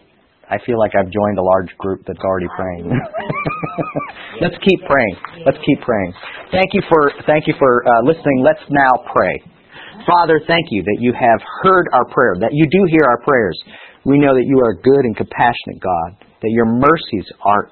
I 0.48 0.58
feel 0.64 0.78
like 0.78 0.92
I've 0.94 1.10
joined 1.10 1.38
a 1.38 1.42
large 1.42 1.72
group 1.78 2.04
that's 2.06 2.22
already 2.22 2.46
praying. 2.56 2.86
Let's 4.40 4.56
keep 4.62 4.80
praying. 4.86 5.16
Let's 5.44 5.58
keep 5.64 5.80
praying. 5.80 6.12
Thank 6.52 6.70
you 6.72 6.82
for 6.88 7.12
thank 7.26 7.46
you 7.46 7.54
for 7.58 7.82
uh, 7.86 8.02
listening. 8.04 8.44
Let's 8.44 8.62
now 8.70 8.92
pray. 9.14 9.55
Father, 10.04 10.40
thank 10.46 10.66
you 10.70 10.82
that 10.82 10.98
you 11.00 11.12
have 11.12 11.40
heard 11.62 11.86
our 11.92 12.04
prayer, 12.12 12.34
that 12.40 12.52
you 12.52 12.66
do 12.68 12.84
hear 12.90 13.08
our 13.08 13.20
prayers. 13.22 13.58
We 14.04 14.18
know 14.18 14.34
that 14.34 14.46
you 14.46 14.58
are 14.60 14.76
a 14.76 14.82
good 14.82 15.04
and 15.04 15.16
compassionate 15.16 15.80
God, 15.80 16.26
that 16.42 16.52
your 16.52 16.66
mercies 16.66 17.26
are 17.44 17.70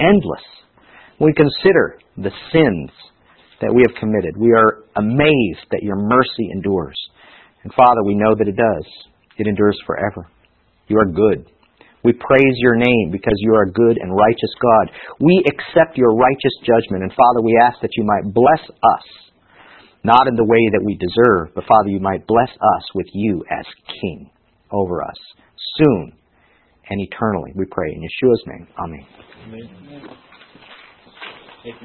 endless. 0.00 0.44
We 1.20 1.32
consider 1.32 2.00
the 2.16 2.32
sins 2.52 2.90
that 3.62 3.72
we 3.72 3.82
have 3.86 3.94
committed, 3.94 4.34
we 4.36 4.50
are 4.50 4.82
amazed 4.96 5.64
that 5.70 5.86
your 5.86 5.94
mercy 5.94 6.50
endures. 6.50 6.98
And 7.62 7.72
Father, 7.74 8.02
we 8.04 8.18
know 8.18 8.34
that 8.34 8.48
it 8.48 8.58
does. 8.58 8.86
It 9.38 9.46
endures 9.46 9.78
forever. 9.86 10.26
You 10.88 10.98
are 10.98 11.06
good. 11.06 11.46
We 12.02 12.12
praise 12.12 12.56
your 12.58 12.74
name 12.74 13.10
because 13.12 13.38
you 13.38 13.54
are 13.54 13.62
a 13.62 13.70
good 13.70 13.96
and 14.02 14.10
righteous 14.10 14.50
God. 14.58 14.90
We 15.20 15.46
accept 15.46 15.96
your 15.96 16.16
righteous 16.16 16.56
judgment. 16.66 17.06
And 17.06 17.14
Father, 17.14 17.40
we 17.40 17.54
ask 17.62 17.80
that 17.80 17.94
you 17.96 18.02
might 18.02 18.34
bless 18.34 18.66
us 18.66 19.06
not 20.04 20.26
in 20.26 20.34
the 20.34 20.44
way 20.44 20.70
that 20.72 20.82
we 20.84 20.96
deserve, 20.96 21.54
but 21.54 21.64
Father, 21.64 21.88
you 21.88 22.00
might 22.00 22.26
bless 22.26 22.50
us 22.50 22.84
with 22.94 23.06
you 23.12 23.44
as 23.50 23.64
King 24.00 24.30
over 24.70 25.02
us 25.02 25.16
soon 25.76 26.12
and 26.88 27.00
eternally. 27.00 27.52
We 27.54 27.66
pray 27.70 27.92
in 27.92 28.02
Yeshua's 28.02 28.42
name. 28.46 28.66
Amen. 28.78 29.06
Amen. 29.46 30.16